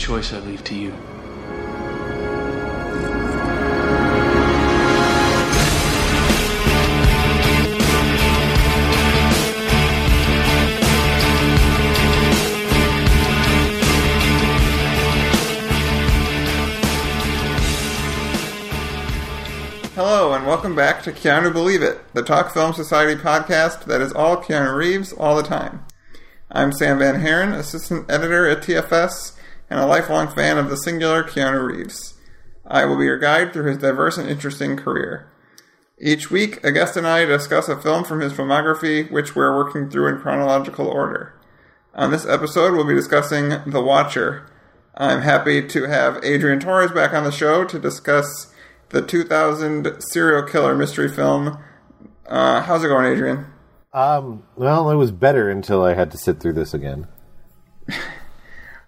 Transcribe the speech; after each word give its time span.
choice 0.00 0.32
I 0.32 0.38
leave 0.38 0.64
to 0.64 0.74
you. 0.74 0.92
Hello, 19.94 20.32
and 20.32 20.46
welcome 20.46 20.74
back 20.74 21.02
to 21.02 21.12
Keanu 21.12 21.52
Believe 21.52 21.82
It, 21.82 22.00
the 22.14 22.22
Talk 22.22 22.54
Film 22.54 22.72
Society 22.72 23.20
podcast 23.20 23.84
that 23.84 24.00
is 24.00 24.14
all 24.14 24.38
Keanu 24.38 24.74
Reeves 24.74 25.12
all 25.12 25.36
the 25.36 25.42
time. 25.42 25.84
I'm 26.50 26.72
Sam 26.72 26.98
Van 27.00 27.20
Haren, 27.20 27.54
assistant 27.54 28.10
editor 28.10 28.48
at 28.48 28.62
TFS, 28.62 29.36
and 29.70 29.78
a 29.78 29.86
lifelong 29.86 30.28
fan 30.28 30.58
of 30.58 30.68
the 30.68 30.76
singular 30.76 31.22
Keanu 31.22 31.66
Reeves. 31.66 32.14
I 32.66 32.84
will 32.84 32.98
be 32.98 33.04
your 33.04 33.18
guide 33.18 33.52
through 33.52 33.68
his 33.70 33.78
diverse 33.78 34.18
and 34.18 34.28
interesting 34.28 34.76
career. 34.76 35.30
Each 35.98 36.30
week, 36.30 36.62
a 36.64 36.72
guest 36.72 36.96
and 36.96 37.06
I 37.06 37.24
discuss 37.24 37.68
a 37.68 37.80
film 37.80 38.04
from 38.04 38.20
his 38.20 38.32
filmography, 38.32 39.10
which 39.10 39.36
we're 39.36 39.56
working 39.56 39.88
through 39.88 40.08
in 40.08 40.20
chronological 40.20 40.86
order. 40.86 41.34
On 41.94 42.10
this 42.10 42.26
episode, 42.26 42.72
we'll 42.72 42.86
be 42.86 42.94
discussing 42.94 43.48
The 43.66 43.82
Watcher. 43.82 44.46
I'm 44.96 45.22
happy 45.22 45.66
to 45.66 45.84
have 45.84 46.24
Adrian 46.24 46.60
Torres 46.60 46.92
back 46.92 47.12
on 47.12 47.24
the 47.24 47.30
show 47.30 47.64
to 47.64 47.78
discuss 47.78 48.52
the 48.90 49.02
2000 49.02 50.00
serial 50.00 50.42
killer 50.42 50.74
mystery 50.74 51.08
film. 51.08 51.58
Uh, 52.26 52.62
how's 52.62 52.84
it 52.84 52.88
going, 52.88 53.06
Adrian? 53.06 53.46
Um, 53.92 54.44
well, 54.56 54.90
it 54.90 54.96
was 54.96 55.10
better 55.10 55.50
until 55.50 55.82
I 55.82 55.94
had 55.94 56.10
to 56.12 56.18
sit 56.18 56.40
through 56.40 56.52
this 56.54 56.72
again. 56.72 57.08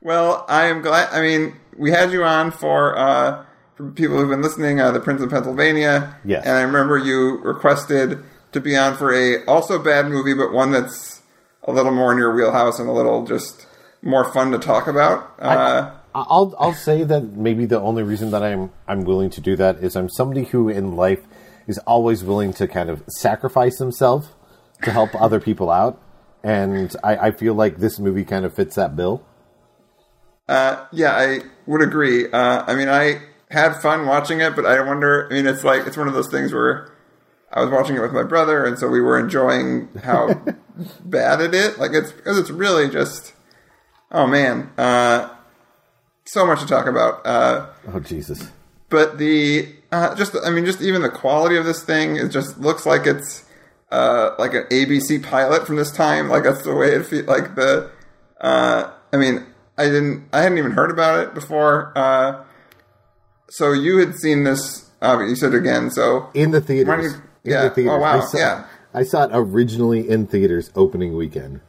Well, 0.03 0.45
I 0.49 0.67
am 0.67 0.83
glad. 0.83 1.11
I 1.13 1.23
mean, 1.23 1.55
we 1.77 1.91
had 1.91 2.11
you 2.11 2.25
on 2.25 2.51
for 2.51 2.99
uh, 2.99 3.45
for 3.77 3.91
people 3.93 4.19
who've 4.19 4.29
been 4.29 4.43
listening, 4.43 4.81
uh, 4.81 4.91
the 4.91 5.01
Prince 5.01 5.23
of 5.23 5.31
Pennsylvania. 5.31 6.17
Yes. 6.25 6.45
And 6.45 6.57
I 6.57 6.63
remember 6.63 6.99
you 6.99 7.39
requested 7.39 8.23
to 8.51 8.61
be 8.61 8.77
on 8.77 8.97
for 8.97 9.15
a 9.15 9.45
also 9.47 9.79
bad 9.79 10.09
movie, 10.09 10.35
but 10.35 10.53
one 10.53 10.73
that's 10.73 11.23
a 11.63 11.73
little 11.73 11.93
more 11.93 12.13
in 12.13 12.19
your 12.19 12.35
wheelhouse 12.35 12.81
and 12.81 12.89
a 12.89 12.93
little 12.93 13.25
just 13.25 13.67
more 14.03 14.31
fun 14.33 14.51
to 14.51 14.59
talk 14.59 14.89
about. 14.89 15.35
Uh, 15.39 15.93
I'll 16.15 16.55
I'll 16.59 16.75
say 16.75 17.05
that 17.05 17.33
maybe 17.33 17.65
the 17.65 17.81
only 17.81 18.03
reason 18.03 18.33
that 18.33 18.43
I'm 18.43 18.73
I'm 18.89 19.05
willing 19.05 19.31
to 19.31 19.41
do 19.41 19.57
that 19.57 19.79
is 19.79 19.97
I'm 19.97 20.09
somebody 20.11 20.45
who 20.45 20.69
in 20.69 20.97
life 20.97 21.21
is 21.67 21.79
always 21.79 22.25
willing 22.25 22.53
to 22.55 22.67
kind 22.67 22.91
of 22.91 23.05
sacrifice 23.09 23.79
himself 23.79 24.35
to 24.83 24.91
help 24.91 25.15
other 25.15 25.39
people 25.39 25.71
out, 25.71 26.03
and 26.43 26.95
I, 27.05 27.17
I 27.29 27.31
feel 27.31 27.55
like 27.55 27.77
this 27.77 28.01
movie 28.01 28.25
kind 28.25 28.45
of 28.45 28.53
fits 28.53 28.75
that 28.75 28.97
bill. 28.97 29.25
Uh, 30.49 30.85
yeah, 30.93 31.13
I 31.15 31.41
would 31.67 31.83
agree. 31.83 32.31
Uh, 32.31 32.65
I 32.67 32.75
mean, 32.75 32.89
I 32.89 33.21
had 33.51 33.75
fun 33.81 34.07
watching 34.07 34.41
it, 34.41 34.57
but 34.57 34.67
I 34.67 34.81
wonder. 34.83 35.29
I 35.31 35.35
mean, 35.35 35.47
it's 35.47 35.65
like 35.65 35.87
it's 35.87 35.97
one 35.97 36.09
of 36.09 36.15
those 36.15 36.29
things 36.29 36.53
where 36.53 36.93
I 37.53 37.61
was 37.61 37.71
watching 37.71 37.97
it 37.97 38.01
with 38.01 38.13
my 38.13 38.23
brother, 38.23 38.65
and 38.65 38.79
so 38.79 38.89
we 38.89 39.01
were 39.01 39.19
enjoying 39.19 39.89
how 40.03 40.35
bad 41.05 41.41
it 41.41 41.55
is. 41.55 41.79
Like 41.79 41.93
it's 41.93 42.13
because 42.13 42.39
it's 42.39 42.51
really 42.51 42.89
just. 42.89 43.35
Oh 44.11 44.27
man, 44.27 44.71
uh, 44.77 45.31
so 46.25 46.47
much 46.47 46.61
to 46.61 46.67
talk 46.67 46.87
about. 46.87 47.25
Uh, 47.27 47.67
Oh 47.89 48.01
Jesus! 48.01 48.51
but 48.91 49.17
the 49.19 49.75
uh, 49.91 50.15
just 50.15 50.37
I 50.45 50.51
mean, 50.51 50.67
just 50.67 50.83
even 50.83 51.03
the 51.03 51.09
quality 51.09 51.57
of 51.57 51.65
this 51.65 51.83
thing 51.83 52.17
it 52.17 52.29
just 52.29 52.59
looks 52.59 52.85
like 52.85 53.07
it's 53.07 53.45
uh, 53.91 54.35
like 54.39 54.55
an 54.55 54.65
ABC 54.65 55.23
pilot 55.23 55.67
from 55.67 55.77
this 55.77 55.91
time. 55.93 56.29
Like 56.29 56.43
that's 56.43 56.63
the 56.63 56.75
way 56.75 56.89
it 56.89 57.07
feels. 57.07 57.27
Like 57.27 57.55
the 57.55 57.91
uh, 58.41 58.91
I 59.13 59.17
mean, 59.17 59.47
I 59.79 59.85
didn't 59.85 60.29
I 60.33 60.43
hadn't 60.43 60.59
even 60.59 60.73
heard 60.73 60.91
about 60.91 61.21
it 61.21 61.35
before. 61.35 61.93
Uh, 61.97 62.45
so 63.49 63.73
you 63.73 63.99
had 63.99 64.15
seen 64.17 64.45
this. 64.45 64.91
Uh, 65.01 65.19
you 65.27 65.35
said 65.37 65.55
again. 65.55 65.91
So 65.91 66.31
In 66.35 66.51
the 66.53 66.61
theaters. 66.61 67.13
you- 67.15 67.23
In 67.45 67.51
yeah. 67.53 67.63
the 67.65 67.71
theaters. 67.71 67.93
Oh, 67.95 67.99
wow. 67.99 68.21
I 68.21 68.25
saw, 68.25 68.39
Yeah. 68.39 68.65
I 68.95 69.03
saw 69.05 69.25
it 69.25 69.31
originally 69.33 70.09
in 70.09 70.27
theaters 70.27 70.71
opening 70.77 71.17
weekend. 71.17 71.61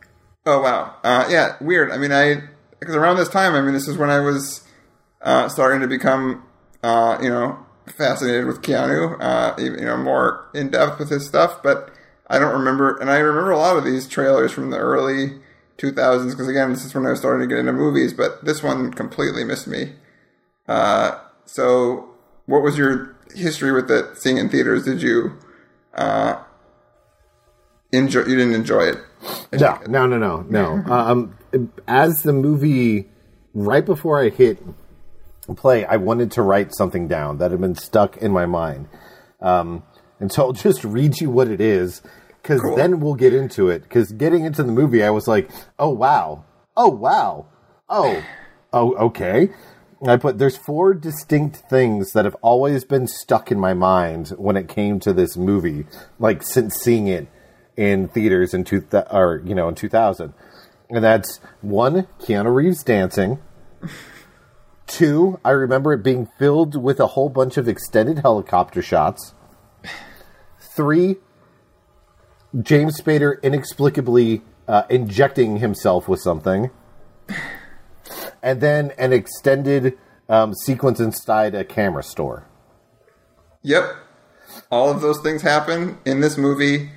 Oh 0.45 0.59
wow, 0.61 0.93
uh, 1.05 1.25
yeah, 1.29 1.55
weird. 1.61 1.89
I 1.89 1.97
mean, 1.97 2.11
I 2.11 2.43
because 2.81 2.95
around 2.95 3.15
this 3.15 3.29
time, 3.29 3.55
I 3.55 3.61
mean, 3.61 3.71
this 3.73 3.87
is 3.87 3.97
when 3.97 4.09
I 4.09 4.19
was 4.19 4.61
uh, 5.21 5.47
starting 5.47 5.79
to 5.79 5.87
become, 5.87 6.43
uh, 6.83 7.17
you 7.21 7.29
know, 7.29 7.57
fascinated 7.95 8.45
with 8.45 8.61
Keanu, 8.61 9.15
uh, 9.21 9.55
you 9.57 9.77
know, 9.77 9.95
more 9.95 10.45
in 10.53 10.69
depth 10.69 10.99
with 10.99 11.09
his 11.09 11.25
stuff. 11.25 11.63
But 11.63 11.91
I 12.27 12.39
don't 12.39 12.51
remember, 12.51 12.97
and 12.97 13.09
I 13.09 13.19
remember 13.19 13.51
a 13.51 13.57
lot 13.57 13.77
of 13.77 13.85
these 13.85 14.05
trailers 14.05 14.51
from 14.51 14.69
the 14.69 14.77
early 14.79 15.39
2000s 15.78 16.31
because 16.31 16.47
again, 16.47 16.72
this 16.72 16.85
is 16.85 16.94
when 16.94 17.06
I 17.06 17.11
was 17.11 17.19
starting 17.19 17.47
to 17.47 17.53
get 17.53 17.59
into 17.59 17.73
movies. 17.73 18.13
But 18.13 18.44
this 18.45 18.61
one 18.63 18.91
completely 18.91 19.44
missed 19.44 19.67
me. 19.67 19.94
Uh, 20.67 21.19
so, 21.45 22.09
what 22.45 22.61
was 22.61 22.78
your 22.78 23.16
history 23.35 23.72
with 23.72 23.89
it? 23.91 24.17
Seeing 24.17 24.38
in 24.38 24.50
theaters, 24.50 24.85
did 24.85 25.01
you 25.01 25.38
uh, 25.94 26.41
enjoy? 27.91 28.22
You 28.22 28.35
didn't 28.35 28.53
enjoy 28.56 28.83
it. 28.83 28.97
No, 29.53 29.79
no, 29.88 30.07
no, 30.07 30.17
no, 30.17 30.41
no. 30.41 30.94
um, 30.94 31.38
as 31.88 32.23
the 32.23 32.33
movie, 32.33 33.09
right 33.53 33.85
before 33.85 34.22
I 34.22 34.29
hit 34.29 34.59
play, 35.56 35.85
I 35.85 35.97
wanted 35.97 36.31
to 36.31 36.41
write 36.41 36.73
something 36.73 37.07
down 37.07 37.38
that 37.38 37.51
had 37.51 37.62
been 37.62 37.75
stuck 37.75 38.17
in 38.17 38.31
my 38.31 38.45
mind. 38.45 38.88
Um, 39.41 39.83
and 40.19 40.31
so 40.31 40.44
I'll 40.44 40.53
just 40.53 40.83
read 40.83 41.19
you 41.19 41.29
what 41.29 41.50
it 41.50 41.59
is, 41.59 42.01
because 42.43 42.61
then 42.75 42.99
we'll 42.99 43.15
get 43.15 43.33
into 43.33 43.69
it. 43.69 43.83
Because 43.83 44.11
getting 44.11 44.45
into 44.45 44.61
the 44.61 44.71
movie, 44.71 45.01
I 45.03 45.09
was 45.09 45.27
like, 45.27 45.49
oh, 45.79 45.89
wow. 45.89 46.43
Oh, 46.77 46.89
wow. 46.89 47.47
Oh, 47.89 48.23
oh, 48.73 48.93
okay. 49.07 49.49
I 50.05 50.17
put, 50.17 50.37
there's 50.37 50.57
four 50.57 50.93
distinct 50.93 51.63
things 51.69 52.11
that 52.11 52.25
have 52.25 52.35
always 52.41 52.83
been 52.83 53.07
stuck 53.07 53.51
in 53.51 53.59
my 53.59 53.73
mind 53.73 54.29
when 54.37 54.57
it 54.57 54.67
came 54.67 54.99
to 54.99 55.13
this 55.13 55.37
movie, 55.37 55.85
like 56.19 56.43
since 56.43 56.75
seeing 56.75 57.07
it 57.07 57.29
in 57.77 58.07
theaters 58.09 58.53
in 58.53 58.63
two 58.63 58.81
th- 58.81 59.05
or 59.09 59.41
you 59.45 59.55
know 59.55 59.67
in 59.67 59.75
2000 59.75 60.33
and 60.89 61.03
that's 61.03 61.39
one 61.61 62.07
keanu 62.19 62.53
reeves 62.53 62.83
dancing 62.83 63.39
two 64.87 65.39
i 65.43 65.49
remember 65.49 65.93
it 65.93 66.03
being 66.03 66.27
filled 66.37 66.81
with 66.81 66.99
a 66.99 67.07
whole 67.07 67.29
bunch 67.29 67.57
of 67.57 67.67
extended 67.67 68.19
helicopter 68.19 68.81
shots 68.81 69.33
three 70.59 71.17
james 72.61 72.99
spader 73.01 73.41
inexplicably 73.41 74.41
uh, 74.67 74.83
injecting 74.89 75.57
himself 75.57 76.07
with 76.07 76.19
something 76.21 76.69
and 78.41 78.61
then 78.61 78.91
an 78.97 79.11
extended 79.13 79.97
um, 80.29 80.53
sequence 80.53 80.99
inside 80.99 81.55
a 81.55 81.63
camera 81.63 82.03
store 82.03 82.47
Yep. 83.65 83.95
All 84.69 84.89
of 84.91 84.99
those 85.01 85.21
things 85.21 85.41
happen 85.41 85.97
in 86.05 86.19
this 86.19 86.37
movie. 86.37 86.89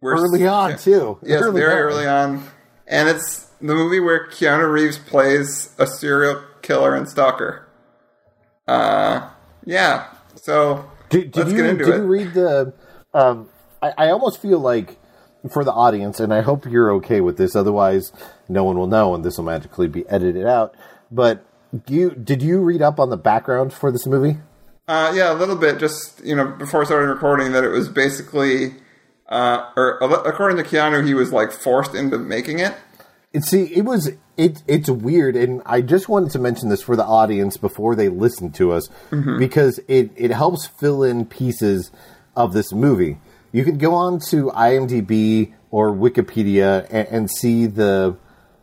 We're 0.00 0.14
early 0.16 0.46
on 0.46 0.70
yeah. 0.70 0.76
too 0.76 1.18
Yes, 1.20 1.42
Early 1.42 1.60
very 1.60 1.72
on. 1.72 1.78
early 1.80 2.06
on. 2.06 2.48
And 2.86 3.08
it's 3.08 3.46
the 3.60 3.74
movie 3.74 3.98
where 3.98 4.28
Keanu 4.28 4.70
Reeves 4.72 4.98
plays 4.98 5.74
a 5.78 5.86
serial 5.88 6.40
killer 6.62 6.94
and 6.94 7.08
stalker. 7.08 7.66
Uh, 8.68 9.28
yeah. 9.64 10.06
So 10.36 10.88
Did, 11.10 11.32
did 11.32 11.36
let's 11.38 11.50
you 11.50 11.56
get 11.56 11.66
into 11.66 11.84
did 11.86 11.94
it. 11.94 11.96
you 11.98 12.02
read 12.06 12.34
the? 12.34 12.72
Um, 13.12 13.48
I, 13.86 14.06
I 14.06 14.10
almost 14.10 14.40
feel 14.40 14.58
like 14.58 14.98
for 15.50 15.64
the 15.64 15.72
audience, 15.72 16.20
and 16.20 16.32
I 16.32 16.40
hope 16.40 16.66
you're 16.66 16.92
okay 16.94 17.20
with 17.20 17.36
this. 17.36 17.54
Otherwise, 17.54 18.12
no 18.48 18.64
one 18.64 18.78
will 18.78 18.86
know, 18.86 19.14
and 19.14 19.24
this 19.24 19.36
will 19.36 19.44
magically 19.44 19.88
be 19.88 20.08
edited 20.08 20.46
out. 20.46 20.74
But 21.10 21.44
you 21.86 22.10
did 22.10 22.42
you 22.42 22.60
read 22.60 22.82
up 22.82 22.98
on 22.98 23.10
the 23.10 23.16
background 23.16 23.72
for 23.72 23.90
this 23.92 24.06
movie? 24.06 24.38
Uh, 24.88 25.12
yeah, 25.14 25.32
a 25.32 25.34
little 25.34 25.56
bit. 25.56 25.78
Just 25.78 26.24
you 26.24 26.34
know, 26.34 26.46
before 26.46 26.84
starting 26.84 27.08
recording, 27.08 27.52
that 27.52 27.64
it 27.64 27.68
was 27.68 27.88
basically, 27.88 28.74
uh, 29.28 29.70
or 29.76 29.98
according 30.26 30.56
to 30.56 30.62
Keanu, 30.62 31.06
he 31.06 31.14
was 31.14 31.32
like 31.32 31.52
forced 31.52 31.94
into 31.94 32.18
making 32.18 32.58
it. 32.60 32.74
And 33.34 33.44
see, 33.44 33.64
it 33.74 33.84
was 33.84 34.12
it. 34.36 34.62
It's 34.66 34.88
weird, 34.88 35.36
and 35.36 35.62
I 35.66 35.80
just 35.80 36.08
wanted 36.08 36.30
to 36.30 36.38
mention 36.38 36.68
this 36.70 36.82
for 36.82 36.96
the 36.96 37.04
audience 37.04 37.56
before 37.56 37.94
they 37.94 38.08
listen 38.08 38.50
to 38.52 38.72
us 38.72 38.88
because 39.38 39.78
it 39.88 40.10
it 40.16 40.30
helps 40.30 40.66
fill 40.66 41.02
in 41.02 41.26
pieces 41.26 41.90
of 42.34 42.52
this 42.52 42.72
movie. 42.72 43.18
You 43.56 43.64
can 43.64 43.78
go 43.78 43.94
on 43.94 44.20
to 44.28 44.50
IMDb 44.50 45.54
or 45.70 45.90
Wikipedia 45.90 46.86
and, 46.90 47.08
and 47.08 47.30
see 47.30 47.64
the 47.64 48.18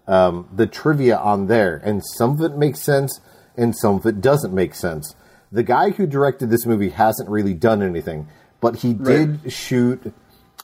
um, 0.06 0.48
the 0.56 0.68
trivia 0.68 1.18
on 1.18 1.48
there, 1.48 1.78
and 1.84 2.04
some 2.06 2.34
of 2.34 2.42
it 2.42 2.56
makes 2.56 2.80
sense, 2.84 3.19
and 3.57 3.75
some 3.75 3.95
of 3.95 4.06
it 4.06 4.22
doesn't 4.22 4.54
make 4.54 4.75
sense. 4.75 5.16
The 5.51 5.63
guy 5.63 5.90
who 5.90 6.06
directed 6.06 6.51
this 6.51 6.68
movie 6.68 6.90
hasn't 6.90 7.28
really 7.28 7.56
done 7.56 7.81
anything, 7.81 8.28
but 8.62 8.78
he 8.78 8.94
did 8.94 9.51
shoot 9.51 10.13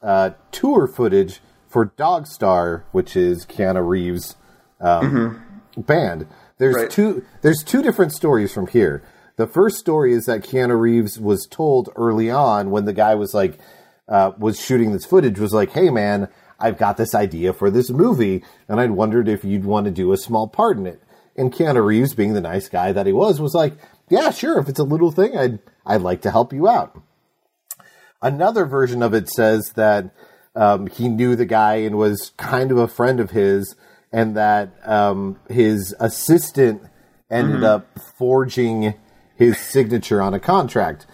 uh, 0.03 0.31
tour 0.51 0.87
footage 0.87 1.41
for 1.67 1.87
Dogstar, 1.87 2.83
which 2.91 3.15
is 3.15 3.47
Keanu 3.47 3.87
Reeves' 3.87 4.35
um, 4.79 5.41
band. 5.75 6.27
There's 6.59 6.75
Right. 6.75 6.89
two. 6.91 7.25
There's 7.41 7.63
two 7.63 7.81
different 7.81 8.11
stories 8.11 8.53
from 8.53 8.67
here. 8.67 9.01
The 9.37 9.47
first 9.47 9.77
story 9.77 10.13
is 10.13 10.25
that 10.25 10.41
Keanu 10.43 10.79
Reeves 10.79 11.19
was 11.19 11.47
told 11.49 11.89
early 11.95 12.29
on 12.29 12.69
when 12.69 12.85
the 12.85 12.93
guy 12.93 13.15
was 13.15 13.33
like 13.33 13.57
uh, 14.09 14.31
was 14.37 14.59
shooting 14.59 14.91
this 14.91 15.05
footage 15.05 15.39
was 15.39 15.53
like, 15.53 15.71
"Hey 15.71 15.89
man, 15.89 16.27
I've 16.59 16.77
got 16.77 16.97
this 16.97 17.15
idea 17.15 17.53
for 17.53 17.69
this 17.69 17.89
movie, 17.89 18.43
and 18.67 18.81
I'd 18.81 18.91
wondered 18.91 19.29
if 19.29 19.45
you'd 19.45 19.65
want 19.65 19.85
to 19.85 19.91
do 19.91 20.11
a 20.11 20.17
small 20.17 20.47
part 20.47 20.77
in 20.77 20.87
it." 20.87 21.01
And 21.37 21.53
Keanu 21.53 21.85
Reeves, 21.85 22.13
being 22.13 22.33
the 22.33 22.41
nice 22.41 22.67
guy 22.67 22.91
that 22.91 23.05
he 23.05 23.13
was, 23.13 23.39
was 23.39 23.53
like, 23.53 23.73
"Yeah, 24.09 24.31
sure. 24.31 24.59
If 24.59 24.67
it's 24.67 24.79
a 24.79 24.83
little 24.83 25.11
thing, 25.11 25.37
I'd 25.37 25.59
I'd 25.85 26.01
like 26.01 26.21
to 26.23 26.31
help 26.31 26.51
you 26.51 26.67
out." 26.67 26.99
Another 28.21 28.65
version 28.65 29.01
of 29.01 29.13
it 29.13 29.29
says 29.29 29.71
that 29.75 30.13
um, 30.55 30.87
he 30.87 31.07
knew 31.07 31.35
the 31.35 31.45
guy 31.45 31.75
and 31.75 31.97
was 31.97 32.31
kind 32.35 32.71
of 32.71 32.77
a 32.77 32.87
friend 32.87 33.19
of 33.19 33.31
his, 33.31 33.75
and 34.11 34.35
that 34.35 34.73
um, 34.85 35.39
his 35.49 35.95
assistant 35.99 36.81
ended 37.29 37.63
up 37.63 37.87
forging 38.17 38.95
his 39.35 39.57
signature 39.57 40.21
on 40.21 40.33
a 40.33 40.39
contract. 40.39 41.05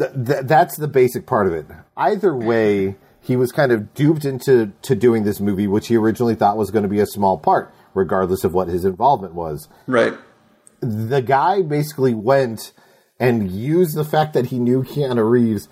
Th- 0.00 0.26
th- 0.26 0.44
that's 0.46 0.76
the 0.78 0.88
basic 0.88 1.26
part 1.26 1.46
of 1.46 1.52
it. 1.52 1.66
Either 1.96 2.34
way, 2.34 2.96
he 3.20 3.36
was 3.36 3.52
kind 3.52 3.70
of 3.70 3.92
duped 3.94 4.24
into 4.24 4.72
to 4.82 4.94
doing 4.94 5.24
this 5.24 5.38
movie, 5.40 5.66
which 5.66 5.88
he 5.88 5.96
originally 5.96 6.34
thought 6.34 6.56
was 6.56 6.70
going 6.70 6.84
to 6.84 6.88
be 6.88 7.00
a 7.00 7.06
small 7.06 7.36
part, 7.38 7.72
regardless 7.94 8.42
of 8.44 8.54
what 8.54 8.68
his 8.68 8.84
involvement 8.84 9.34
was 9.34 9.68
Right. 9.86 10.14
the 10.80 11.20
guy 11.20 11.60
basically 11.62 12.14
went 12.14 12.72
and 13.18 13.50
used 13.50 13.94
the 13.94 14.04
fact 14.04 14.32
that 14.32 14.46
he 14.46 14.58
knew 14.58 14.82
Keanu 14.82 15.28
Reeves 15.30 15.68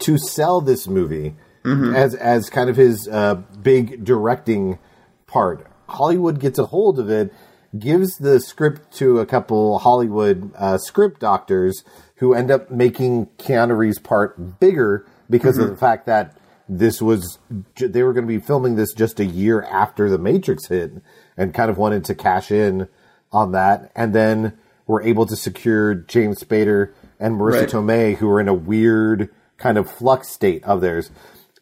to 0.00 0.18
sell 0.18 0.60
this 0.60 0.86
movie 0.86 1.34
as 1.64 2.14
as 2.14 2.50
kind 2.50 2.68
of 2.70 2.76
his 2.76 3.08
uh, 3.08 3.36
big 3.62 4.04
directing 4.04 4.78
part. 5.26 5.66
Hollywood 5.88 6.38
gets 6.40 6.58
a 6.58 6.66
hold 6.66 6.98
of 6.98 7.08
it, 7.10 7.32
gives 7.78 8.18
the 8.18 8.40
script 8.40 8.92
to 8.98 9.20
a 9.20 9.26
couple 9.26 9.78
Hollywood 9.78 10.52
uh, 10.56 10.78
script 10.78 11.20
doctors 11.20 11.84
who 12.16 12.34
end 12.34 12.50
up 12.50 12.70
making 12.70 13.26
Keanu 13.38 13.76
Reeves' 13.76 13.98
part 13.98 14.60
bigger 14.60 15.06
because 15.28 15.58
of 15.58 15.70
the 15.70 15.76
fact 15.76 16.06
that 16.06 16.36
this 16.68 17.00
was 17.00 17.38
they 17.76 18.02
were 18.02 18.12
going 18.12 18.26
to 18.26 18.32
be 18.32 18.38
filming 18.38 18.76
this 18.76 18.92
just 18.92 19.18
a 19.20 19.24
year 19.24 19.62
after 19.62 20.08
the 20.08 20.18
Matrix 20.18 20.66
hit, 20.66 20.92
and 21.36 21.54
kind 21.54 21.70
of 21.70 21.78
wanted 21.78 22.04
to 22.04 22.14
cash 22.14 22.50
in 22.50 22.88
on 23.32 23.52
that, 23.52 23.90
and 23.94 24.14
then 24.14 24.58
were 24.86 25.02
able 25.02 25.26
to 25.26 25.36
secure 25.36 25.94
James 25.94 26.42
Spader 26.42 26.92
and 27.18 27.36
Marisa 27.36 27.60
Right. 27.60 27.68
Tomei, 27.68 28.16
who 28.16 28.28
were 28.28 28.40
in 28.40 28.48
a 28.48 28.54
weird 28.54 29.30
kind 29.56 29.78
of 29.78 29.90
flux 29.90 30.28
state 30.28 30.64
of 30.64 30.80
theirs. 30.80 31.10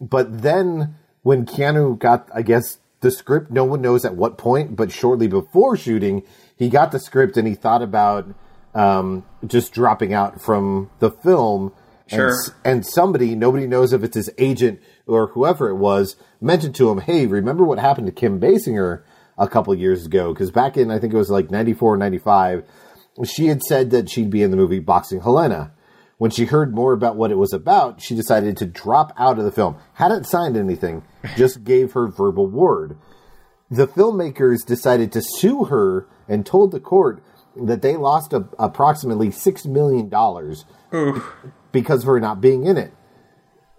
But 0.00 0.42
then 0.42 0.96
when 1.22 1.44
Keanu 1.44 1.98
got, 1.98 2.28
I 2.34 2.42
guess, 2.42 2.78
the 3.00 3.10
script, 3.10 3.50
no 3.50 3.64
one 3.64 3.80
knows 3.80 4.04
at 4.04 4.16
what 4.16 4.38
point, 4.38 4.76
but 4.76 4.90
shortly 4.90 5.28
before 5.28 5.76
shooting, 5.76 6.22
he 6.56 6.68
got 6.68 6.92
the 6.92 6.98
script 6.98 7.36
and 7.36 7.46
he 7.46 7.54
thought 7.54 7.82
about 7.82 8.26
um, 8.74 9.24
just 9.46 9.72
dropping 9.72 10.12
out 10.12 10.40
from 10.40 10.90
the 10.98 11.10
film. 11.10 11.72
Sure. 12.06 12.28
And, 12.28 12.54
and 12.64 12.86
somebody, 12.86 13.34
nobody 13.34 13.66
knows 13.66 13.92
if 13.92 14.02
it's 14.02 14.16
his 14.16 14.30
agent 14.38 14.80
or 15.06 15.28
whoever 15.28 15.68
it 15.68 15.76
was, 15.76 16.16
mentioned 16.40 16.74
to 16.76 16.90
him, 16.90 16.98
hey, 16.98 17.26
remember 17.26 17.64
what 17.64 17.78
happened 17.78 18.06
to 18.06 18.12
Kim 18.12 18.40
Basinger 18.40 19.02
a 19.36 19.48
couple 19.48 19.74
years 19.74 20.06
ago? 20.06 20.32
Because 20.32 20.50
back 20.50 20.76
in, 20.76 20.90
I 20.90 20.98
think 20.98 21.12
it 21.12 21.16
was 21.16 21.30
like 21.30 21.50
94 21.50 21.94
or 21.94 21.96
95, 21.96 22.64
she 23.24 23.46
had 23.46 23.62
said 23.62 23.90
that 23.90 24.10
she'd 24.10 24.30
be 24.30 24.42
in 24.42 24.50
the 24.50 24.56
movie 24.56 24.80
Boxing 24.80 25.20
Helena. 25.20 25.72
When 26.18 26.32
she 26.32 26.46
heard 26.46 26.74
more 26.74 26.92
about 26.92 27.16
what 27.16 27.30
it 27.30 27.38
was 27.38 27.52
about, 27.52 28.02
she 28.02 28.16
decided 28.16 28.56
to 28.56 28.66
drop 28.66 29.12
out 29.16 29.38
of 29.38 29.44
the 29.44 29.52
film. 29.52 29.76
Hadn't 29.94 30.26
signed 30.26 30.56
anything, 30.56 31.04
just 31.36 31.64
gave 31.64 31.92
her 31.92 32.08
verbal 32.08 32.48
word. 32.48 32.98
The 33.70 33.86
filmmakers 33.86 34.66
decided 34.66 35.12
to 35.12 35.22
sue 35.22 35.64
her 35.64 36.08
and 36.28 36.44
told 36.44 36.72
the 36.72 36.80
court 36.80 37.22
that 37.56 37.82
they 37.82 37.96
lost 37.96 38.32
a, 38.32 38.48
approximately 38.58 39.28
$6 39.28 39.66
million 39.66 40.08
because 41.72 42.02
of 42.02 42.06
her 42.06 42.20
not 42.20 42.40
being 42.40 42.66
in 42.66 42.76
it. 42.76 42.92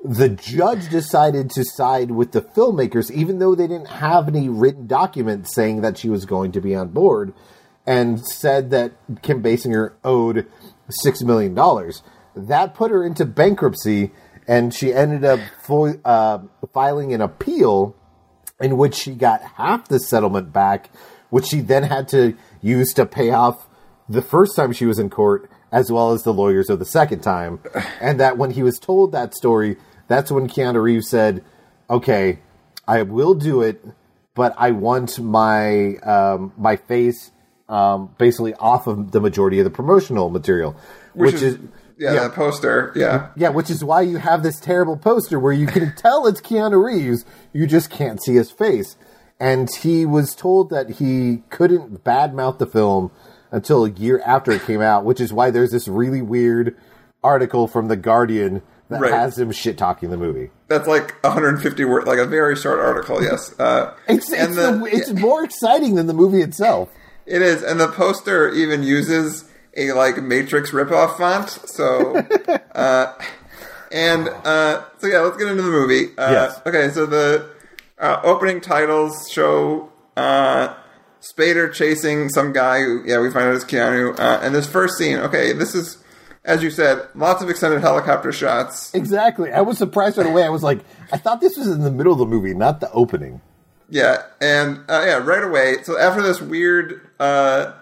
The 0.03 0.29
judge 0.29 0.89
decided 0.89 1.49
to 1.51 1.65
side 1.65 2.11
with 2.11 2.31
the 2.31 2.41
filmmakers, 2.41 3.11
even 3.11 3.39
though 3.39 3.53
they 3.53 3.67
didn't 3.67 3.89
have 3.89 4.29
any 4.29 4.47
written 4.47 4.87
documents 4.87 5.53
saying 5.53 5.81
that 5.81 5.97
she 5.97 6.09
was 6.09 6.25
going 6.25 6.53
to 6.53 6.61
be 6.61 6.73
on 6.73 6.89
board, 6.89 7.33
and 7.85 8.25
said 8.25 8.69
that 8.69 8.93
Kim 9.23 9.43
Basinger 9.43 9.93
owed 10.03 10.47
$6 11.05 11.23
million. 11.23 11.53
That 12.47 12.73
put 12.73 12.91
her 12.91 13.03
into 13.03 13.25
bankruptcy, 13.25 14.11
and 14.47 14.73
she 14.73 14.93
ended 14.93 15.23
up 15.25 15.39
fo- 15.61 15.99
uh, 16.03 16.39
filing 16.73 17.13
an 17.13 17.21
appeal 17.21 17.95
in 18.59 18.77
which 18.77 18.95
she 18.95 19.13
got 19.13 19.41
half 19.57 19.87
the 19.87 19.99
settlement 19.99 20.51
back, 20.51 20.89
which 21.29 21.45
she 21.45 21.61
then 21.61 21.83
had 21.83 22.07
to 22.09 22.35
use 22.61 22.93
to 22.93 23.05
pay 23.05 23.31
off 23.31 23.67
the 24.07 24.21
first 24.21 24.55
time 24.55 24.73
she 24.73 24.85
was 24.85 24.99
in 24.99 25.09
court, 25.09 25.49
as 25.71 25.91
well 25.91 26.11
as 26.11 26.23
the 26.23 26.33
lawyers 26.33 26.69
of 26.69 26.79
the 26.79 26.85
second 26.85 27.21
time. 27.21 27.59
And 28.01 28.19
that 28.19 28.37
when 28.37 28.51
he 28.51 28.63
was 28.63 28.79
told 28.79 29.11
that 29.11 29.35
story, 29.35 29.77
that's 30.07 30.31
when 30.31 30.47
Keanu 30.47 30.81
Reeves 30.81 31.09
said, 31.09 31.43
"Okay, 31.89 32.39
I 32.87 33.03
will 33.03 33.35
do 33.35 33.61
it, 33.61 33.85
but 34.33 34.55
I 34.57 34.71
want 34.71 35.19
my 35.19 35.95
um, 35.97 36.53
my 36.57 36.77
face 36.77 37.31
um, 37.69 38.13
basically 38.17 38.53
off 38.55 38.87
of 38.87 39.11
the 39.11 39.21
majority 39.21 39.59
of 39.59 39.63
the 39.63 39.69
promotional 39.71 40.29
material, 40.29 40.75
which, 41.13 41.35
is." 41.35 41.57
yeah, 41.97 42.13
yeah. 42.13 42.19
that 42.27 42.33
poster. 42.33 42.91
Yeah. 42.95 43.29
Yeah, 43.35 43.49
which 43.49 43.69
is 43.69 43.83
why 43.83 44.01
you 44.01 44.17
have 44.17 44.43
this 44.43 44.59
terrible 44.59 44.97
poster 44.97 45.39
where 45.39 45.53
you 45.53 45.67
can 45.67 45.93
tell 45.97 46.27
it's 46.27 46.41
Keanu 46.41 46.83
Reeves, 46.83 47.25
you 47.53 47.67
just 47.67 47.89
can't 47.89 48.21
see 48.23 48.35
his 48.35 48.51
face. 48.51 48.95
And 49.39 49.69
he 49.81 50.05
was 50.05 50.35
told 50.35 50.69
that 50.71 50.89
he 50.91 51.43
couldn't 51.49 52.03
badmouth 52.03 52.57
the 52.57 52.65
film 52.67 53.09
until 53.51 53.85
a 53.85 53.89
year 53.91 54.21
after 54.25 54.51
it 54.51 54.63
came 54.63 54.81
out, 54.81 55.05
which 55.05 55.21
is 55.21 55.31
why 55.31 55.49
there's 55.49 55.71
this 55.71 55.87
really 55.87 56.21
weird 56.21 56.75
article 57.23 57.67
from 57.67 57.87
The 57.87 57.95
Guardian 57.95 58.61
that 58.89 58.99
Right. 59.01 59.11
has 59.13 59.37
him 59.39 59.51
shit 59.51 59.77
talking 59.77 60.09
the 60.09 60.17
movie. 60.17 60.49
That's 60.67 60.87
like 60.87 61.21
150 61.23 61.85
word, 61.85 62.05
like 62.07 62.17
a 62.19 62.25
very 62.25 62.55
short 62.55 62.79
article. 62.79 63.23
Yes. 63.23 63.57
Uh, 63.59 63.93
It's, 64.07 64.31
it's, 64.31 64.55
the- 64.55 64.71
the, 64.73 64.85
it's 64.91 65.11
more 65.13 65.43
exciting 65.43 65.95
than 65.95 66.07
the 66.07 66.13
movie 66.13 66.41
itself. 66.41 66.89
It 67.29 67.41
is, 67.43 67.61
and 67.61 67.79
the 67.79 67.87
poster 67.87 68.49
even 68.49 68.81
uses 68.81 69.45
a 69.77 69.91
like 69.93 70.17
Matrix 70.21 70.71
ripoff 70.71 71.17
font. 71.17 71.49
So, 71.49 72.15
uh, 72.75 73.13
and 73.91 74.27
uh, 74.29 74.83
so 74.97 75.07
yeah, 75.07 75.19
let's 75.19 75.37
get 75.37 75.47
into 75.47 75.61
the 75.61 75.69
movie. 75.69 76.17
Uh, 76.17 76.31
Yes. 76.31 76.61
Okay, 76.65 76.89
so 76.89 77.05
the 77.05 77.47
uh, 77.99 78.19
opening 78.23 78.61
titles 78.61 79.29
show 79.29 79.91
uh, 80.17 80.73
Spader 81.21 81.71
chasing 81.71 82.29
some 82.29 82.51
guy 82.51 82.79
who, 82.81 83.03
yeah, 83.05 83.19
we 83.19 83.29
find 83.29 83.45
out 83.45 83.53
is 83.53 83.63
Keanu. 83.63 84.17
Uh, 84.19 84.39
and 84.41 84.55
this 84.55 84.67
first 84.67 84.97
scene, 84.97 85.17
okay, 85.17 85.53
this 85.53 85.75
is, 85.75 85.97
as 86.45 86.63
you 86.63 86.71
said, 86.71 87.07
lots 87.13 87.43
of 87.43 87.49
extended 87.49 87.81
helicopter 87.81 88.31
shots. 88.31 88.93
Exactly. 88.95 89.51
I 89.51 89.61
was 89.61 89.77
surprised 89.77 90.17
right 90.17 90.25
away. 90.27 90.43
I 90.43 90.49
was 90.49 90.63
like, 90.63 90.79
I 91.11 91.17
thought 91.17 91.41
this 91.41 91.57
was 91.57 91.67
in 91.67 91.81
the 91.81 91.91
middle 91.91 92.13
of 92.13 92.19
the 92.19 92.25
movie, 92.25 92.53
not 92.53 92.79
the 92.79 92.91
opening. 92.91 93.41
Yeah, 93.89 94.23
and 94.39 94.79
uh, 94.87 95.03
yeah, 95.05 95.17
right 95.17 95.43
away. 95.43 95.83
So 95.83 95.97
after 95.99 96.21
this 96.21 96.41
weird 96.41 97.08
uh, 97.19 97.73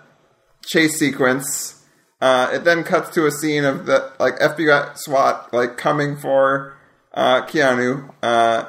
chase 0.66 0.98
sequence, 0.98 1.84
uh, 2.22 2.50
it 2.54 2.64
then 2.64 2.84
cuts 2.84 3.10
to 3.12 3.26
a 3.26 3.32
scene 3.32 3.64
of 3.64 3.86
the 3.86 4.12
like 4.20 4.38
FBI 4.40 4.98
SWAT 4.98 5.54
like 5.54 5.78
coming 5.78 6.18
for 6.18 6.76
uh, 7.14 7.46
Keanu, 7.46 8.14
uh, 8.22 8.66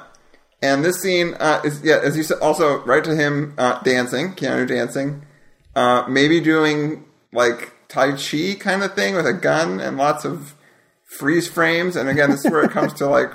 and 0.61 0.85
this 0.85 1.01
scene 1.01 1.35
uh, 1.39 1.61
is 1.65 1.83
yeah, 1.83 2.01
as 2.03 2.17
you 2.17 2.23
said, 2.23 2.39
also 2.41 2.83
right 2.85 3.05
to 3.05 3.15
him 3.15 3.55
uh, 3.59 3.81
dancing, 3.83 4.35
Keanu 4.35 4.67
dancing, 4.67 5.25
uh, 5.75 6.05
maybe 6.09 6.41
doing 6.41 7.05
like 7.33 7.75
Tai 7.89 8.13
Chi 8.13 8.55
kind 8.59 8.83
of 8.83 8.95
thing 8.95 9.15
with 9.15 9.27
a 9.27 9.33
gun 9.33 9.81
and 9.81 9.97
lots 9.97 10.25
of 10.25 10.55
freeze 11.05 11.49
frames. 11.49 11.97
And 11.97 12.09
again, 12.09 12.31
this 12.31 12.45
is 12.45 12.51
where 12.51 12.65
it 12.65 12.71
comes 12.71 12.93
to 12.95 13.07
like 13.07 13.33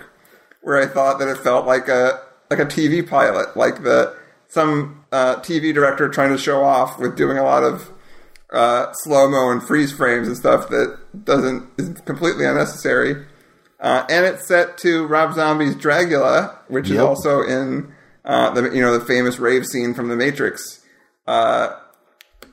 where 0.62 0.82
I 0.82 0.86
thought 0.86 1.20
that 1.20 1.28
it 1.28 1.38
felt 1.38 1.66
like 1.66 1.88
a 1.88 2.22
like 2.50 2.60
a 2.60 2.66
TV 2.66 3.08
pilot, 3.08 3.56
like 3.56 3.84
the 3.84 4.16
some 4.54 5.04
uh, 5.12 5.38
TV 5.38 5.74
director 5.74 6.08
trying 6.10 6.32
to 6.32 6.38
show 6.38 6.64
off 6.64 7.00
with 7.00 7.18
doing 7.18 7.38
a 7.38 7.44
lot 7.44 7.64
of 7.64 7.92
uh, 8.52 8.94
slow 8.94 9.28
mo 9.28 9.50
and 9.50 9.64
freeze 9.64 9.92
frames 9.92 10.28
and 10.28 10.38
stuff 10.38 10.70
that 10.70 10.98
doesn't 11.26 11.68
is 11.78 11.90
completely 12.02 12.46
unnecessary. 12.46 13.26
Uh, 13.80 14.06
and 14.10 14.26
it's 14.26 14.48
set 14.48 14.78
to 14.78 15.06
Rob 15.08 15.34
Zombie's 15.34 15.76
Dragula, 15.76 16.56
which 16.68 16.90
is 16.90 17.00
also 17.00 17.42
in 17.42 17.92
uh, 18.24 18.52
the 18.52 18.70
you 18.70 18.80
know 18.80 18.98
the 18.98 19.04
famous 19.04 19.40
rave 19.40 19.66
scene 19.66 19.94
from 19.94 20.08
The 20.08 20.16
Matrix. 20.16 20.86
Uh, 21.28 21.76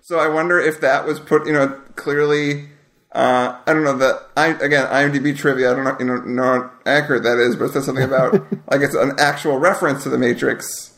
so 0.01 0.19
I 0.19 0.27
wonder 0.27 0.59
if 0.59 0.81
that 0.81 1.07
was 1.07 1.21
put 1.21 1.47
you 1.47 1.53
know 1.53 1.69
clearly. 1.97 2.71
Uh, 3.13 3.59
I 3.67 3.75
don't 3.75 3.85
know 3.85 3.99
that 3.99 4.29
I 4.37 4.49
again 4.49 4.87
IMDb 4.87 5.37
trivia. 5.37 5.73
I 5.73 5.75
don't 5.75 5.85
know 5.85 5.97
you 6.01 6.07
know 6.07 6.17
know 6.25 6.43
how 6.43 6.71
accurate 6.87 7.25
that 7.25 7.39
is, 7.39 7.57
but 7.57 7.67
it 7.67 7.73
says 7.75 7.85
something 7.85 8.05
about 8.05 8.33
like 8.71 8.81
it's 8.81 8.95
an 8.95 9.13
actual 9.19 9.59
reference 9.59 10.03
to 10.05 10.09
the 10.09 10.19
Matrix. 10.19 10.90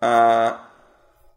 Uh, 0.00 0.56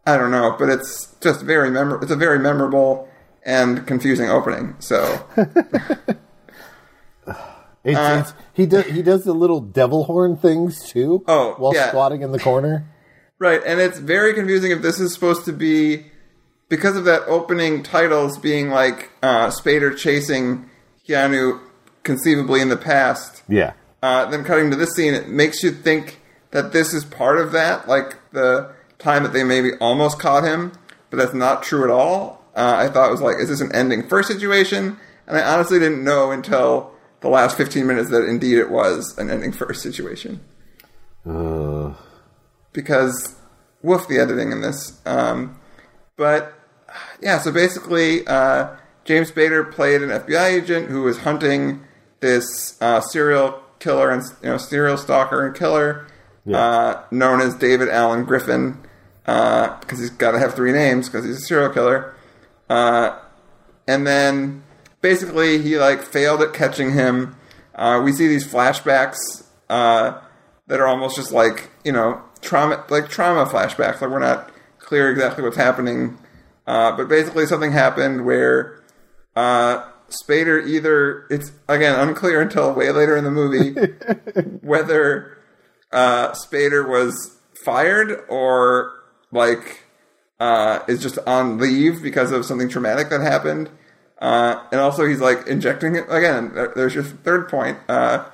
I 0.06 0.16
don't 0.16 0.30
know, 0.30 0.56
but 0.58 0.68
it's 0.68 1.14
just 1.20 1.42
very 1.42 1.70
memor- 1.70 2.00
It's 2.02 2.10
a 2.12 2.16
very 2.16 2.38
memorable 2.38 3.08
and 3.44 3.86
confusing 3.86 4.28
opening. 4.30 4.76
So 4.80 5.26
It's, 7.84 7.98
Uh, 7.98 8.18
it's, 8.24 8.34
he 8.52 8.66
does 8.66 8.84
he 8.86 9.02
does 9.02 9.24
the 9.24 9.32
little 9.32 9.60
devil 9.60 10.04
horn 10.04 10.36
things 10.36 10.88
too. 10.88 11.24
Oh, 11.26 11.54
while 11.58 11.74
yeah. 11.74 11.88
squatting 11.88 12.22
in 12.22 12.30
the 12.30 12.38
corner. 12.38 12.86
right, 13.40 13.60
and 13.66 13.80
it's 13.80 13.98
very 13.98 14.34
confusing 14.34 14.70
if 14.70 14.82
this 14.82 15.00
is 15.00 15.12
supposed 15.12 15.44
to 15.46 15.52
be 15.52 16.06
because 16.68 16.96
of 16.96 17.04
that 17.06 17.22
opening 17.26 17.82
titles 17.82 18.38
being 18.38 18.70
like 18.70 19.10
uh, 19.20 19.48
Spader 19.48 19.96
chasing 19.98 20.70
Keanu 21.08 21.58
conceivably 22.04 22.60
in 22.60 22.68
the 22.68 22.76
past. 22.76 23.42
Yeah, 23.48 23.72
uh, 24.00 24.26
then 24.30 24.44
cutting 24.44 24.70
to 24.70 24.76
this 24.76 24.90
scene, 24.94 25.12
it 25.14 25.28
makes 25.28 25.64
you 25.64 25.72
think 25.72 26.20
that 26.52 26.72
this 26.72 26.94
is 26.94 27.04
part 27.04 27.38
of 27.38 27.52
that, 27.52 27.88
like 27.88 28.16
the 28.32 28.72
time 28.98 29.24
that 29.24 29.32
they 29.32 29.42
maybe 29.44 29.72
almost 29.80 30.18
caught 30.18 30.44
him, 30.44 30.72
but 31.10 31.16
that's 31.16 31.34
not 31.34 31.62
true 31.62 31.84
at 31.84 31.90
all. 31.90 32.44
Uh, 32.54 32.76
I 32.78 32.88
thought 32.88 33.08
it 33.08 33.12
was 33.12 33.20
like, 33.20 33.36
is 33.40 33.48
this 33.48 33.60
an 33.60 33.74
ending 33.74 34.06
first 34.08 34.28
situation? 34.28 34.98
And 35.26 35.36
I 35.36 35.42
honestly 35.42 35.78
didn't 35.78 36.04
know 36.04 36.30
until 36.30 36.92
the 37.20 37.28
last 37.28 37.56
15 37.56 37.86
minutes 37.86 38.10
that 38.10 38.26
indeed 38.28 38.58
it 38.58 38.70
was 38.70 39.16
an 39.18 39.30
ending 39.30 39.52
first 39.52 39.82
situation. 39.82 40.40
uh, 41.26 41.94
Because, 42.72 43.36
woof, 43.82 44.06
the 44.08 44.18
editing 44.18 44.52
in 44.52 44.60
this. 44.60 45.00
Um, 45.06 45.58
but, 46.16 46.52
yeah, 47.20 47.38
so 47.38 47.50
basically, 47.52 48.26
uh, 48.26 48.76
James 49.04 49.30
Spader 49.30 49.70
played 49.72 50.02
an 50.02 50.10
FBI 50.10 50.62
agent 50.62 50.88
who 50.90 51.02
was 51.02 51.18
hunting 51.18 51.84
this 52.20 52.76
uh, 52.80 53.00
serial 53.00 53.60
killer 53.78 54.10
and 54.10 54.22
you 54.42 54.48
know 54.48 54.58
serial 54.58 54.96
stalker 54.96 55.44
and 55.44 55.56
killer 55.56 56.06
Yeah. 56.44 56.58
uh, 56.58 57.04
known 57.10 57.40
as 57.40 57.54
David 57.54 57.88
Allen 57.88 58.24
Griffin 58.24 58.78
because 59.24 59.98
he's 60.00 60.10
got 60.10 60.32
to 60.32 60.38
have 60.38 60.54
three 60.54 60.72
names 60.72 61.08
because 61.08 61.24
he's 61.24 61.36
a 61.36 61.40
serial 61.40 61.72
killer. 61.72 62.14
Uh, 62.68 63.18
and 63.86 64.06
then 64.06 64.62
basically 65.00 65.60
he 65.60 65.76
like 65.78 66.02
failed 66.02 66.42
at 66.42 66.52
catching 66.52 66.92
him. 66.92 67.36
Uh, 67.74 68.00
we 68.04 68.12
see 68.12 68.28
these 68.28 68.46
flashbacks 68.46 69.16
uh, 69.68 70.18
that 70.66 70.80
are 70.80 70.86
almost 70.86 71.16
just 71.16 71.32
like 71.32 71.70
you 71.84 71.92
know 71.92 72.20
trauma 72.40 72.84
like 72.88 73.08
trauma 73.08 73.46
flashbacks. 73.46 74.00
Like 74.00 74.10
we're 74.10 74.18
not 74.18 74.50
clear 74.78 75.10
exactly 75.10 75.44
what's 75.44 75.56
happening, 75.56 76.18
uh, 76.66 76.96
but 76.96 77.08
basically 77.08 77.46
something 77.46 77.72
happened 77.72 78.24
where 78.24 78.82
uh, 79.36 79.84
Spader 80.08 80.66
either 80.66 81.26
it's 81.30 81.52
again 81.68 81.98
unclear 81.98 82.40
until 82.40 82.72
way 82.74 82.90
later 82.90 83.16
in 83.16 83.24
the 83.24 83.30
movie 83.30 83.72
whether 84.60 85.38
uh, 85.92 86.32
Spader 86.32 86.88
was 86.88 87.36
fired 87.64 88.24
or 88.28 88.92
like 89.30 89.84
uh, 90.40 90.80
is 90.88 91.00
just 91.02 91.18
on 91.26 91.58
leave 91.58 92.02
because 92.02 92.32
of 92.32 92.44
something 92.44 92.68
traumatic 92.68 93.10
that 93.10 93.20
happened. 93.20 93.70
Uh, 94.18 94.62
and 94.70 94.80
also, 94.80 95.04
he's 95.04 95.20
like 95.20 95.46
injecting 95.46 95.96
it 95.96 96.04
again. 96.08 96.52
There's 96.76 96.94
your 96.94 97.04
third 97.04 97.48
point. 97.48 97.78
Uh, 97.88 98.24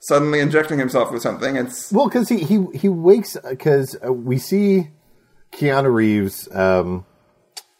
suddenly 0.00 0.40
injecting 0.40 0.78
himself 0.78 1.10
with 1.10 1.22
something. 1.22 1.56
It's 1.56 1.92
well, 1.92 2.08
because 2.08 2.28
he 2.28 2.38
he 2.38 2.66
he 2.74 2.88
wakes 2.88 3.36
because 3.48 3.96
uh, 4.04 4.12
we 4.12 4.38
see 4.38 4.90
Keanu 5.52 5.92
Reeves 5.92 6.48
um, 6.54 7.04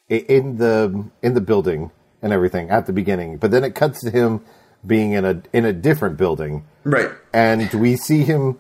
in 0.08 0.56
the 0.56 1.10
in 1.22 1.34
the 1.34 1.40
building 1.40 1.90
and 2.20 2.32
everything 2.32 2.70
at 2.70 2.86
the 2.86 2.92
beginning, 2.92 3.38
but 3.38 3.50
then 3.50 3.64
it 3.64 3.74
cuts 3.74 4.00
to 4.00 4.10
him 4.10 4.44
being 4.86 5.12
in 5.12 5.24
a 5.24 5.42
in 5.52 5.64
a 5.64 5.72
different 5.72 6.16
building. 6.16 6.66
right. 6.84 7.10
and 7.32 7.72
we 7.74 7.96
see 7.96 8.22
him. 8.22 8.58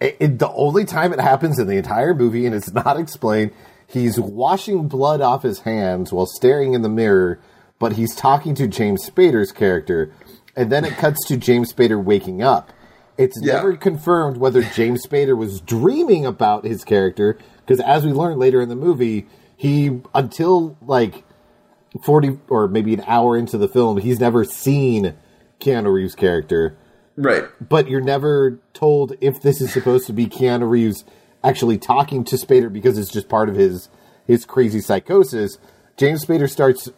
It, 0.00 0.16
it- 0.20 0.38
the 0.38 0.50
only 0.52 0.84
time 0.84 1.12
it 1.12 1.20
happens 1.20 1.58
in 1.58 1.66
the 1.66 1.76
entire 1.76 2.14
movie, 2.14 2.46
and 2.46 2.54
it's 2.54 2.72
not 2.72 2.98
explained. 2.98 3.52
He's 3.86 4.18
washing 4.20 4.86
blood 4.88 5.20
off 5.20 5.42
his 5.42 5.60
hands 5.60 6.12
while 6.12 6.26
staring 6.26 6.74
in 6.74 6.82
the 6.82 6.88
mirror, 6.90 7.40
but 7.78 7.92
he's 7.92 8.14
talking 8.14 8.54
to 8.56 8.66
James 8.68 9.08
Spader's 9.08 9.50
character, 9.52 10.12
and 10.56 10.70
then 10.70 10.84
it 10.84 10.92
cuts 10.94 11.26
to 11.28 11.36
James 11.36 11.72
Spader 11.72 12.02
waking 12.02 12.42
up. 12.42 12.70
It's 13.16 13.38
Yeah. 13.42 13.54
never 13.54 13.76
confirmed 13.76 14.36
whether 14.36 14.62
James 14.62 15.04
Spader 15.06 15.36
was 15.36 15.60
dreaming 15.60 16.26
about 16.26 16.64
his 16.64 16.84
character, 16.84 17.38
because 17.60 17.80
as 17.80 18.04
we 18.04 18.12
learn 18.12 18.38
later 18.38 18.60
in 18.60 18.68
the 18.68 18.76
movie, 18.76 19.26
he 19.56 20.00
until 20.14 20.76
like 20.86 21.24
40 22.04 22.38
or 22.48 22.68
maybe 22.68 22.94
an 22.94 23.02
hour 23.06 23.36
into 23.36 23.56
the 23.58 23.68
film, 23.68 23.96
he's 23.98 24.20
never 24.20 24.44
seen 24.44 25.14
Keanu 25.60 25.92
Reeves' 25.92 26.14
character 26.14 26.76
Right. 27.20 27.44
but 27.60 27.88
you're 27.88 28.00
never 28.00 28.58
told 28.74 29.14
if 29.20 29.42
this 29.42 29.60
is 29.60 29.72
supposed 29.72 30.06
to 30.06 30.12
be 30.12 30.26
Keanu 30.26 30.70
Reeves 30.70 31.04
actually 31.42 31.76
talking 31.78 32.22
to 32.24 32.36
Spader 32.36 32.72
because 32.72 32.96
it's 32.96 33.10
just 33.10 33.28
part 33.28 33.48
of 33.48 33.56
his 33.56 33.88
his 34.26 34.44
crazy 34.44 34.80
psychosis. 34.80 35.58
James 35.96 36.24
Spader 36.24 36.48
starts 36.48 36.88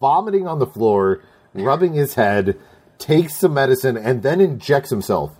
vomiting 0.00 0.46
on 0.46 0.58
the 0.58 0.66
floor, 0.66 1.22
rubbing 1.54 1.94
his 1.94 2.14
head, 2.14 2.58
takes 2.98 3.36
some 3.36 3.54
medicine, 3.54 3.96
and 3.96 4.22
then 4.22 4.40
injects 4.40 4.90
himself. 4.90 5.32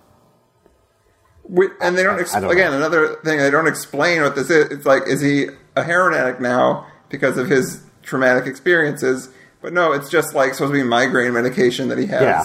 And 1.81 1.99
they 1.99 2.03
don't, 2.05 2.21
ex- 2.21 2.33
don't 2.33 2.51
again, 2.51 2.71
know. 2.71 2.77
another 2.77 3.17
thing, 3.25 3.39
they 3.39 3.51
don't 3.51 3.67
explain 3.67 4.23
what 4.23 4.37
this 4.37 4.51
is. 4.51 4.71
It's 4.71 4.87
like, 4.87 5.03
is 5.07 5.21
he 5.21 5.47
a 5.77 5.83
heroin 5.83 6.15
addict 6.15 6.41
now 6.41 6.87
because 7.09 7.37
of 7.37 7.49
his 7.49 7.83
traumatic 8.03 8.47
experiences? 8.47 9.29
But 9.61 9.73
no, 9.73 9.93
it's 9.93 10.09
just 10.09 10.33
like 10.35 10.55
supposed 10.55 10.73
to 10.73 10.79
be 10.81 10.85
migraine 10.85 11.33
medication 11.33 11.89
that 11.89 11.99
he 11.99 12.07
has 12.07 12.23
Yeah. 12.23 12.45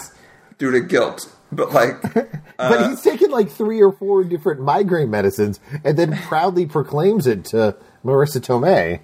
due 0.57 0.71
to 0.71 0.81
guilt. 0.81 1.31
But 1.51 1.71
like, 1.71 2.01
but 2.57 2.89
he's 2.89 3.01
taken 3.01 3.31
like 3.31 3.49
three 3.49 3.81
or 3.81 3.91
four 3.91 4.23
different 4.23 4.61
migraine 4.61 5.09
medicines 5.09 5.59
and 5.83 5.97
then 5.97 6.17
proudly 6.23 6.65
proclaims 6.65 7.27
it 7.27 7.45
to 7.45 7.75
Marisa 8.03 8.39
Tomei. 8.41 8.99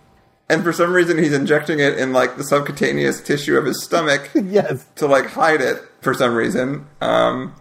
and 0.50 0.64
for 0.64 0.74
some 0.74 0.92
reason 0.92 1.18
he's 1.18 1.34
injecting 1.34 1.80
it 1.80 1.98
in 1.98 2.12
like 2.14 2.38
the 2.38 2.44
subcutaneous 2.44 3.22
tissue 3.22 3.58
of 3.58 3.66
his 3.66 3.84
stomach 3.84 4.30
Yes. 4.36 4.86
to 4.96 5.08
like 5.08 5.28
hide 5.28 5.62
it 5.62 5.82
for 6.02 6.14
some 6.14 6.34
reason. 6.36 6.88
Um, 7.00 7.54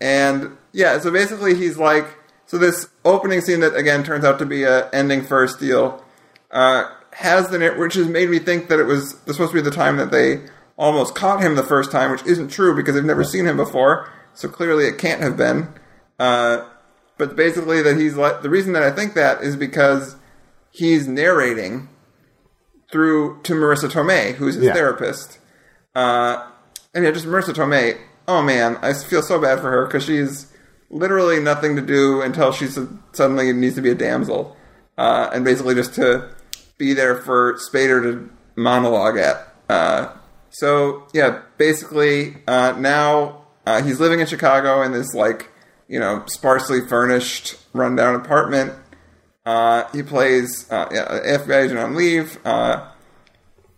and 0.00 0.56
yeah, 0.72 0.98
so 0.98 1.10
basically 1.10 1.54
he's 1.54 1.76
like, 1.76 2.06
so 2.46 2.58
this 2.58 2.88
opening 3.04 3.40
scene 3.40 3.60
that 3.60 3.74
again 3.74 4.04
turns 4.04 4.24
out 4.24 4.38
to 4.38 4.46
be 4.46 4.62
a 4.64 4.88
ending 4.90 5.22
first 5.24 5.58
deal, 5.60 6.02
uh, 6.50 6.84
has 7.12 7.48
the 7.48 7.74
which 7.78 7.94
has 7.94 8.06
made 8.08 8.28
me 8.30 8.38
think 8.38 8.68
that 8.68 8.78
it 8.80 8.84
was 8.84 9.10
supposed 9.26 9.50
to 9.50 9.54
be 9.54 9.60
the 9.60 9.70
time 9.70 9.96
that 9.98 10.10
they 10.10 10.40
almost 10.76 11.14
caught 11.14 11.40
him 11.40 11.54
the 11.54 11.62
first 11.62 11.90
time, 11.92 12.10
which 12.10 12.24
isn't 12.26 12.48
true 12.48 12.74
because 12.74 12.94
they've 12.94 13.04
never 13.04 13.24
seen 13.24 13.46
him 13.46 13.56
before. 13.56 14.10
So 14.34 14.48
clearly 14.48 14.86
it 14.86 14.98
can't 14.98 15.20
have 15.20 15.36
been. 15.36 15.68
Uh, 16.18 16.64
but 17.18 17.36
basically 17.36 17.80
that 17.82 17.96
he's 17.96 18.16
like 18.16 18.42
the 18.42 18.50
reason 18.50 18.72
that 18.72 18.82
I 18.82 18.90
think 18.90 19.14
that 19.14 19.42
is 19.42 19.56
because 19.56 20.16
he's 20.72 21.06
narrating 21.06 21.88
through 22.90 23.40
to 23.42 23.54
Marisa 23.54 23.88
Tomei, 23.90 24.34
who's 24.34 24.54
his 24.56 24.64
Yeah. 24.64 24.72
therapist. 24.74 25.38
Uh, 25.94 26.44
and 26.92 27.04
yeah, 27.04 27.10
just 27.10 27.26
Marisa 27.26 27.54
Tomei. 27.54 27.98
Oh 28.26 28.42
man, 28.42 28.78
I 28.82 28.92
feel 28.94 29.22
so 29.22 29.40
bad 29.40 29.60
for 29.60 29.70
her 29.70 29.86
because 29.86 30.04
she's 30.04 30.46
literally 30.90 31.40
nothing 31.40 31.76
to 31.76 31.82
do 31.82 32.20
until 32.22 32.52
she 32.52 32.66
suddenly 33.12 33.52
needs 33.52 33.74
to 33.76 33.82
be 33.82 33.90
a 33.90 33.94
damsel, 33.94 34.56
uh, 34.96 35.30
and 35.32 35.44
basically 35.44 35.74
just 35.74 35.94
to 35.94 36.28
be 36.78 36.92
there 36.94 37.16
for 37.16 37.54
Spader 37.54 38.02
to 38.02 38.30
monologue 38.56 39.16
at. 39.18 39.48
Uh, 39.68 40.08
so 40.54 41.08
yeah, 41.12 41.42
basically 41.58 42.36
uh, 42.46 42.76
now 42.78 43.42
uh, 43.66 43.82
he's 43.82 43.98
living 43.98 44.20
in 44.20 44.26
Chicago 44.26 44.82
in 44.82 44.92
this 44.92 45.12
like 45.12 45.50
you 45.88 45.98
know 45.98 46.22
sparsely 46.26 46.80
furnished, 46.80 47.56
rundown 47.72 48.14
apartment. 48.14 48.72
Uh, 49.44 49.88
he 49.90 50.04
plays 50.04 50.70
uh, 50.70 50.88
yeah, 50.92 51.38
FBI 51.38 51.64
agent 51.64 51.80
on 51.80 51.96
leave. 51.96 52.38
Uh, 52.46 52.88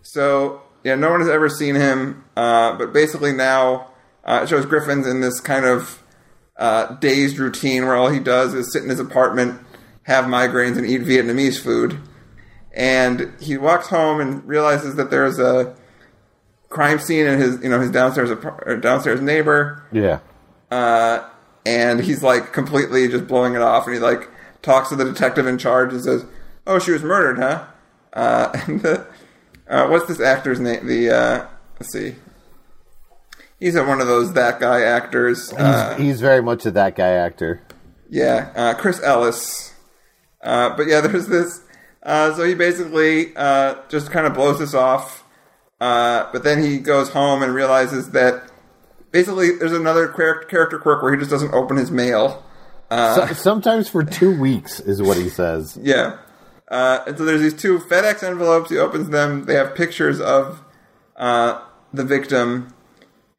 so 0.03 0.61
yeah, 0.85 0.95
no 0.95 1.11
one 1.11 1.21
has 1.21 1.31
ever 1.31 1.49
seen 1.49 1.77
him. 1.77 2.23
Uh, 2.37 2.77
but 2.77 2.93
basically 2.93 3.33
now 3.33 3.89
it 4.27 4.47
shows 4.47 4.67
Griffin's 4.67 5.07
in 5.07 5.23
this 5.23 5.41
kind 5.41 5.65
of 5.65 6.03
dazed 7.01 7.39
routine 7.39 7.87
where 7.87 7.97
all 7.97 8.11
he 8.11 8.21
does 8.21 8.53
is 8.53 8.71
sit 8.71 8.83
in 8.83 8.91
his 8.91 9.01
apartment, 9.01 9.59
have 10.03 10.27
migraines, 10.27 10.77
and 10.77 10.87
eat 10.87 11.01
Vietnamese 11.01 11.59
food. 11.59 11.99
And 12.75 13.33
he 13.41 13.57
walks 13.57 13.89
home 13.89 14.21
and 14.21 14.47
realizes 14.47 14.97
that 14.97 15.11
there's 15.11 15.39
a 15.39 15.75
crime 16.69 16.99
scene 16.99 17.27
and 17.27 17.41
his 17.41 17.63
you 17.63 17.69
know 17.71 17.81
his 17.81 17.91
downstairs 17.91 18.31
downstairs 18.81 19.21
neighbor 19.21 19.83
Yeah. 19.93 20.19
uh, 20.71 21.29
and 21.65 22.01
he's 22.01 22.23
like 22.23 22.53
completely 22.53 23.09
just 23.09 23.27
blowing 23.27 23.55
it 23.55 23.63
off, 23.63 23.87
and 23.87 23.95
he 23.95 24.01
like 24.01 24.29
talks 24.63 24.89
to 24.91 24.97
the 24.97 25.05
detective 25.05 25.47
in 25.47 25.59
charge 25.59 25.93
and 25.93 26.03
says, 26.03 26.25
"Oh, 26.67 26.79
she 26.79 26.91
was 26.93 27.03
murdered, 27.03 27.39
huh?" 27.39 27.65
Uh, 28.13 28.51
and 28.67 28.81
the, 28.83 29.07
uh, 29.69 29.87
what's 29.89 30.07
this 30.07 30.21
actor's 30.21 30.61
name? 30.61 30.87
The 30.87 31.11
uh, 31.11 31.47
let's 31.81 31.93
see, 31.93 32.15
he's 33.59 33.75
one 33.77 34.01
of 34.01 34.07
those 34.07 34.33
that 34.35 34.61
guy 34.61 34.83
actors. 34.83 35.53
Uh, 35.53 35.95
He's, 35.97 36.07
he's 36.07 36.21
very 36.21 36.43
much 36.43 36.67
a 36.67 36.71
that 36.73 36.95
guy 36.97 37.11
actor. 37.11 37.63
yeah, 38.09 38.53
uh, 38.55 38.75
Chris 38.75 39.01
Ellis. 39.03 39.73
Uh, 40.43 40.71
but 40.77 40.87
yeah, 40.87 41.01
there's 41.01 41.27
this. 41.27 41.63
Uh, 42.03 42.33
so 42.35 42.45
he 42.45 42.55
basically 42.55 43.35
uh, 43.37 43.75
just 43.89 44.11
kind 44.13 44.27
of 44.27 44.35
blows 44.35 44.61
this 44.61 44.75
off. 44.75 45.25
Uh, 45.81 46.27
but 46.33 46.43
then 46.43 46.63
he 46.63 46.79
goes 46.79 47.11
home 47.11 47.43
and 47.43 47.55
realizes 47.55 48.11
that 48.13 48.51
basically 49.11 49.57
there's 49.57 49.73
another 49.73 50.09
character 50.09 50.79
quirk 50.79 51.03
where 51.03 51.13
he 51.13 51.19
just 51.19 51.31
doesn't 51.31 51.53
open 51.53 51.77
his 51.77 51.91
mail. 51.91 52.43
Uh, 52.91 53.27
So, 53.29 53.35
sometimes 53.35 53.89
for 53.89 54.03
two 54.05 54.39
weeks 54.39 54.81
is 54.81 55.03
what 55.03 55.17
he 55.17 55.29
says. 55.29 55.79
Yeah. 55.83 56.19
Uh, 56.69 57.05
and 57.07 57.17
so 57.17 57.25
there's 57.25 57.41
these 57.41 57.55
two 57.55 57.79
FedEx 57.79 58.25
envelopes. 58.25 58.71
He 58.71 58.79
opens 58.79 59.11
them. 59.11 59.45
They 59.45 59.55
have 59.55 59.77
pictures 59.77 60.21
of 60.21 60.65
uh, 61.15 61.61
the 61.93 62.03
victim. 62.05 62.75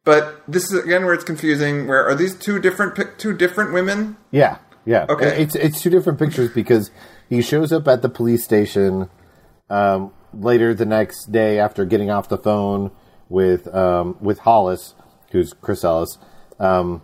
But 0.06 0.42
this 0.48 0.72
is 0.72 0.86
again 0.86 1.04
where 1.04 1.14
it's 1.14 1.26
confusing. 1.26 1.88
Where 1.88 2.08
are 2.08 2.16
these 2.16 2.34
two 2.36 2.58
different 2.60 3.20
two 3.20 3.34
different 3.36 3.74
women? 3.74 4.16
Yeah, 4.32 4.60
yeah. 4.86 5.06
Okay. 5.10 5.42
It's 5.44 5.56
it's 5.56 5.82
two 5.82 5.90
different 5.90 6.20
pictures 6.20 6.52
because 6.52 6.90
he 7.28 7.42
shows 7.42 7.74
up 7.74 7.86
at 7.90 8.02
the 8.02 8.08
police 8.08 8.46
station 8.46 9.10
um, 9.70 10.14
later 10.34 10.74
the 10.74 10.86
next 10.86 11.32
day 11.32 11.60
after 11.60 11.86
getting 11.86 12.10
off 12.10 12.30
the 12.30 12.38
phone 12.38 12.92
with 13.30 13.74
um, 13.74 14.18
with 14.22 14.40
Hollis, 14.40 14.96
who's 15.32 15.54
Chris 15.54 15.84
Ellis, 15.84 16.18
um, 16.60 17.02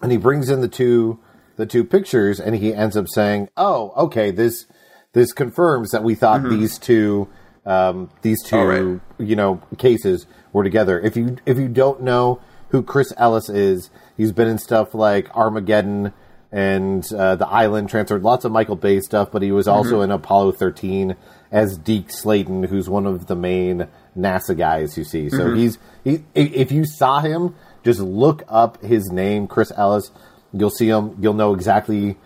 and 0.00 0.12
he 0.12 0.18
brings 0.18 0.48
in 0.48 0.60
the 0.60 0.68
two 0.68 1.18
the 1.56 1.66
two 1.66 1.84
pictures, 1.84 2.40
and 2.40 2.54
he 2.56 2.74
ends 2.74 2.96
up 2.96 3.08
saying, 3.08 3.48
"Oh, 3.56 3.92
okay, 3.96 4.30
this 4.30 4.66
this 5.12 5.32
confirms 5.32 5.90
that 5.90 6.02
we 6.02 6.14
thought 6.14 6.42
these 6.48 6.78
two 6.78 7.28
um, 7.64 8.10
these 8.22 8.42
two 8.42 8.56
right. 8.56 9.00
you 9.18 9.36
know 9.36 9.62
cases 9.78 10.26
were 10.52 10.64
together. 10.64 11.00
If 11.00 11.16
you 11.16 11.36
if 11.46 11.58
you 11.58 11.68
don't 11.68 12.02
know 12.02 12.40
who 12.68 12.82
Chris 12.82 13.12
Ellis 13.16 13.48
is, 13.48 13.90
he's 14.16 14.32
been 14.32 14.48
in 14.48 14.58
stuff 14.58 14.94
like 14.94 15.34
Armageddon 15.36 16.12
and 16.50 17.10
uh, 17.12 17.36
The 17.36 17.46
Island, 17.46 17.88
Transformers 17.88 18.24
lots 18.24 18.44
of 18.44 18.52
Michael 18.52 18.76
Bay 18.76 19.00
stuff, 19.00 19.30
but 19.30 19.42
he 19.42 19.52
was 19.52 19.68
also 19.68 20.00
in 20.00 20.10
Apollo 20.10 20.52
13 20.52 21.16
as 21.52 21.76
Deke 21.76 22.10
Slayton, 22.10 22.64
who's 22.64 22.88
one 22.88 23.06
of 23.06 23.26
the 23.26 23.36
main 23.36 23.86
NASA 24.16 24.56
guys 24.56 24.96
you 24.96 25.04
see. 25.04 25.28
So 25.28 25.54
he's 25.54 25.78
he. 26.02 26.24
If 26.34 26.72
you 26.72 26.84
saw 26.86 27.20
him, 27.20 27.54
just 27.84 28.00
look 28.00 28.42
up 28.48 28.82
his 28.82 29.12
name, 29.12 29.46
Chris 29.46 29.70
Ellis. 29.76 30.10
You'll 30.52 30.70
see 30.70 30.88
him. 30.88 31.16
You'll 31.20 31.34
know 31.34 31.54
exactly 31.54 32.16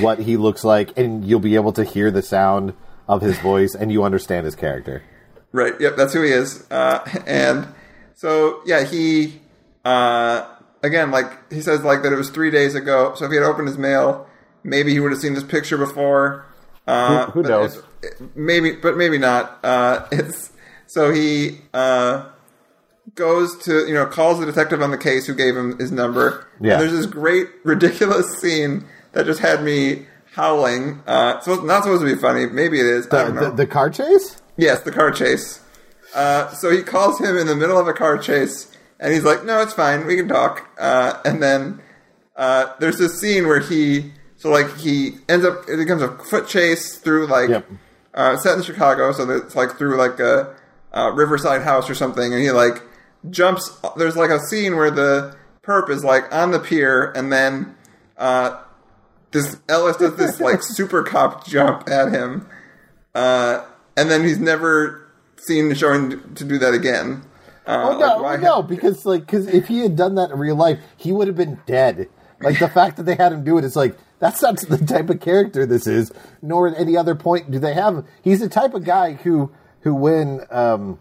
what 0.00 0.20
he 0.20 0.36
looks 0.36 0.64
like, 0.64 0.96
and 0.96 1.24
you'll 1.24 1.40
be 1.40 1.56
able 1.56 1.72
to 1.72 1.84
hear 1.84 2.10
the 2.10 2.22
sound 2.22 2.74
of 3.08 3.22
his 3.22 3.38
voice, 3.38 3.74
and 3.74 3.92
you 3.92 4.04
understand 4.04 4.46
his 4.46 4.54
character. 4.54 5.02
Right. 5.52 5.74
Yep. 5.80 5.96
That's 5.96 6.12
who 6.12 6.22
he 6.22 6.30
is. 6.30 6.64
Uh, 6.70 7.04
and 7.26 7.66
so 8.14 8.60
yeah, 8.66 8.84
he 8.84 9.40
uh, 9.84 10.46
again 10.82 11.10
like 11.10 11.52
he 11.52 11.60
says 11.60 11.82
like 11.82 12.02
that 12.02 12.12
it 12.12 12.16
was 12.16 12.30
three 12.30 12.50
days 12.50 12.74
ago. 12.76 13.14
So 13.16 13.24
if 13.24 13.30
he 13.30 13.36
had 13.36 13.44
opened 13.44 13.66
his 13.66 13.78
mail, 13.78 14.28
maybe 14.62 14.92
he 14.92 15.00
would 15.00 15.10
have 15.10 15.20
seen 15.20 15.34
this 15.34 15.44
picture 15.44 15.76
before. 15.76 16.46
Uh, 16.86 17.26
Who- 17.26 17.42
who 17.42 17.48
knows? 17.48 17.82
Maybe, 18.34 18.72
but 18.72 18.96
maybe 18.96 19.18
not. 19.18 19.58
Uh, 19.64 20.06
it's 20.12 20.50
so 20.86 21.10
he 21.12 21.60
uh, 21.74 22.26
goes 23.14 23.56
to 23.64 23.86
you 23.86 23.94
know 23.94 24.06
calls 24.06 24.38
the 24.40 24.46
detective 24.46 24.80
on 24.82 24.90
the 24.90 24.98
case 24.98 25.26
who 25.26 25.34
gave 25.34 25.56
him 25.56 25.78
his 25.78 25.90
number. 25.92 26.46
Yeah. 26.60 26.74
And 26.74 26.82
there's 26.82 26.92
this 26.92 27.06
great 27.06 27.48
ridiculous 27.64 28.26
scene 28.40 28.84
that 29.12 29.26
just 29.26 29.40
had 29.40 29.62
me 29.62 30.06
howling. 30.32 31.02
Uh, 31.06 31.40
so 31.40 31.54
it's 31.54 31.62
not 31.62 31.82
supposed 31.82 32.02
to 32.02 32.06
be 32.14 32.20
funny. 32.20 32.46
Maybe 32.46 32.78
it 32.78 32.86
is. 32.86 33.06
I 33.06 33.08
The, 33.10 33.22
don't 33.24 33.34
know. 33.34 33.50
the, 33.50 33.56
the 33.56 33.66
car 33.66 33.90
chase? 33.90 34.40
Yes, 34.56 34.80
the 34.82 34.92
car 34.92 35.10
chase. 35.10 35.60
Uh, 36.14 36.48
so 36.50 36.70
he 36.70 36.82
calls 36.82 37.18
him 37.18 37.36
in 37.36 37.46
the 37.46 37.56
middle 37.56 37.78
of 37.78 37.88
a 37.88 37.92
car 37.92 38.16
chase, 38.18 38.70
and 39.00 39.12
he's 39.12 39.24
like, 39.24 39.44
"No, 39.44 39.60
it's 39.60 39.72
fine. 39.74 40.06
We 40.06 40.16
can 40.16 40.28
talk." 40.28 40.68
Uh, 40.78 41.20
and 41.24 41.42
then 41.42 41.80
uh, 42.36 42.72
there's 42.78 42.96
this 42.98 43.18
scene 43.20 43.46
where 43.48 43.60
he, 43.60 44.12
so 44.36 44.50
like 44.50 44.76
he 44.76 45.16
ends 45.28 45.44
up, 45.44 45.68
it 45.68 45.76
becomes 45.76 46.02
a 46.02 46.16
foot 46.18 46.46
chase 46.48 46.96
through 46.98 47.26
like 47.26 47.48
Yep. 47.48 47.66
uh, 48.14 48.36
set 48.36 48.56
in 48.56 48.62
Chicago, 48.62 49.12
so 49.12 49.28
it's 49.30 49.54
like 49.56 49.76
through 49.78 49.96
like 49.96 50.18
a, 50.20 50.54
uh 50.92 51.10
Riverside 51.12 51.62
house 51.62 51.90
or 51.90 51.94
something, 51.94 52.32
and 52.32 52.42
he 52.42 52.50
like 52.50 52.82
jumps. 53.30 53.70
There's 53.96 54.16
like 54.16 54.30
a 54.30 54.38
scene 54.40 54.76
where 54.76 54.90
the 54.90 55.36
perp 55.62 55.90
is 55.90 56.04
like 56.04 56.32
on 56.34 56.52
the 56.52 56.58
pier, 56.60 57.12
and 57.16 57.32
then 57.32 57.74
uh, 58.16 58.62
this 59.32 59.56
Ellis 59.68 59.96
does 59.96 60.16
this 60.16 60.40
like 60.40 60.62
super 60.62 61.02
cop 61.02 61.46
jump 61.46 61.88
at 61.90 62.12
him, 62.12 62.48
uh, 63.14 63.64
and 63.96 64.10
then 64.10 64.22
he's 64.22 64.38
never 64.38 65.02
seen 65.38 65.74
showing 65.74 66.34
to 66.34 66.44
do 66.44 66.58
that 66.58 66.72
again. 66.74 67.22
Uh, 67.66 67.90
Oh 67.90 67.98
no, 67.98 68.06
like, 68.06 68.22
why 68.22 68.36
no, 68.36 68.62
because 68.62 69.04
like, 69.04 69.22
because 69.26 69.48
if 69.48 69.66
he 69.66 69.80
had 69.80 69.96
done 69.96 70.14
that 70.14 70.30
in 70.30 70.38
real 70.38 70.56
life, 70.56 70.78
he 70.96 71.10
would 71.12 71.26
have 71.26 71.36
been 71.36 71.58
dead. 71.66 72.08
Like 72.40 72.58
the 72.58 72.68
fact 72.78 72.96
that 72.96 73.02
they 73.04 73.16
had 73.16 73.32
him 73.32 73.42
do 73.44 73.58
it 73.58 73.64
is 73.64 73.74
like 73.76 73.96
that's 74.18 74.42
not 74.42 74.58
the 74.60 74.78
type 74.78 75.10
of 75.10 75.20
character 75.20 75.66
this 75.66 75.86
is. 75.86 76.12
Nor 76.42 76.68
at 76.68 76.78
any 76.78 76.96
other 76.96 77.14
point 77.14 77.50
do 77.50 77.58
they 77.58 77.74
have. 77.74 78.04
He's 78.22 78.40
the 78.40 78.48
type 78.48 78.74
of 78.74 78.84
guy 78.84 79.12
who 79.14 79.52
who 79.80 79.94
when 79.94 80.40
um, 80.50 80.98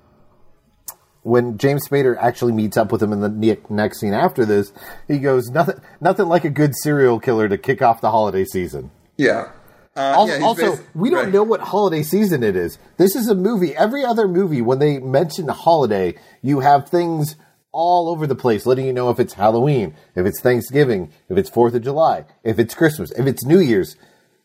when 1.23 1.58
James 1.58 1.88
Spader 1.88 2.15
actually 2.19 2.51
meets 2.54 2.78
up 2.78 2.91
with 2.91 3.01
him 3.01 3.12
in 3.12 3.21
the 3.21 3.58
next 3.69 3.99
scene 3.99 4.13
after 4.13 4.45
this, 4.45 4.71
he 5.08 5.17
goes 5.19 5.49
nothing 5.49 5.75
nothing 5.99 6.28
like 6.28 6.45
a 6.45 6.49
good 6.49 6.73
serial 6.75 7.19
killer 7.19 7.49
to 7.49 7.58
kick 7.58 7.82
off 7.82 8.01
the 8.01 8.12
holiday 8.12 8.45
season. 8.45 8.91
yeah. 9.17 9.51
Uh, 9.97 10.13
Also, 10.17 10.38
yeah, 10.38 10.43
also 10.45 10.78
we 10.93 11.10
don't 11.10 11.23
right. 11.25 11.34
know 11.34 11.43
what 11.43 11.62
holiday 11.62 12.04
season 12.04 12.43
it 12.43 12.58
is. 12.58 12.78
This 12.97 13.15
is 13.15 13.30
a 13.30 13.34
movie. 13.36 13.73
Every 13.73 14.04
other 14.04 14.28
movie, 14.28 14.62
when 14.62 14.80
they 14.80 14.99
mention 14.99 15.47
a 15.49 15.54
holiday, 15.54 16.15
you 16.41 16.60
have 16.60 16.89
things 16.89 17.38
all 17.76 18.08
over 18.08 18.26
the 18.26 18.36
place 18.36 18.66
letting 18.66 18.86
you 18.86 18.94
know 18.94 19.10
if 19.10 19.20
it's 19.20 19.34
Halloween, 19.34 19.94
if 20.16 20.26
it's 20.26 20.40
Thanksgiving, 20.40 21.12
if 21.30 21.38
it's 21.38 21.50
Fourth 21.50 21.76
of 21.76 21.84
July, 21.84 22.24
if 22.44 22.58
it's 22.58 22.74
Christmas, 22.74 23.12
if 23.12 23.28
it's 23.28 23.46
New 23.46 23.60
Year's. 23.60 23.98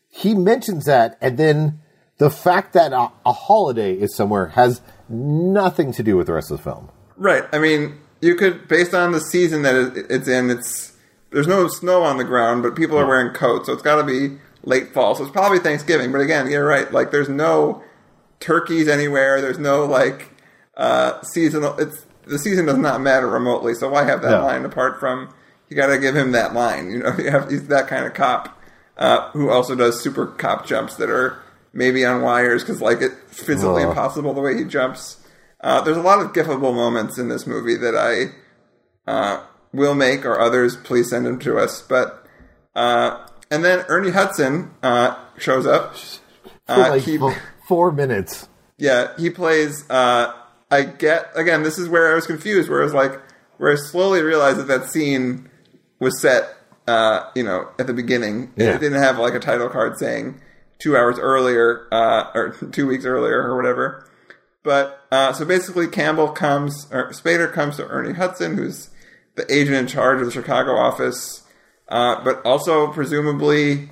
He 0.08 0.34
mentions 0.34 0.86
that, 0.86 1.16
and 1.20 1.38
then 1.38 1.80
the 2.18 2.30
fact 2.30 2.72
that 2.72 2.92
a, 2.92 3.12
a 3.24 3.32
holiday 3.32 3.94
is 3.94 4.16
somewhere 4.16 4.48
has 4.48 4.80
nothing 5.08 5.92
to 5.92 6.02
do 6.02 6.16
with 6.16 6.26
the 6.26 6.32
rest 6.32 6.50
of 6.50 6.58
the 6.58 6.64
film. 6.64 6.90
Right. 7.16 7.44
I 7.52 7.60
mean, 7.60 8.00
you 8.20 8.34
could, 8.34 8.66
based 8.66 8.94
on 8.94 9.12
the 9.12 9.20
season 9.20 9.62
that 9.62 10.06
it's 10.10 10.26
in, 10.26 10.50
it's 10.50 10.92
there's 11.30 11.46
no 11.46 11.68
snow 11.68 12.02
on 12.02 12.16
the 12.16 12.24
ground, 12.24 12.64
but 12.64 12.74
people 12.74 12.98
are 12.98 13.06
wearing 13.06 13.32
coats, 13.32 13.66
so 13.66 13.72
it's 13.72 13.82
got 13.82 13.96
to 13.96 14.04
be 14.04 14.38
late 14.64 14.92
fall. 14.92 15.14
So 15.14 15.22
it's 15.22 15.32
probably 15.32 15.60
Thanksgiving. 15.60 16.10
But 16.10 16.20
again, 16.20 16.50
you're 16.50 16.66
right. 16.66 16.90
Like, 16.92 17.12
there's 17.12 17.28
no 17.28 17.84
turkeys 18.40 18.88
anywhere. 18.88 19.40
There's 19.40 19.58
no 19.58 19.84
like 19.84 20.30
uh, 20.76 21.22
seasonal. 21.22 21.78
It's 21.78 22.04
the 22.26 22.38
season 22.38 22.66
does 22.66 22.78
not 22.78 23.00
matter 23.00 23.26
remotely. 23.28 23.74
So 23.74 23.88
why 23.90 24.04
have 24.04 24.22
that 24.22 24.30
No. 24.40 24.44
line 24.44 24.64
apart 24.64 25.00
from? 25.00 25.32
You 25.68 25.76
got 25.76 25.86
to 25.88 25.98
give 25.98 26.16
him 26.16 26.32
that 26.32 26.52
line. 26.54 26.90
You 26.90 26.98
know, 27.00 27.14
you 27.18 27.30
have 27.30 27.50
he's 27.50 27.68
that 27.68 27.86
kind 27.88 28.04
of 28.06 28.14
cop 28.14 28.60
uh, 28.96 29.30
who 29.30 29.50
also 29.50 29.74
does 29.74 30.00
super 30.00 30.26
cop 30.26 30.66
jumps 30.66 30.96
that 30.96 31.08
are 31.10 31.38
maybe 31.72 32.04
on 32.04 32.22
wires 32.22 32.62
because 32.62 32.80
like 32.82 33.00
it's 33.00 33.14
physically 33.42 33.82
impossible 33.82 34.34
the 34.34 34.40
way 34.40 34.56
he 34.56 34.64
jumps. 34.64 35.16
Uh, 35.60 35.80
there's 35.82 35.96
a 35.96 36.02
lot 36.02 36.20
of 36.20 36.32
gifable 36.32 36.74
moments 36.74 37.18
in 37.18 37.28
this 37.28 37.46
movie 37.46 37.76
that 37.76 37.94
I 37.94 38.32
uh, 39.10 39.42
will 39.72 39.94
make, 39.94 40.24
or 40.24 40.40
others, 40.40 40.76
please 40.76 41.10
send 41.10 41.26
them 41.26 41.38
to 41.40 41.58
us. 41.58 41.82
But 41.82 42.24
uh, 42.74 43.26
and 43.50 43.64
then 43.64 43.84
Ernie 43.88 44.10
Hudson 44.10 44.70
uh, 44.82 45.16
shows 45.38 45.66
up. 45.66 45.96
For 45.96 46.72
Uh, 46.74 46.88
like 46.90 47.02
he, 47.02 47.18
four, 47.18 47.36
four 47.68 47.92
minutes. 47.92 48.48
yeah, 48.78 49.08
he 49.18 49.28
plays. 49.30 49.84
Uh, 49.90 50.32
I 50.70 50.82
get 50.82 51.30
again. 51.34 51.62
This 51.62 51.78
is 51.78 51.88
where 51.88 52.10
I 52.12 52.14
was 52.14 52.26
confused. 52.26 52.68
Where 52.70 52.80
I 52.80 52.84
was 52.84 52.94
like, 52.94 53.20
where 53.58 53.72
I 53.72 53.76
slowly 53.76 54.22
realized 54.22 54.58
that 54.58 54.68
that 54.68 54.90
scene 54.90 55.48
was 55.98 56.20
set. 56.20 56.56
Uh, 56.86 57.30
you 57.36 57.42
know, 57.44 57.68
at 57.78 57.86
the 57.86 57.92
beginning, 57.92 58.52
Yeah. 58.56 58.74
it 58.74 58.80
didn't 58.80 59.00
have 59.00 59.18
like 59.18 59.34
a 59.34 59.38
title 59.38 59.68
card 59.68 59.96
saying 59.98 60.40
two 60.80 60.96
hours 60.96 61.18
earlier 61.20 61.86
uh, 61.92 62.30
or 62.34 62.50
two 62.72 62.86
weeks 62.86 63.04
earlier 63.04 63.40
or 63.42 63.54
whatever. 63.56 64.08
But 64.64 65.00
uh, 65.12 65.32
so 65.32 65.44
basically, 65.44 65.86
Campbell 65.86 66.28
comes 66.30 66.88
or 66.90 67.10
Spader 67.10 67.52
comes 67.52 67.76
to 67.76 67.86
Ernie 67.86 68.14
Hudson, 68.14 68.56
who's 68.56 68.90
the 69.36 69.46
agent 69.54 69.76
in 69.76 69.86
charge 69.86 70.18
of 70.20 70.26
the 70.26 70.32
Chicago 70.32 70.72
office, 70.72 71.46
uh, 71.88 72.22
but 72.24 72.44
also 72.44 72.88
presumably 72.92 73.90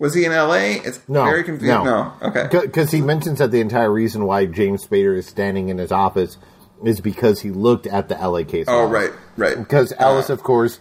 was 0.00 0.14
he 0.14 0.24
in 0.24 0.32
L.A.? 0.32 0.76
It's 0.78 1.00
No, 1.08 1.24
very 1.24 1.44
confusing. 1.44 1.68
no. 1.76 1.84
no. 1.84 2.14
okay. 2.22 2.48
Because 2.50 2.90
he 2.90 3.00
mentions 3.02 3.38
that 3.38 3.52
the 3.52 3.60
entire 3.60 3.92
reason 3.92 4.24
why 4.24 4.46
James 4.46 4.84
Spader 4.84 5.16
is 5.16 5.26
standing 5.26 5.68
in 5.68 5.78
his 5.78 5.92
office 5.92 6.36
is 6.84 7.00
because 7.00 7.40
he 7.42 7.50
looked 7.50 7.86
at 7.86 8.08
the 8.08 8.14
LA 8.16 8.42
case. 8.42 8.64
Oh, 8.66 8.86
right, 8.88 9.10
right. 9.36 9.56
Because 9.58 9.92
uh, 9.92 9.96
Ellis, 9.98 10.30
of 10.30 10.42
course, 10.42 10.80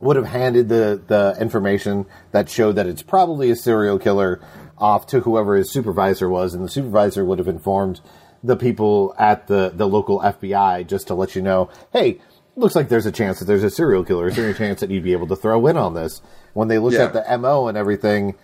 would 0.00 0.16
have 0.16 0.26
handed 0.26 0.68
the, 0.68 1.00
the 1.06 1.36
information 1.40 2.04
that 2.32 2.50
showed 2.50 2.72
that 2.72 2.86
it's 2.88 3.02
probably 3.02 3.50
a 3.50 3.56
serial 3.56 3.98
killer 3.98 4.40
off 4.76 5.06
to 5.06 5.20
whoever 5.20 5.54
his 5.54 5.70
supervisor 5.72 6.28
was, 6.28 6.52
and 6.52 6.64
the 6.64 6.68
supervisor 6.68 7.24
would 7.24 7.38
have 7.38 7.46
informed 7.48 8.00
the 8.42 8.56
people 8.56 9.14
at 9.16 9.46
the, 9.46 9.70
the 9.72 9.86
local 9.86 10.18
FBI 10.20 10.86
just 10.86 11.06
to 11.06 11.14
let 11.14 11.36
you 11.36 11.40
know, 11.40 11.70
hey, 11.92 12.20
looks 12.56 12.74
like 12.74 12.88
there's 12.88 13.06
a 13.06 13.12
chance 13.12 13.38
that 13.38 13.44
there's 13.46 13.62
a 13.62 13.70
serial 13.70 14.04
killer. 14.04 14.26
Is 14.28 14.36
there 14.36 14.44
any 14.46 14.54
chance 14.54 14.80
that 14.80 14.90
you'd 14.90 15.04
be 15.04 15.12
able 15.12 15.28
to 15.28 15.36
throw 15.36 15.66
in 15.68 15.76
on 15.76 15.94
this? 15.94 16.20
When 16.54 16.68
they 16.68 16.78
looked 16.78 16.96
Yeah. 16.96 17.04
at 17.04 17.12
the 17.12 17.38
MO 17.38 17.68
and 17.68 17.76
everything, 17.76 18.34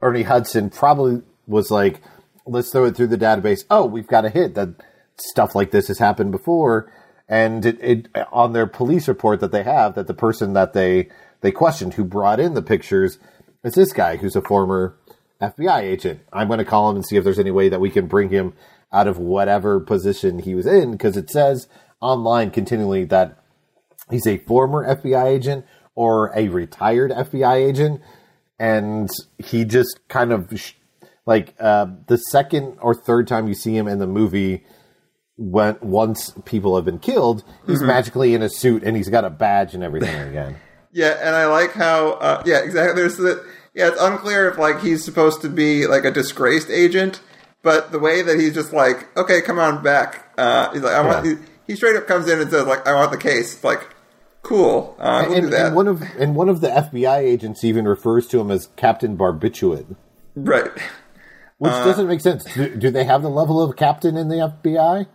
Ernie 0.00 0.22
Hudson 0.22 0.70
probably 0.70 1.22
was 1.46 1.70
like, 1.70 2.00
let's 2.46 2.70
throw 2.70 2.84
it 2.84 2.96
through 2.96 3.08
the 3.08 3.18
database. 3.18 3.64
Oh, 3.70 3.84
we've 3.86 4.06
got 4.06 4.24
a 4.24 4.30
hit 4.30 4.54
that 4.54 4.70
stuff 5.18 5.54
like 5.54 5.70
this 5.70 5.88
has 5.88 5.98
happened 5.98 6.30
before. 6.32 6.90
And 7.28 7.66
it, 7.66 7.78
it 7.82 8.08
on 8.32 8.52
their 8.52 8.66
police 8.68 9.08
report 9.08 9.40
that 9.40 9.50
they 9.50 9.64
have 9.64 9.94
that 9.96 10.06
the 10.06 10.14
person 10.14 10.52
that 10.52 10.72
they 10.72 11.08
they 11.40 11.50
questioned 11.50 11.94
who 11.94 12.04
brought 12.04 12.38
in 12.40 12.54
the 12.54 12.62
pictures 12.62 13.18
is 13.64 13.74
this 13.74 13.92
guy 13.92 14.16
who's 14.16 14.36
a 14.36 14.42
former 14.42 14.96
FBI 15.42 15.80
agent. 15.82 16.20
I'm 16.32 16.46
going 16.46 16.58
to 16.60 16.64
call 16.64 16.88
him 16.88 16.96
and 16.96 17.04
see 17.04 17.16
if 17.16 17.24
there's 17.24 17.38
any 17.40 17.50
way 17.50 17.68
that 17.68 17.80
we 17.80 17.90
can 17.90 18.06
bring 18.06 18.30
him 18.30 18.54
out 18.92 19.08
of 19.08 19.18
whatever 19.18 19.80
position 19.80 20.38
he 20.38 20.54
was 20.54 20.66
in 20.66 20.92
because 20.92 21.16
it 21.16 21.28
says 21.28 21.66
online 22.00 22.50
continually 22.52 23.04
that 23.06 23.36
he's 24.08 24.26
a 24.26 24.38
former 24.38 24.86
FBI 24.86 25.26
agent 25.26 25.66
or 25.96 26.30
a 26.36 26.46
retired 26.48 27.10
FBI 27.10 27.56
agent, 27.68 28.00
and 28.60 29.10
he 29.38 29.64
just 29.64 29.98
kind 30.08 30.30
of 30.32 30.52
sh- 30.54 30.72
Like 31.26 31.54
uh, 31.58 31.86
the 32.06 32.16
second 32.18 32.78
or 32.80 32.94
third 32.94 33.26
time 33.26 33.48
you 33.48 33.54
see 33.54 33.76
him 33.76 33.88
in 33.88 33.98
the 33.98 34.06
movie, 34.06 34.64
when 35.36 35.76
once 35.82 36.32
people 36.44 36.76
have 36.76 36.84
been 36.84 36.98
killed, 37.00 37.42
he's 37.66 37.78
Mm-hmm. 37.78 37.86
magically 37.88 38.34
in 38.34 38.42
a 38.42 38.48
suit 38.48 38.82
and 38.84 38.96
he's 38.96 39.08
got 39.08 39.24
a 39.24 39.30
badge 39.30 39.74
and 39.74 39.82
everything 39.82 40.14
again. 40.30 40.56
Yeah, 40.92 41.18
and 41.20 41.34
I 41.34 41.46
like 41.46 41.72
how 41.72 42.12
uh, 42.12 42.42
yeah, 42.46 42.60
exactly. 42.60 42.94
There's 43.02 43.16
the 43.16 43.44
yeah, 43.74 43.88
it's 43.88 44.00
unclear 44.00 44.48
if 44.48 44.56
like 44.56 44.80
he's 44.80 45.04
supposed 45.04 45.42
to 45.42 45.48
be 45.50 45.86
like 45.86 46.04
a 46.04 46.10
disgraced 46.10 46.70
agent, 46.70 47.20
but 47.62 47.92
the 47.92 47.98
way 47.98 48.22
that 48.22 48.38
he's 48.40 48.54
just 48.54 48.72
like, 48.72 49.14
okay, 49.16 49.42
come 49.42 49.58
on 49.58 49.82
back. 49.82 50.32
Uh, 50.38 50.72
he's 50.72 50.82
like, 50.82 50.94
I 50.94 51.00
want. 51.06 51.26
Yeah. 51.26 51.34
He, 51.34 51.38
he 51.72 51.76
straight 51.76 51.96
up 51.96 52.06
comes 52.06 52.28
in 52.28 52.40
and 52.40 52.48
says 52.50 52.64
like, 52.66 52.86
I 52.86 52.94
want 52.94 53.10
the 53.10 53.18
case. 53.18 53.62
Like, 53.64 53.86
cool, 54.46 54.96
uh, 54.98 55.26
we'll 55.28 55.40
do 55.40 55.44
and, 55.44 55.52
that. 55.52 55.66
and 55.66 55.76
one 55.76 55.88
of 55.88 56.02
and 56.18 56.36
one 56.36 56.48
of 56.48 56.60
the 56.60 56.68
FBI 56.68 57.18
agents 57.18 57.64
even 57.64 57.86
refers 57.86 58.26
to 58.28 58.40
him 58.40 58.50
as 58.50 58.68
Captain 58.76 59.16
Barbiturate, 59.16 59.96
right. 60.34 60.70
which 61.58 61.72
Uh, 61.72 61.84
doesn't 61.84 62.06
make 62.06 62.20
sense. 62.20 62.44
Do, 62.54 62.74
do 62.76 62.90
they 62.90 63.04
have 63.04 63.22
the 63.22 63.30
level 63.30 63.60
of 63.60 63.76
captain 63.76 64.16
in 64.16 64.28
the 64.28 64.36
FBI? 64.36 65.06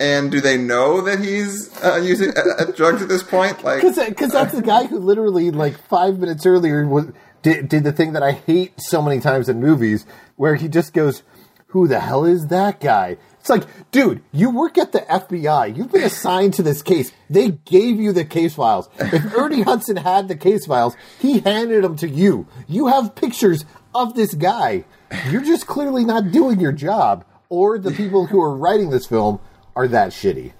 And 0.00 0.30
do 0.32 0.40
they 0.40 0.56
know 0.56 1.02
that 1.02 1.18
he's 1.18 1.70
uh, 1.84 1.96
using 2.02 2.30
uh, 2.30 2.62
uh, 2.62 2.64
drugs 2.72 3.02
at 3.02 3.08
this 3.08 3.22
point? 3.22 3.62
Like, 3.62 3.82
Because 3.82 4.32
that's 4.32 4.54
the 4.54 4.62
guy 4.62 4.84
who 4.86 4.98
literally 4.98 5.50
like 5.50 5.78
five 5.88 6.18
minutes 6.18 6.46
earlier 6.46 6.86
was 6.86 7.12
did, 7.42 7.68
did 7.68 7.84
the 7.84 7.92
thing 7.92 8.14
that 8.14 8.22
I 8.22 8.32
hate 8.32 8.72
so 8.80 9.02
many 9.02 9.20
times 9.20 9.48
in 9.48 9.60
movies, 9.60 10.06
where 10.36 10.54
he 10.56 10.68
just 10.68 10.92
goes, 10.94 11.22
"Who 11.68 11.86
the 11.86 12.00
hell 12.00 12.24
is 12.24 12.46
that 12.48 12.80
guy?" 12.80 13.16
It's 13.50 13.66
like, 13.66 13.90
dude, 13.90 14.22
you 14.32 14.50
work 14.50 14.78
at 14.78 14.92
the 14.92 15.00
FBI. 15.00 15.76
You've 15.76 15.90
been 15.90 16.04
assigned 16.04 16.54
to 16.54 16.62
this 16.62 16.82
case. 16.82 17.10
They 17.28 17.48
gave 17.48 17.98
you 17.98 18.12
the 18.12 18.24
case 18.24 18.54
files. 18.54 18.88
If 18.96 19.34
Ernie 19.36 19.62
Hudson 19.62 19.96
had 19.96 20.28
the 20.28 20.36
case 20.36 20.66
files, 20.66 20.94
he 21.18 21.40
handed 21.40 21.82
them 21.82 21.96
to 21.96 22.08
you. 22.08 22.46
You 22.68 22.86
have 22.86 23.16
pictures 23.16 23.64
of 23.92 24.14
this 24.14 24.34
guy. 24.34 24.84
You're 25.30 25.42
just 25.42 25.66
clearly 25.66 26.04
not 26.04 26.30
doing 26.30 26.60
your 26.60 26.70
job, 26.70 27.24
or 27.48 27.76
the 27.76 27.90
people 27.90 28.26
who 28.26 28.40
are 28.40 28.54
writing 28.54 28.90
this 28.90 29.06
film 29.06 29.40
are 29.74 29.88
that 29.88 30.12
shitty. 30.12 30.52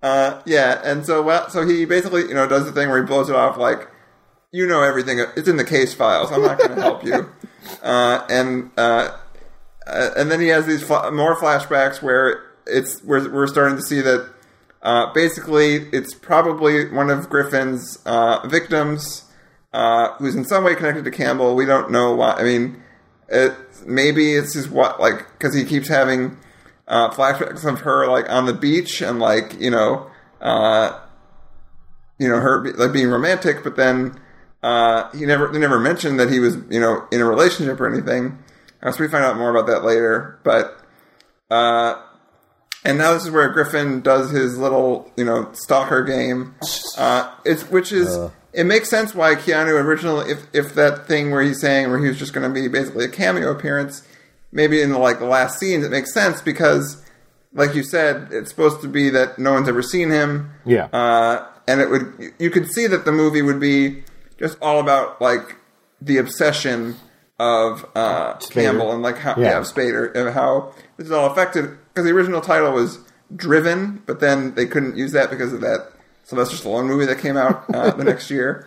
Uh, 0.00 0.40
yeah, 0.46 0.80
and 0.84 1.04
so 1.04 1.20
well, 1.22 1.50
so 1.50 1.66
he 1.66 1.84
basically 1.86 2.22
you 2.22 2.34
know 2.34 2.46
does 2.46 2.66
the 2.66 2.72
thing 2.72 2.88
where 2.88 3.00
he 3.00 3.04
blows 3.04 3.28
it 3.28 3.34
off 3.34 3.56
like, 3.56 3.88
you 4.52 4.64
know 4.64 4.84
everything. 4.84 5.18
It's 5.36 5.48
in 5.48 5.56
the 5.56 5.64
case 5.64 5.92
files. 5.92 6.30
I'm 6.30 6.42
not 6.42 6.58
going 6.58 6.70
to 6.70 6.80
help 6.80 7.04
you. 7.04 7.28
Uh, 7.82 8.24
and 8.30 8.70
uh, 8.78 9.14
uh, 9.88 10.10
and 10.16 10.30
then 10.30 10.40
he 10.40 10.48
has 10.48 10.66
these 10.66 10.82
fl- 10.82 11.10
more 11.10 11.34
flashbacks 11.34 12.02
where 12.02 12.44
it's 12.66 13.02
we're 13.02 13.28
we're 13.30 13.46
starting 13.46 13.76
to 13.76 13.82
see 13.82 14.00
that 14.00 14.30
uh, 14.82 15.12
basically 15.12 15.88
it's 15.92 16.14
probably 16.14 16.90
one 16.90 17.10
of 17.10 17.28
Griffin's 17.28 17.98
uh, 18.04 18.46
victims 18.46 19.24
uh, 19.72 20.12
who's 20.14 20.34
in 20.34 20.44
some 20.44 20.64
way 20.64 20.74
connected 20.74 21.04
to 21.04 21.10
Campbell. 21.10 21.56
We 21.56 21.64
don't 21.64 21.90
know 21.90 22.14
why. 22.14 22.34
I 22.34 22.42
mean, 22.42 22.82
it, 23.28 23.54
maybe 23.86 24.34
it's 24.34 24.52
just 24.52 24.70
what 24.70 25.00
like 25.00 25.26
because 25.32 25.54
he 25.54 25.64
keeps 25.64 25.88
having 25.88 26.36
uh, 26.86 27.10
flashbacks 27.10 27.64
of 27.64 27.80
her 27.80 28.06
like 28.06 28.30
on 28.30 28.46
the 28.46 28.54
beach 28.54 29.00
and 29.00 29.18
like 29.18 29.58
you 29.58 29.70
know 29.70 30.10
uh, 30.40 30.98
you 32.18 32.28
know 32.28 32.40
her 32.40 32.70
like 32.74 32.92
being 32.92 33.08
romantic, 33.08 33.64
but 33.64 33.76
then 33.76 34.20
he 35.14 35.24
never 35.24 35.48
they 35.48 35.58
never 35.58 35.80
mentioned 35.80 36.20
that 36.20 36.30
he 36.30 36.40
was 36.40 36.56
you 36.68 36.80
know 36.80 37.06
in 37.10 37.22
a 37.22 37.24
relationship 37.24 37.80
or 37.80 37.92
anything. 37.92 38.38
Uh, 38.82 38.92
so 38.92 39.02
we 39.02 39.08
find 39.08 39.24
out 39.24 39.36
more 39.36 39.50
about 39.50 39.66
that 39.66 39.84
later, 39.84 40.38
but. 40.44 40.80
Uh, 41.50 42.02
and 42.84 42.98
now 42.98 43.12
this 43.12 43.24
is 43.24 43.30
where 43.30 43.48
Griffin 43.48 44.00
does 44.00 44.30
his 44.30 44.56
little, 44.56 45.10
you 45.16 45.24
know, 45.24 45.50
stalker 45.52 46.02
game. 46.04 46.54
Uh, 46.96 47.34
it's 47.44 47.68
which 47.70 47.92
is 47.92 48.16
it 48.52 48.64
makes 48.64 48.88
sense 48.88 49.14
why 49.14 49.34
Keanu 49.34 49.82
originally, 49.82 50.30
if 50.30 50.46
if 50.52 50.74
that 50.74 51.06
thing 51.06 51.30
where 51.30 51.42
he's 51.42 51.60
saying 51.60 51.90
where 51.90 51.98
he 51.98 52.08
was 52.08 52.18
just 52.18 52.32
going 52.32 52.48
to 52.48 52.52
be 52.52 52.68
basically 52.68 53.04
a 53.04 53.08
cameo 53.08 53.50
appearance, 53.50 54.06
maybe 54.52 54.80
in 54.80 54.90
the, 54.90 54.98
like 54.98 55.18
the 55.18 55.26
last 55.26 55.58
scenes, 55.58 55.84
it 55.84 55.90
makes 55.90 56.14
sense 56.14 56.40
because, 56.40 57.04
like 57.52 57.74
you 57.74 57.82
said, 57.82 58.28
it's 58.30 58.50
supposed 58.50 58.80
to 58.82 58.88
be 58.88 59.10
that 59.10 59.38
no 59.38 59.52
one's 59.52 59.68
ever 59.68 59.82
seen 59.82 60.10
him. 60.10 60.50
Yeah. 60.64 60.86
Uh, 60.86 61.46
and 61.66 61.80
it 61.80 61.90
would 61.90 62.32
you 62.38 62.50
could 62.50 62.70
see 62.70 62.86
that 62.86 63.04
the 63.04 63.12
movie 63.12 63.42
would 63.42 63.60
be 63.60 64.02
just 64.38 64.56
all 64.62 64.80
about 64.80 65.20
like 65.20 65.56
the 66.00 66.16
obsession 66.16 66.96
of 67.38 67.86
uh, 67.94 68.34
Campbell 68.50 68.92
and 68.92 69.02
like 69.02 69.18
how 69.18 69.34
yeah, 69.36 69.50
Yeah. 69.50 69.58
of 69.58 69.64
Spader 69.64 70.14
and 70.14 70.34
how 70.34 70.72
this 70.96 71.06
is 71.06 71.12
all 71.12 71.30
affected 71.30 71.76
because 71.88 72.04
the 72.04 72.12
original 72.14 72.40
title 72.40 72.72
was 72.72 72.98
Driven, 73.34 74.02
but 74.06 74.20
then 74.20 74.54
they 74.54 74.66
couldn't 74.66 74.96
use 74.96 75.12
that 75.12 75.28
because 75.30 75.52
of 75.52 75.60
that 75.60 75.92
Sylvester 76.24 76.56
Stallone 76.56 76.86
movie 76.86 77.04
that 77.06 77.18
came 77.18 77.36
out 77.36 77.64
uh, 77.74 77.90
the 77.92 78.04
next 78.12 78.30
year. 78.30 78.66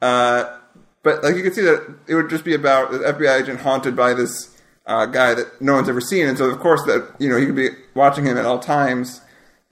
Uh, 0.00 0.56
but 1.02 1.22
like 1.22 1.36
you 1.36 1.42
could 1.42 1.54
see 1.54 1.62
that 1.62 1.96
it 2.08 2.14
would 2.14 2.30
just 2.30 2.44
be 2.44 2.54
about 2.54 2.90
the 2.92 2.98
FBI 2.98 3.42
agent 3.42 3.60
haunted 3.60 3.94
by 3.94 4.14
this 4.14 4.56
uh, 4.86 5.06
guy 5.06 5.34
that 5.34 5.60
no 5.60 5.74
one's 5.74 5.88
ever 5.88 6.00
seen, 6.00 6.26
and 6.26 6.36
so 6.38 6.46
of 6.46 6.58
course 6.60 6.82
that 6.84 7.14
you 7.18 7.28
know 7.28 7.36
he 7.36 7.46
could 7.46 7.54
be 7.56 7.68
watching 7.94 8.24
him 8.24 8.36
at 8.38 8.44
all 8.46 8.58
times. 8.58 9.20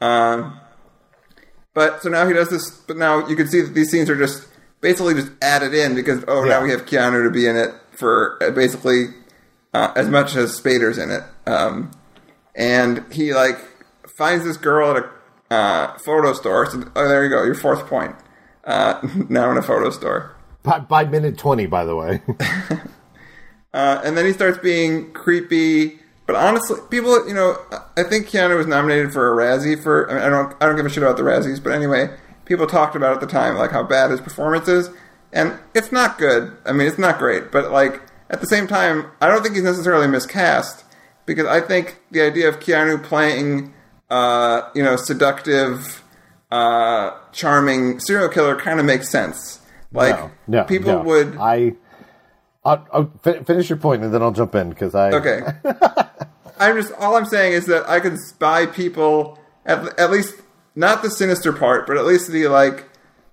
Um, 0.01 0.61
but 1.74 2.03
so 2.03 2.09
now 2.09 2.27
he 2.27 2.33
does 2.35 2.51
this. 2.51 2.70
But 2.70 2.96
now 2.96 3.27
you 3.27 3.37
can 3.37 3.48
see 3.48 3.61
that 3.62 3.74
these 3.74 3.90
scenes 3.90 4.09
are 4.11 4.16
just 4.16 4.46
basically 4.81 5.14
just 5.14 5.31
added 5.42 5.74
in 5.74 5.94
because 5.94 6.24
oh 6.29 6.44
now 6.44 6.62
we 6.62 6.70
have 6.70 6.87
Keanu 6.87 7.24
to 7.24 7.31
be 7.31 7.46
in 7.46 7.57
it 7.57 7.74
for 7.99 8.43
uh, 8.43 8.51
basically 8.51 9.07
uh, 9.75 9.93
as 9.97 10.09
much 10.09 10.37
as 10.37 10.59
Spader's 10.59 10.99
in 10.99 11.11
it. 11.11 11.23
Um, 11.47 11.91
and 12.55 13.05
he 13.13 13.35
like 13.35 13.59
finds 14.09 14.45
this 14.45 14.57
girl 14.57 14.97
at 14.97 15.05
a 15.05 15.55
uh, 15.55 15.99
photo 15.99 16.33
store. 16.33 16.71
So, 16.71 16.91
oh, 16.95 17.09
there 17.09 17.25
you 17.25 17.31
go, 17.31 17.45
your 17.45 17.55
fourth 17.55 17.87
point. 17.87 18.15
Uh, 18.65 19.01
now 19.29 19.51
in 19.51 19.57
a 19.57 19.63
photo 19.63 19.91
store. 19.91 20.35
By, 20.63 20.81
by 20.81 21.05
minute 21.05 21.39
20, 21.39 21.67
by 21.67 21.85
the 21.85 21.97
way. 21.97 22.23
Uh, 23.75 24.01
and 24.03 24.17
then 24.17 24.25
he 24.25 24.33
starts 24.33 24.59
being 24.59 25.13
creepy. 25.13 25.99
But 26.27 26.37
honestly, 26.37 26.81
people, 26.91 27.27
you 27.29 27.35
know, 27.35 27.59
I 27.97 28.03
think 28.03 28.27
Keanu 28.27 28.57
was 28.57 28.67
nominated 28.67 29.13
for 29.13 29.33
a 29.33 29.37
Razzie 29.37 29.81
for. 29.81 30.11
I, 30.11 30.15
mean, 30.15 30.23
I 30.23 30.29
don't, 30.29 30.57
I 30.61 30.67
don't 30.67 30.77
give 30.77 30.87
a 30.87 30.89
shit 30.89 31.03
about 31.03 31.17
the 31.17 31.23
Razzies, 31.23 31.63
but 31.63 31.73
anyway, 31.73 32.11
people 32.45 32.67
talked 32.67 32.97
about 32.97 33.13
at 33.15 33.21
the 33.21 33.27
time 33.27 33.57
like 33.57 33.71
how 33.71 33.83
bad 33.83 34.11
his 34.11 34.21
performance 34.21 34.69
is, 34.69 34.91
and 35.33 35.59
it's 35.75 35.93
not 35.93 36.19
good. 36.19 36.57
I 36.64 36.73
mean, 36.73 36.87
it's 36.87 36.99
not 36.99 37.19
great, 37.19 37.51
but 37.53 37.71
like 37.71 38.03
at 38.31 38.41
the 38.41 38.47
same 38.47 38.67
time, 38.67 39.11
I 39.21 39.29
don't 39.29 39.43
think 39.43 39.55
he's 39.55 39.64
necessarily 39.64 40.07
miscast 40.07 40.85
because 41.27 41.47
I 41.47 41.61
think 41.61 42.01
the 42.11 42.23
idea 42.23 42.49
of 42.49 42.61
Keanu 42.61 43.03
playing, 43.03 43.75
uh, 44.11 44.69
you 44.75 44.83
know, 44.83 44.97
seductive, 44.97 46.03
uh, 46.51 47.11
charming 47.33 48.01
serial 48.01 48.29
killer 48.29 48.57
kind 48.57 48.81
of 48.81 48.87
makes 48.87 49.11
sense. 49.11 49.61
Like 49.93 50.19
no, 50.19 50.31
no, 50.47 50.64
people 50.64 50.93
no. 50.93 51.03
would. 51.03 51.37
I. 51.38 51.75
I'll, 52.64 52.87
I'll 52.93 53.12
fi- 53.23 53.43
finish 53.45 53.71
your 53.71 53.79
point 53.79 54.03
and 54.03 54.12
then 54.12 54.21
I'll 54.21 54.33
jump 54.33 54.55
in 54.55 54.69
because 54.71 54.95
I. 54.95 55.11
Okay. 55.12 55.43
I'm 56.59 56.77
just 56.77 56.93
all 56.95 57.17
I'm 57.17 57.25
saying 57.25 57.53
is 57.53 57.67
that 57.67 57.88
I 57.88 58.01
can 58.01 58.19
spy 58.19 58.67
people 58.67 59.38
at 59.64 59.99
at 59.99 60.11
least 60.11 60.35
not 60.75 61.03
the 61.03 61.11
sinister 61.11 61.53
part, 61.53 61.87
but 61.87 61.97
at 61.97 62.05
least 62.05 62.31
the 62.31 62.49
like 62.49 62.88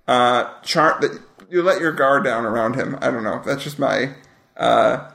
uh 0.08 0.60
chart 0.62 1.00
that 1.00 1.20
you 1.48 1.62
let 1.62 1.80
your 1.80 1.92
guard 1.92 2.24
down 2.24 2.44
around 2.44 2.74
him. 2.74 2.98
I 3.00 3.10
don't 3.10 3.24
know. 3.24 3.42
That's 3.44 3.62
just 3.62 3.78
my 3.78 4.14
uh 4.56 5.10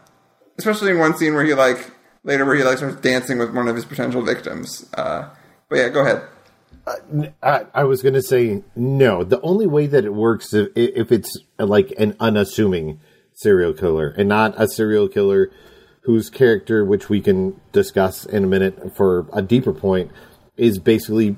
especially 0.58 0.92
in 0.92 1.00
one 1.00 1.16
scene 1.18 1.34
where 1.34 1.44
he 1.44 1.54
like 1.54 1.92
later 2.24 2.46
where 2.46 2.56
he 2.56 2.64
like 2.64 2.78
starts 2.78 3.00
dancing 3.02 3.38
with 3.38 3.54
one 3.54 3.68
of 3.68 3.76
his 3.76 3.86
potential 3.86 4.22
victims. 4.22 4.90
Uh 4.94 5.30
but 5.70 5.78
yeah, 5.78 5.90
go 5.90 6.02
ahead. 6.02 6.24
I, 7.44 7.66
I 7.74 7.84
was 7.84 8.02
going 8.02 8.16
to 8.16 8.22
say 8.22 8.64
no. 8.76 9.24
The 9.24 9.40
only 9.42 9.68
way 9.68 9.86
that 9.88 10.04
it 10.04 10.14
works 10.14 10.54
if, 10.54 10.70
if 10.76 11.12
it's 11.12 11.38
like 11.60 11.94
an 11.98 12.16
unassuming 12.20 13.00
serial 13.34 13.74
killer 13.74 14.14
and 14.18 14.28
not 14.28 14.60
a 14.60 14.68
serial 14.68 15.08
killer 15.08 15.52
whose 16.02 16.30
character, 16.30 16.84
which 16.84 17.10
we 17.10 17.22
can 17.22 17.60
discuss 17.72 18.26
in 18.26 18.44
a 18.44 18.48
minute 18.48 18.96
for 18.96 19.28
a 19.32 19.42
deeper 19.42 19.72
point, 19.72 20.12
is 20.58 20.80
basically 20.80 21.38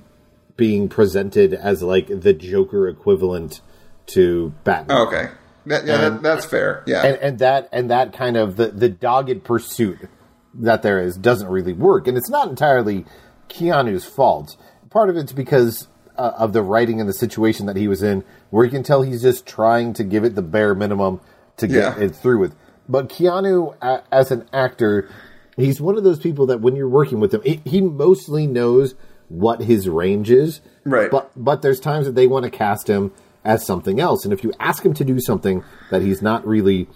being 0.55 0.87
presented 0.87 1.53
as 1.53 1.83
like 1.83 2.07
the 2.07 2.33
Joker 2.33 2.87
equivalent 2.87 3.61
to 4.07 4.53
Batman. 4.63 4.97
Okay. 5.07 5.27
That, 5.65 5.85
yeah, 5.85 6.09
that, 6.09 6.21
that's 6.21 6.45
fair. 6.45 6.83
Yeah. 6.85 7.05
and, 7.05 7.17
and 7.17 7.39
that 7.39 7.69
and 7.71 7.89
that 7.89 8.11
kind 8.13 8.35
of 8.35 8.57
the, 8.57 8.67
the 8.67 8.89
dogged 8.89 9.43
pursuit 9.45 10.09
that 10.55 10.81
there 10.83 10.99
is 10.99 11.15
doesn't 11.15 11.47
really 11.47 11.73
work 11.73 12.07
and 12.07 12.17
it's 12.17 12.29
not 12.29 12.47
entirely 12.49 13.05
keanu's 13.49 14.05
fault 14.05 14.55
part 14.91 15.09
of 15.09 15.15
it's 15.17 15.31
because 15.33 15.87
uh, 16.17 16.31
of 16.37 16.53
the 16.53 16.61
writing 16.61 16.99
and 16.99 17.09
the 17.09 17.13
situation 17.13 17.65
that 17.65 17.75
he 17.75 17.87
was 17.87 18.03
in 18.03 18.23
where 18.51 18.63
you 18.65 18.69
can 18.69 18.83
tell 18.83 19.01
he's 19.01 19.21
just 19.23 19.45
trying 19.47 19.93
to 19.93 20.03
give 20.03 20.23
it 20.23 20.35
the 20.35 20.41
bare 20.43 20.75
minimum 20.75 21.19
to 21.57 21.65
get 21.65 21.97
Yeah. 21.97 22.03
it 22.03 22.15
through 22.15 22.39
with 22.39 22.55
but 22.87 23.09
keanu 23.09 23.73
as 24.11 24.29
an 24.31 24.47
actor 24.53 25.09
he's 25.57 25.81
one 25.81 25.97
of 25.97 26.03
those 26.03 26.19
people 26.19 26.45
that 26.47 26.61
when 26.61 26.75
you're 26.75 26.89
working 26.89 27.19
with 27.19 27.33
him 27.33 27.41
he, 27.43 27.61
he 27.65 27.81
mostly 27.81 28.45
knows 28.45 28.93
what 29.29 29.61
his 29.61 29.87
range 29.89 30.29
is 30.29 30.61
Right. 30.83 31.09
but 31.09 31.31
but 31.35 31.61
there's 31.63 31.79
times 31.79 32.05
that 32.05 32.13
they 32.13 32.27
want 32.27 32.43
to 32.45 32.51
cast 32.51 32.87
him 32.87 33.11
as 33.45 33.65
something 33.65 33.99
else 33.99 34.23
and 34.23 34.33
if 34.33 34.43
you 34.43 34.53
ask 34.59 34.83
him 34.85 34.93
to 34.93 35.03
do 35.03 35.19
something 35.19 35.63
that 35.91 36.01
he's 36.01 36.21
not 36.21 36.45
really 36.47 36.87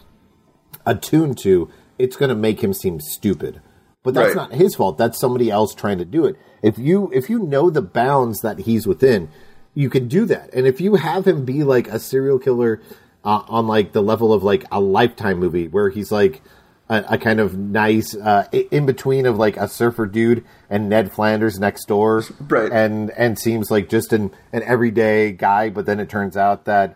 attuned 0.86 1.38
to, 1.40 1.70
it's 2.00 2.16
going 2.16 2.30
to 2.30 2.36
make 2.36 2.62
him 2.64 2.74
seem 2.74 3.00
stupid. 3.00 3.62
But 4.04 4.14
that's 4.14 4.36
Right. 4.36 4.50
not 4.50 4.54
his 4.54 4.76
fault. 4.76 4.98
That's 4.98 5.20
somebody 5.20 5.52
else 5.52 5.76
trying 5.76 5.98
to 5.98 6.06
do 6.06 6.26
it. 6.26 6.38
If 6.62 6.78
you 6.78 7.12
if 7.14 7.30
you 7.30 7.40
know 7.40 7.70
the 7.70 7.82
bounds 7.82 8.40
that 8.42 8.60
he's 8.60 8.88
within, 8.88 9.30
you 9.74 9.90
can 9.90 10.08
do 10.08 10.26
that. 10.26 10.54
And 10.54 10.66
if 10.66 10.80
you 10.80 10.96
have 10.96 11.28
him 11.28 11.44
be 11.44 11.64
like 11.64 11.88
a 11.90 12.00
serial 12.00 12.40
killer 12.40 12.82
uh, 13.26 13.42
on 13.48 13.68
like 13.68 13.92
the 13.92 14.02
level 14.02 14.32
of 14.32 14.44
like 14.44 14.64
a 14.72 14.80
lifetime 14.80 15.40
movie 15.40 15.68
where 15.68 15.90
he's 15.90 16.12
like 16.12 16.42
a, 16.90 17.04
a 17.10 17.18
kind 17.18 17.40
of 17.40 17.58
nice 17.58 18.16
uh, 18.16 18.48
in 18.72 18.86
between 18.86 19.26
of 19.26 19.38
like 19.38 19.58
a 19.58 19.68
surfer 19.68 20.06
dude 20.06 20.46
and 20.70 20.90
Ned 20.90 21.12
Flanders 21.12 21.60
next 21.60 21.86
door, 21.88 22.24
Right. 22.48 22.72
And 22.72 23.12
and 23.12 23.38
seems 23.38 23.70
like 23.70 23.90
just 23.90 24.14
an 24.14 24.32
an 24.54 24.64
everyday 24.64 25.32
guy, 25.32 25.70
but 25.70 25.86
then 25.86 26.00
it 26.00 26.10
turns 26.10 26.38
out 26.38 26.66
that 26.66 26.96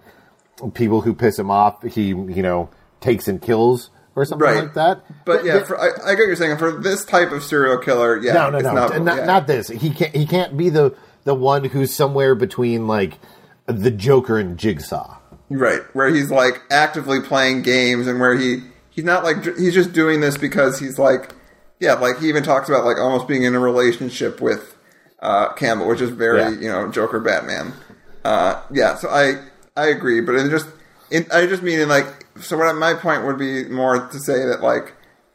people 0.74 1.02
who 1.02 1.14
piss 1.14 1.38
him 1.38 1.52
off, 1.52 1.84
he 1.84 2.08
you 2.10 2.42
know 2.42 2.70
takes 3.00 3.28
and 3.28 3.42
kills 3.42 3.90
or 4.16 4.26
something 4.26 4.46
Right. 4.48 4.64
like 4.64 4.74
that. 4.76 5.04
But 5.26 5.44
yeah, 5.46 5.64
for, 5.64 5.80
I, 5.80 5.86
I 5.86 5.90
get 5.90 6.02
what 6.04 6.18
you're 6.28 6.36
saying. 6.36 6.58
For 6.58 6.72
this 6.72 7.04
type 7.06 7.32
of 7.32 7.44
serial 7.44 7.78
killer, 7.78 8.18
yeah, 8.20 8.34
no, 8.34 8.50
no, 8.50 8.58
it's 8.58 8.66
no, 8.66 8.74
not, 8.74 9.02
not, 9.02 9.18
yeah. 9.18 9.26
not, 9.26 9.48
this. 9.48 9.68
He 9.68 9.90
can't. 9.90 10.16
He 10.16 10.26
can't 10.26 10.56
be 10.56 10.70
the 10.70 10.96
the 11.24 11.36
one 11.36 11.66
who's 11.66 11.94
somewhere 11.94 12.36
between 12.36 12.88
like 12.88 13.20
the 13.66 13.92
Joker 13.92 14.38
and 14.38 14.58
Jigsaw. 14.58 15.18
Right, 15.50 15.82
where 15.94 16.08
he's 16.08 16.32
like 16.32 16.62
actively 16.72 17.20
playing 17.22 17.64
games 17.64 18.08
and 18.08 18.20
where 18.22 18.38
he 18.38 18.62
he's 18.92 19.04
not 19.06 19.24
like 19.24 19.44
he's 19.58 19.74
just 19.74 19.92
doing 19.94 20.22
this 20.22 20.38
because 20.38 20.80
he's 20.80 21.00
like 21.00 21.34
yeah, 21.80 21.94
like 21.94 22.20
he 22.20 22.30
even 22.30 22.44
talks 22.44 22.70
about 22.70 22.86
like 22.86 22.98
almost 23.00 23.28
being 23.28 23.42
in 23.42 23.56
a 23.56 23.60
relationship 23.60 24.40
with 24.40 24.78
uh, 25.20 25.52
Campbell, 25.54 25.88
which 25.88 26.00
is 26.00 26.12
very 26.12 26.40
Yeah. 26.40 26.50
you 26.52 26.70
know 26.70 26.92
Joker 26.92 27.20
Batman. 27.20 27.74
Uh, 28.24 28.62
yeah, 28.72 28.96
so 28.96 29.10
I 29.10 29.44
I 29.76 29.88
agree, 29.88 30.22
but 30.22 30.36
it 30.36 30.50
just 30.52 30.68
it, 31.10 31.32
I 31.34 31.48
just 31.48 31.64
mean 31.64 31.80
in 31.80 31.90
like 31.90 32.06
so 32.40 32.56
what 32.58 32.74
my 32.76 32.94
point 32.94 33.26
would 33.26 33.40
be 33.40 33.66
more 33.66 34.08
to 34.08 34.20
say 34.20 34.46
that 34.46 34.62
like 34.62 34.94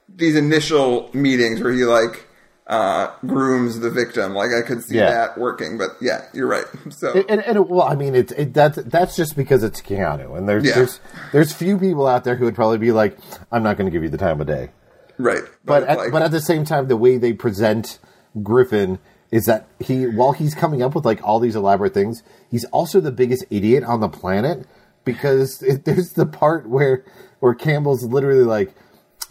these 0.09 0.37
initial 0.37 1.11
meetings 1.13 1.61
where 1.61 1.73
he 1.73 1.85
like 1.85 2.26
uh, 2.69 3.11
grooms 3.27 3.79
the 3.81 3.91
victim, 3.91 4.35
like 4.35 4.51
I 4.53 4.67
could 4.67 4.83
see 4.83 4.97
Yeah. 4.97 5.11
that 5.11 5.39
working, 5.39 5.79
but 5.79 5.91
yeah, 6.01 6.23
you're 6.35 6.49
right. 6.49 6.65
So 6.91 7.13
And, 7.29 7.41
and 7.43 7.57
it, 7.59 7.69
well, 7.69 7.83
I 7.87 7.95
mean, 7.95 8.15
it's 8.15 8.33
it, 8.33 8.53
that's 8.55 8.77
that's 8.83 9.15
just 9.17 9.37
because 9.37 9.63
it's 9.63 9.81
Keanu, 9.81 10.37
and 10.37 10.49
there's 10.49 10.65
Yeah. 10.65 10.75
there's 10.75 11.01
there's 11.33 11.53
few 11.53 11.79
people 11.79 12.07
out 12.07 12.25
there 12.25 12.35
who 12.37 12.45
would 12.45 12.55
probably 12.57 12.79
be 12.79 12.91
like, 12.93 13.17
I'm 13.53 13.63
not 13.63 13.77
going 13.77 13.87
to 13.87 13.93
give 13.93 14.03
you 14.03 14.09
the 14.09 14.19
time 14.19 14.41
of 14.41 14.47
day. 14.49 14.71
right, 15.19 15.43
But 15.65 15.83
it's 15.85 15.93
at, 15.93 15.99
like- 15.99 16.13
but 16.13 16.23
at 16.23 16.31
the 16.33 16.41
same 16.41 16.65
time, 16.65 16.89
the 16.89 16.97
way 16.97 17.19
they 17.19 17.33
present 17.33 17.99
Griffin 18.43 18.99
is 19.31 19.45
that 19.47 19.67
he, 19.81 20.07
while 20.07 20.33
he's 20.33 20.55
coming 20.55 20.83
up 20.83 20.95
with 20.95 21.05
like 21.05 21.21
all 21.23 21.41
these 21.41 21.57
elaborate 21.57 21.95
things, 21.95 22.23
he's 22.51 22.65
also 22.67 23.01
the 23.01 23.11
biggest 23.13 23.45
idiot 23.51 23.83
on 23.85 24.01
the 24.01 24.09
planet 24.09 24.67
because 25.05 25.63
it, 25.63 25.85
there's 25.85 26.13
the 26.13 26.27
part 26.27 26.69
where 26.69 27.05
where 27.41 27.55
Campbell's 27.55 28.03
literally 28.05 28.45
like, 28.45 28.75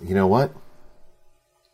you 0.03 0.13
know 0.15 0.27
what? 0.27 0.51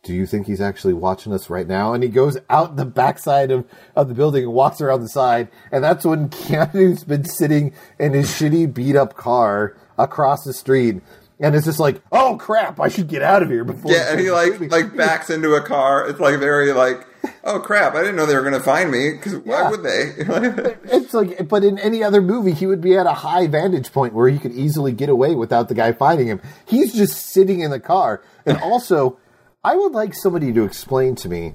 Do 0.02 0.12
you 0.12 0.26
think 0.26 0.48
he's 0.48 0.60
actually 0.60 0.94
watching 0.94 1.32
us 1.32 1.48
right 1.48 1.66
now? 1.66 1.92
And 1.94 2.02
he 2.02 2.08
goes 2.08 2.36
out 2.50 2.74
the 2.74 2.84
backside 2.84 3.52
of, 3.52 3.64
of 3.94 4.08
the 4.08 4.14
building 4.14 4.42
and 4.42 4.52
walks 4.52 4.80
around 4.80 5.02
the 5.02 5.08
side. 5.08 5.48
And 5.70 5.82
that's 5.84 6.04
when 6.04 6.28
Keanu's 6.30 7.04
been 7.04 7.24
sitting 7.24 7.72
in 8.00 8.12
his 8.12 8.28
shitty 8.28 8.74
beat 8.74 8.96
up 8.96 9.14
car 9.14 9.76
across 9.96 10.42
the 10.42 10.52
street. 10.52 11.02
And 11.38 11.54
it's 11.54 11.64
just 11.66 11.78
like, 11.78 12.00
oh 12.10 12.36
crap, 12.36 12.80
I 12.80 12.88
should 12.88 13.06
get 13.08 13.22
out 13.22 13.42
of 13.44 13.48
here 13.48 13.64
before. 13.64 13.92
Yeah, 13.92 14.10
and 14.10 14.20
he 14.20 14.30
like 14.30 14.60
like 14.72 14.96
backs 14.96 15.28
into 15.30 15.54
a 15.54 15.62
car. 15.62 16.08
It's 16.08 16.20
like 16.20 16.38
very 16.38 16.72
like, 16.72 17.04
oh 17.44 17.58
crap! 17.58 17.94
I 17.96 18.00
didn't 18.00 18.14
know 18.14 18.26
they 18.26 18.36
were 18.36 18.42
going 18.42 18.52
to 18.52 18.60
find 18.60 18.92
me 18.92 19.10
because 19.12 19.34
why 19.38 19.62
Yeah. 19.62 19.70
would 19.70 19.82
they? 19.82 20.76
It's 20.96 21.12
like, 21.14 21.48
but 21.48 21.64
in 21.64 21.78
any 21.80 22.02
other 22.04 22.20
movie, 22.22 22.52
he 22.52 22.66
would 22.68 22.80
be 22.80 22.96
at 22.96 23.06
a 23.06 23.12
high 23.12 23.48
vantage 23.48 23.92
point 23.92 24.14
where 24.14 24.28
he 24.28 24.38
could 24.38 24.52
easily 24.52 24.92
get 24.92 25.08
away 25.08 25.34
without 25.34 25.68
the 25.68 25.74
guy 25.74 25.90
finding 25.92 26.28
him. 26.28 26.40
He's 26.64 26.92
just 26.92 27.16
sitting 27.32 27.60
in 27.60 27.70
the 27.72 27.80
car. 27.80 28.22
And 28.46 28.58
also, 28.58 29.18
I 29.64 29.76
would 29.76 29.92
like 29.92 30.14
somebody 30.14 30.52
to 30.52 30.64
explain 30.64 31.14
to 31.16 31.28
me 31.28 31.54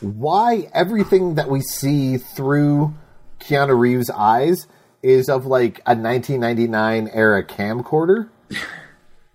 why 0.00 0.68
everything 0.74 1.36
that 1.36 1.48
we 1.48 1.62
see 1.62 2.18
through 2.18 2.94
Keanu 3.40 3.78
Reeves' 3.78 4.10
eyes 4.10 4.66
is 5.02 5.28
of 5.30 5.46
like 5.46 5.78
a 5.80 5.94
1999 5.94 7.08
era 7.12 7.44
camcorder. 7.44 8.28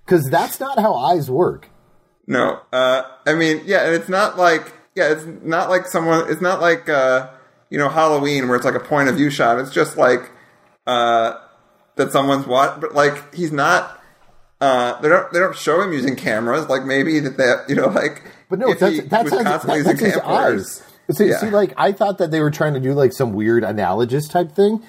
Because 0.05 0.29
that's 0.29 0.59
not 0.59 0.77
how 0.77 0.93
eyes 0.93 1.31
work. 1.31 1.69
no, 2.27 2.59
uh, 2.71 3.01
I 3.25 3.33
mean, 3.33 3.63
yeah, 3.65 3.85
and 3.87 3.95
it's 3.95 4.07
not 4.07 4.37
like 4.37 4.71
yeah, 4.93 5.11
it's 5.11 5.25
not 5.41 5.69
like 5.69 5.87
someone. 5.87 6.29
It's 6.29 6.41
not 6.41 6.61
like 6.61 6.87
uh, 6.87 7.29
you 7.71 7.79
know 7.79 7.89
Halloween 7.89 8.47
where 8.47 8.55
it's 8.55 8.65
like 8.65 8.75
a 8.75 8.79
point 8.79 9.09
of 9.09 9.15
view 9.15 9.31
shot. 9.31 9.57
It's 9.57 9.71
just 9.71 9.97
like 9.97 10.31
uh, 10.85 11.39
that 11.95 12.11
someone's 12.11 12.45
what, 12.45 12.79
but 12.79 12.93
like 12.93 13.33
he's 13.33 13.51
not. 13.51 13.99
Uh, 14.61 14.99
they 15.01 15.09
don't. 15.09 15.31
They 15.33 15.39
don't 15.39 15.55
show 15.55 15.81
him 15.81 15.91
using 15.93 16.15
cameras. 16.15 16.67
Like 16.69 16.83
maybe 16.85 17.19
that 17.19 17.37
they, 17.37 17.53
you 17.73 17.75
know, 17.79 17.87
like. 17.87 18.23
But 18.49 18.59
no, 18.59 18.73
that's 18.73 18.93
he 18.95 19.01
that's, 19.01 19.29
that's, 19.31 19.43
constantly 19.43 19.81
that's 19.81 19.99
his 19.99 20.17
eyes. 20.17 20.83
See, 21.11 21.27
Yeah. 21.29 21.37
see, 21.39 21.49
like 21.49 21.73
I 21.77 21.91
thought 21.91 22.17
that 22.19 22.31
they 22.31 22.39
were 22.39 22.51
trying 22.51 22.73
to 22.73 22.79
do 22.79 22.93
like 22.93 23.11
some 23.13 23.33
weird 23.33 23.63
analogous 23.63 24.27
type 24.27 24.51
thing, 24.53 24.81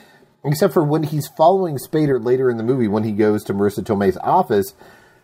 except 0.44 0.72
for 0.72 0.82
when 0.84 1.02
he's 1.04 1.26
following 1.28 1.76
Spader 1.78 2.22
later 2.24 2.48
in 2.50 2.56
the 2.58 2.62
movie 2.62 2.88
when 2.88 3.02
he 3.04 3.12
goes 3.12 3.42
to 3.44 3.54
Marisa 3.54 3.82
Tomei's 3.84 4.16
office, 4.18 4.72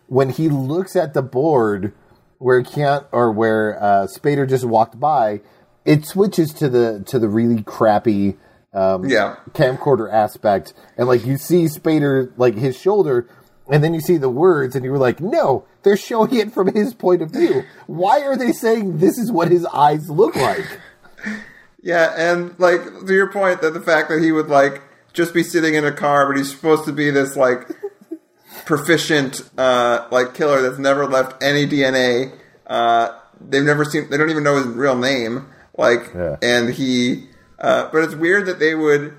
when 0.06 0.30
he 0.30 0.48
looks 0.48 0.96
at 0.96 1.14
the 1.14 1.22
board 1.22 1.92
where 2.38 2.62
can't 2.62 3.06
or 3.12 3.30
where 3.30 3.80
uh, 3.82 4.06
Spader 4.06 4.48
just 4.48 4.64
walked 4.64 4.98
by, 4.98 5.40
it 5.84 6.04
switches 6.04 6.52
to 6.54 6.68
the 6.68 7.02
to 7.06 7.18
the 7.18 7.28
really 7.28 7.62
crappy 7.62 8.36
um, 8.74 9.08
Yeah. 9.08 9.36
camcorder 9.52 10.12
aspect, 10.12 10.74
and 10.98 11.06
like 11.06 11.24
you 11.24 11.36
see 11.38 11.64
Spader 11.64 12.32
like 12.36 12.54
his 12.56 12.76
shoulder, 12.78 13.28
and 13.72 13.82
then 13.82 13.92
you 13.94 14.00
see 14.00 14.18
the 14.18 14.28
words, 14.30 14.76
and 14.76 14.84
you 14.84 14.92
were 14.92 14.98
like, 14.98 15.18
no, 15.20 15.64
they're 15.82 15.96
showing 15.96 16.34
it 16.36 16.52
from 16.52 16.72
his 16.72 16.94
point 16.94 17.22
of 17.22 17.30
view. 17.32 17.64
Why 17.88 18.20
are 18.22 18.36
they 18.36 18.52
saying 18.52 18.98
this 18.98 19.18
is 19.18 19.32
what 19.32 19.50
his 19.50 19.66
eyes 19.66 20.08
look 20.08 20.36
like? 20.36 20.78
Yeah, 21.84 22.14
and 22.16 22.56
like 22.60 22.80
to 23.06 23.12
your 23.12 23.26
point 23.32 23.60
that 23.62 23.74
the 23.74 23.80
fact 23.80 24.08
that 24.10 24.22
he 24.22 24.30
would 24.30 24.46
like 24.48 24.82
just 25.14 25.34
be 25.34 25.42
sitting 25.42 25.74
in 25.74 25.84
a 25.84 25.90
car, 25.90 26.28
but 26.28 26.36
he's 26.36 26.48
supposed 26.54 26.84
to 26.84 26.92
be 26.92 27.10
this 27.10 27.34
like 27.34 27.68
proficient 28.66 29.42
uh, 29.58 30.06
like 30.12 30.34
killer 30.34 30.62
that's 30.62 30.78
never 30.78 31.06
left 31.06 31.42
any 31.42 31.66
DNA. 31.66 32.32
Uh, 32.68 33.18
they've 33.40 33.64
never 33.64 33.84
seen. 33.84 34.08
They 34.10 34.16
don't 34.16 34.30
even 34.30 34.44
know 34.44 34.56
his 34.56 34.66
real 34.66 34.96
name. 34.96 35.46
Like, 35.76 36.12
Yeah. 36.14 36.36
and 36.42 36.70
he. 36.72 37.26
Uh, 37.58 37.88
but 37.92 38.04
it's 38.04 38.14
weird 38.14 38.46
that 38.46 38.58
they 38.60 38.74
would. 38.76 39.14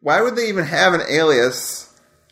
Why 0.00 0.20
would 0.22 0.34
they 0.34 0.48
even 0.48 0.64
have 0.64 0.94
an 0.94 1.02
alias 1.08 1.89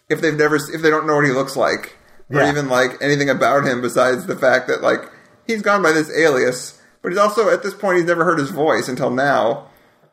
if 0.09 0.21
they've 0.21 0.37
never 0.37 0.57
if 0.57 0.83
they 0.83 0.91
don't 0.91 1.07
know 1.07 1.17
what 1.17 1.25
he 1.25 1.33
looks 1.33 1.57
like 1.57 1.97
or 2.31 2.41
Yeah. 2.41 2.51
even 2.51 2.69
like 2.69 3.01
anything 3.03 3.31
about 3.31 3.65
him 3.67 3.81
besides 3.81 4.27
the 4.27 4.37
fact 4.37 4.69
that 4.69 4.83
like 4.83 5.01
he's 5.47 5.63
gone 5.63 5.83
by 5.83 5.93
this 5.93 6.11
alias, 6.17 6.81
but 7.03 7.11
he's 7.11 7.19
also 7.19 7.49
at 7.51 7.63
this 7.63 7.75
point 7.75 7.97
he's 7.99 8.07
never 8.07 8.25
heard 8.25 8.39
his 8.39 8.51
voice 8.51 8.89
until 8.89 9.11
now. 9.11 9.67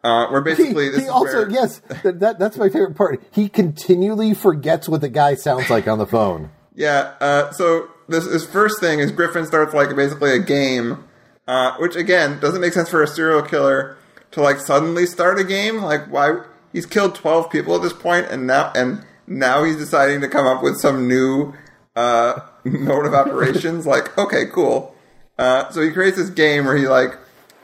Uh, 0.04 0.28
where 0.28 0.42
He, 0.42 0.52
basically 0.56 0.90
this 0.90 1.00
he 1.00 1.04
is 1.06 1.10
also 1.10 1.38
where, 1.40 1.50
yes, 1.50 1.80
that, 2.04 2.20
that 2.20 2.38
that's 2.40 2.58
my 2.58 2.70
favorite 2.70 2.96
part. 2.96 3.22
He 3.32 3.50
continually 3.50 4.34
forgets 4.36 4.88
what 4.88 5.02
the 5.02 5.10
guy 5.10 5.34
sounds 5.36 5.70
like 5.70 5.88
on 5.88 5.98
the 5.98 6.08
phone. 6.08 6.52
Yeah. 6.78 7.14
Uh, 7.22 7.52
so 7.52 7.88
this 8.10 8.26
his 8.26 8.46
first 8.46 8.82
thing 8.82 9.00
is 9.00 9.10
Griffin 9.10 9.46
starts 9.46 9.74
like 9.74 9.96
basically 9.96 10.34
a 10.34 10.40
game, 10.40 11.06
uh, 11.48 11.72
which 11.78 11.96
again 11.96 12.38
doesn't 12.42 12.60
make 12.60 12.74
sense 12.74 12.90
for 12.90 13.02
a 13.02 13.08
serial 13.08 13.42
killer 13.42 13.96
to 14.32 14.42
like 14.42 14.60
suddenly 14.60 15.06
start 15.06 15.40
a 15.40 15.46
game. 15.46 15.78
Like 15.82 16.06
why 16.12 16.42
he's 16.74 16.86
killed 16.86 17.16
twelve 17.16 17.50
people 17.50 17.74
at 17.78 17.82
this 17.82 17.94
point, 17.94 18.28
and 18.30 18.46
now 18.46 18.74
and 18.76 19.06
now 19.28 19.64
he's 19.64 19.78
deciding 19.78 20.22
to 20.22 20.28
come 20.28 20.46
up 20.46 20.62
with 20.62 20.78
some 20.78 21.08
new 21.08 21.54
uh, 21.96 22.40
mode 22.64 23.06
of 23.06 23.14
operations. 23.14 23.86
like 23.86 24.18
okay, 24.18 24.46
cool. 24.48 24.96
Uh, 25.38 25.70
so 25.70 25.82
he 25.82 25.92
creates 25.92 26.18
this 26.18 26.30
game 26.30 26.66
where 26.66 26.78
he 26.78 26.88
like, 26.88 27.18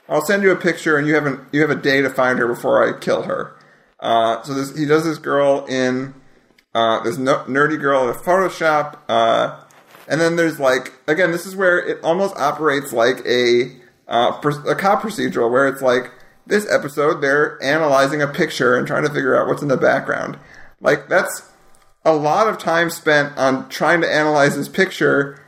I'll 0.10 0.26
send 0.26 0.44
you 0.44 0.52
a 0.52 0.56
picture, 0.56 0.98
and 0.98 1.08
you 1.08 1.16
have 1.16 1.26
an, 1.26 1.46
you 1.52 1.62
have 1.62 1.70
a 1.70 1.76
day 1.76 2.02
to 2.02 2.10
find 2.10 2.40
her 2.40 2.48
before 2.48 2.88
I 2.88 3.00
kill 3.00 3.24
her. 3.24 3.56
Uh, 4.00 4.42
so 4.44 4.54
this 4.54 4.78
he 4.78 4.86
does 4.86 5.04
this 5.04 5.18
girl 5.18 5.66
in 5.66 6.14
uh, 6.74 7.02
this 7.04 7.18
no- 7.18 7.44
nerdy 7.46 7.80
girl 7.80 8.10
at 8.10 8.18
Photoshop, 8.18 8.98
uh, 9.08 9.60
and 10.08 10.20
then 10.20 10.36
there's 10.36 10.60
like 10.60 10.94
again, 11.08 11.32
this 11.32 11.46
is 11.46 11.56
where 11.56 11.80
it 11.80 12.04
almost 12.04 12.36
operates 12.36 12.92
like 12.92 13.26
a 13.26 13.76
uh, 14.08 14.42
a 14.68 14.76
cop 14.76 15.02
procedural, 15.02 15.52
where 15.52 15.68
it's 15.68 15.82
like 15.82 16.12
this 16.48 16.70
episode 16.70 17.22
they're 17.22 17.62
analyzing 17.64 18.22
a 18.22 18.28
picture 18.28 18.76
and 18.76 18.88
trying 18.88 19.04
to 19.04 19.14
figure 19.14 19.40
out 19.40 19.48
what's 19.48 19.62
in 19.62 19.68
the 19.68 19.78
background. 19.78 20.38
Like 20.82 21.08
that's 21.08 21.51
a 22.04 22.14
lot 22.14 22.48
of 22.48 22.58
time 22.58 22.90
spent 22.90 23.38
on 23.38 23.70
trying 23.70 24.02
to 24.02 24.12
analyze 24.12 24.56
this 24.56 24.68
picture 24.68 25.44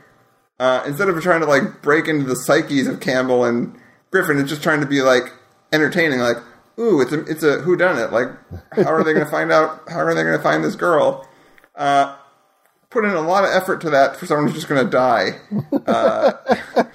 uh, 0.58 0.82
instead 0.86 1.08
of 1.08 1.20
trying 1.22 1.40
to 1.40 1.46
like 1.46 1.82
break 1.82 2.06
into 2.06 2.24
the 2.24 2.36
psyches 2.36 2.86
of 2.86 3.00
Campbell 3.00 3.44
and 3.44 3.76
Griffin. 4.10 4.38
It's 4.38 4.48
just 4.48 4.62
trying 4.62 4.80
to 4.80 4.86
be 4.86 5.02
like 5.02 5.32
entertaining, 5.72 6.20
like 6.20 6.36
ooh, 6.78 7.00
it's 7.00 7.12
a 7.12 7.20
it's 7.24 7.42
a 7.42 7.60
who 7.60 7.76
done 7.76 7.98
it. 7.98 8.12
Like 8.12 8.28
how 8.72 8.92
are 8.92 9.02
they 9.02 9.12
going 9.12 9.24
to 9.24 9.30
find 9.30 9.50
out? 9.50 9.82
How 9.88 10.00
are 10.00 10.14
they 10.14 10.22
going 10.22 10.36
to 10.36 10.42
find 10.42 10.62
this 10.62 10.76
girl? 10.76 11.28
Uh, 11.74 12.16
put 12.90 13.04
in 13.04 13.10
a 13.10 13.20
lot 13.20 13.44
of 13.44 13.50
effort 13.50 13.80
to 13.80 13.90
that 13.90 14.16
for 14.16 14.26
someone 14.26 14.46
who's 14.46 14.54
just 14.54 14.68
going 14.68 14.84
to 14.84 14.90
die. 14.90 15.40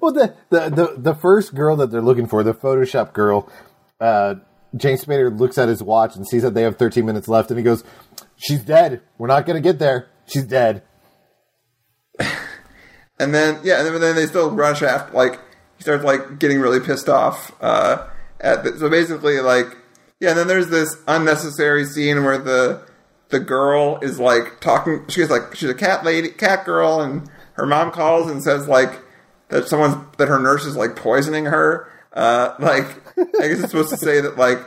Well, 0.00 0.12
the, 0.12 0.34
the 0.50 0.70
the 0.70 0.94
the 0.96 1.14
first 1.14 1.54
girl 1.54 1.74
that 1.76 1.90
they're 1.90 2.02
looking 2.02 2.26
for, 2.28 2.44
the 2.44 2.54
Photoshop 2.54 3.12
girl, 3.12 3.50
uh, 4.00 4.36
James 4.76 5.04
Spader 5.04 5.36
looks 5.36 5.58
at 5.58 5.68
his 5.68 5.82
watch 5.82 6.14
and 6.14 6.26
sees 6.26 6.42
that 6.42 6.54
they 6.54 6.62
have 6.62 6.76
13 6.76 7.04
minutes 7.04 7.26
left, 7.26 7.50
and 7.50 7.58
he 7.58 7.64
goes, 7.64 7.82
"She's 8.40 8.60
dead. 8.60 9.02
We're 9.18 9.28
not 9.28 9.46
to 9.46 9.60
get 9.60 9.78
there. 9.78 10.08
She's 10.26 10.44
dead." 10.44 10.82
And 13.18 13.34
then 13.34 13.60
yeah, 13.62 13.86
and 13.86 14.02
then 14.02 14.16
they 14.16 14.24
still 14.24 14.50
rush 14.50 14.80
after 14.80 15.14
like 15.14 15.38
he 15.76 15.82
starts 15.82 16.02
like 16.02 16.38
getting 16.38 16.58
really 16.58 16.80
pissed 16.80 17.10
off. 17.10 17.54
Uh, 17.60 18.08
at 18.40 18.64
the, 18.64 18.78
so 18.78 18.88
basically 18.88 19.40
like 19.40 19.76
yeah, 20.20 20.30
and 20.30 20.38
then 20.38 20.48
there's 20.48 20.68
this 20.68 20.96
unnecessary 21.06 21.84
scene 21.84 22.24
where 22.24 22.38
the 22.38 22.82
the 23.30 23.40
girl 23.40 23.98
is 24.02 24.18
like 24.18 24.60
talking. 24.60 25.04
She's 25.08 25.30
like 25.30 25.54
she's 25.54 25.70
a 25.70 25.74
cat 25.74 26.04
lady, 26.04 26.28
cat 26.28 26.64
girl, 26.64 27.00
and 27.00 27.28
her 27.54 27.66
mom 27.66 27.90
calls 27.90 28.30
and 28.30 28.42
says 28.42 28.68
like 28.68 29.00
that 29.48 29.68
someone's 29.68 29.96
that 30.18 30.28
her 30.28 30.38
nurse 30.38 30.64
is 30.64 30.76
like 30.76 30.96
poisoning 30.96 31.46
her. 31.46 31.90
Uh, 32.12 32.54
like 32.58 32.86
I 33.18 33.48
guess 33.48 33.60
it's 33.60 33.70
supposed 33.70 33.90
to 33.90 33.96
say 33.96 34.20
that 34.20 34.36
like 34.36 34.58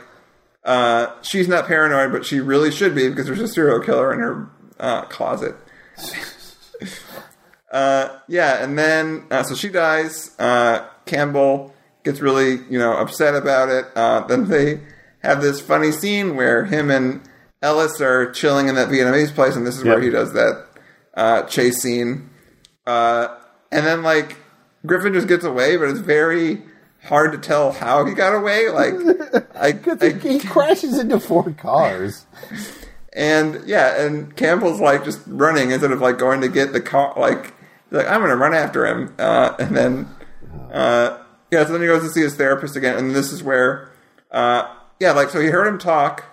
uh, 0.64 1.20
she's 1.22 1.48
not 1.48 1.66
paranoid, 1.66 2.12
but 2.12 2.24
she 2.24 2.40
really 2.40 2.70
should 2.70 2.94
be 2.94 3.08
because 3.08 3.26
there's 3.26 3.40
a 3.40 3.48
serial 3.48 3.80
killer 3.80 4.12
in 4.12 4.20
her 4.20 4.50
uh, 4.80 5.02
closet. 5.02 5.54
uh, 7.72 8.18
yeah, 8.28 8.62
and 8.64 8.78
then 8.78 9.26
uh, 9.30 9.42
so 9.42 9.54
she 9.54 9.68
dies. 9.68 10.34
Uh, 10.38 10.86
Campbell 11.06 11.74
gets 12.02 12.20
really 12.20 12.62
you 12.70 12.78
know 12.78 12.96
upset 12.96 13.34
about 13.34 13.68
it. 13.68 13.86
Uh, 13.94 14.26
then 14.26 14.48
they 14.48 14.80
have 15.22 15.42
this 15.42 15.60
funny 15.60 15.92
scene 15.92 16.36
where 16.36 16.64
him 16.64 16.90
and 16.90 17.20
Ellis 17.62 18.00
are 18.00 18.30
chilling 18.32 18.68
in 18.68 18.74
that 18.74 18.88
Vietnamese 18.88 19.34
place, 19.34 19.56
and 19.56 19.66
this 19.66 19.76
is 19.76 19.84
where 19.84 20.00
he 20.00 20.10
does 20.10 20.32
that 20.34 20.66
uh, 21.14 21.42
chase 21.44 21.80
scene. 21.80 22.30
Uh, 22.86 23.28
and 23.72 23.86
then 23.86 24.02
like 24.02 24.36
Griffin 24.86 25.14
just 25.14 25.28
gets 25.28 25.44
away, 25.44 25.76
but 25.76 25.88
it's 25.88 26.00
very 26.00 26.62
hard 27.04 27.32
to 27.32 27.38
tell 27.38 27.72
how 27.72 28.04
he 28.04 28.14
got 28.14 28.34
away. 28.34 28.68
Like 28.70 28.94
I, 29.54 29.78
I 30.00 30.08
he 30.12 30.38
crashes 30.46 30.98
into 30.98 31.20
four 31.20 31.50
cars. 31.52 32.26
and 33.12 33.62
yeah, 33.66 34.00
and 34.02 34.34
Campbell's 34.36 34.80
like 34.80 35.04
just 35.04 35.20
running 35.26 35.70
instead 35.70 35.92
of 35.92 36.00
like 36.00 36.18
going 36.18 36.40
to 36.40 36.48
get 36.48 36.72
the 36.72 36.80
car. 36.80 37.14
Like, 37.16 37.54
like 37.90 38.06
I'm 38.08 38.20
gonna 38.20 38.36
run 38.36 38.54
after 38.54 38.86
him, 38.86 39.14
uh, 39.18 39.54
and 39.58 39.76
then 39.76 40.08
uh, 40.72 41.18
yeah. 41.50 41.64
So 41.64 41.72
then 41.72 41.80
he 41.82 41.86
goes 41.86 42.02
to 42.02 42.08
see 42.08 42.22
his 42.22 42.34
therapist 42.36 42.76
again, 42.76 42.96
and 42.96 43.14
this 43.14 43.32
is 43.32 43.42
where 43.42 43.92
uh, 44.30 44.66
yeah, 45.00 45.12
like 45.12 45.30
so 45.30 45.40
he 45.40 45.48
heard 45.48 45.66
him 45.66 45.78
talk 45.78 46.24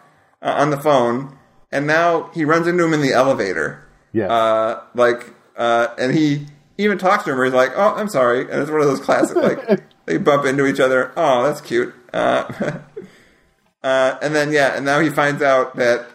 uh, 0.41 0.55
on 0.57 0.69
the 0.71 0.77
phone, 0.77 1.37
and 1.71 1.85
now 1.85 2.29
he 2.33 2.45
runs 2.45 2.65
into 2.67 2.83
him 2.83 2.93
in 2.93 3.01
the 3.01 3.13
elevator. 3.13 3.87
Yeah, 4.13 4.27
Uh, 4.27 4.83
like, 4.93 5.33
uh, 5.55 5.87
and 5.97 6.13
he 6.13 6.47
even 6.77 6.97
talks 6.97 7.23
to 7.23 7.29
him 7.31 7.37
where 7.37 7.45
he's 7.45 7.53
like, 7.53 7.71
"Oh, 7.75 7.93
I'm 7.95 8.09
sorry," 8.09 8.41
and 8.41 8.59
it's 8.61 8.69
one 8.71 8.81
of 8.81 8.87
those 8.87 8.99
classic 8.99 9.37
like 9.37 9.81
they 10.11 10.17
bump 10.17 10.45
into 10.45 10.65
each 10.65 10.79
other. 10.81 11.13
Oh, 11.15 11.43
that's 11.43 11.61
cute. 11.61 11.93
Uh, 12.13 12.51
uh, 13.83 14.17
and 14.21 14.35
then 14.35 14.51
yeah, 14.51 14.75
and 14.75 14.85
now 14.85 14.99
he 14.99 15.09
finds 15.09 15.41
out 15.41 15.77
that 15.77 16.05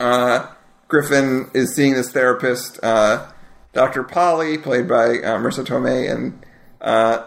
uh, 0.00 0.46
Griffin 0.88 1.50
is 1.52 1.74
seeing 1.74 1.92
this 1.92 2.10
therapist, 2.10 2.80
uh, 2.82 3.30
Dr. 3.74 4.02
Polly, 4.02 4.56
played 4.56 4.88
by 4.88 5.18
uh, 5.18 5.38
Marisa 5.38 5.64
Tomei, 5.64 6.10
and 6.10 6.44
uh, 6.80 7.26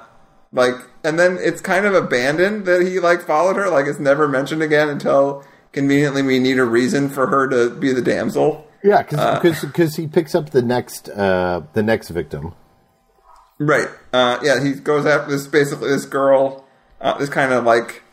like, 0.52 0.74
and 1.04 1.20
then 1.20 1.38
it's 1.40 1.62
kind 1.62 1.86
of 1.86 1.94
abandoned 1.94 2.66
that 2.66 2.82
he 2.82 3.00
like 3.00 3.22
followed 3.22 3.56
her. 3.56 3.70
Like, 3.70 3.86
it's 3.86 4.00
never 4.00 4.28
mentioned 4.28 4.64
again 4.64 4.90
until 4.90 5.46
conveniently 5.72 6.24
we 6.24 6.40
need 6.40 6.58
a 6.58 6.66
reason 6.66 7.10
for 7.10 7.28
her 7.28 7.48
to 7.48 7.70
be 7.70 7.94
the 7.94 8.02
damsel. 8.02 8.68
Yeah, 8.84 9.04
because 9.04 9.96
he 9.96 10.08
picks 10.08 10.34
up 10.34 10.50
the 10.50 10.64
next 10.64 11.10
uh, 11.10 11.62
the 11.74 11.84
next 11.84 12.10
victim. 12.10 12.56
Right. 13.60 13.88
Uh, 14.12 14.40
yeah, 14.44 14.64
he 14.64 14.74
goes 14.74 15.06
after 15.06 15.32
this 15.32 15.48
basically 15.48 15.90
this 15.90 16.06
girl, 16.06 16.66
uh, 17.00 17.18
this 17.18 17.30
kind 17.30 17.54
of 17.54 17.64
like, 17.64 18.04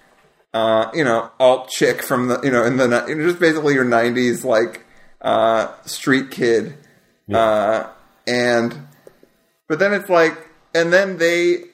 uh, 0.54 0.90
you 0.94 1.04
know, 1.04 1.30
alt 1.40 1.68
chick 1.68 2.02
from 2.02 2.28
the, 2.28 2.40
you 2.42 2.50
know, 2.50 2.64
in 2.64 2.76
the, 2.76 2.84
you 3.08 3.14
know, 3.14 3.26
just 3.26 3.40
basically 3.40 3.74
your 3.74 3.84
90s, 3.84 4.44
like, 4.44 4.84
uh, 5.20 5.72
street 5.84 6.30
kid. 6.30 6.76
Uh, 7.32 7.88
and, 8.26 8.86
but 9.68 9.78
then 9.78 9.92
it's 9.92 10.10
like, 10.10 10.50
and 10.74 10.92
then 10.92 11.18
they, 11.18 11.64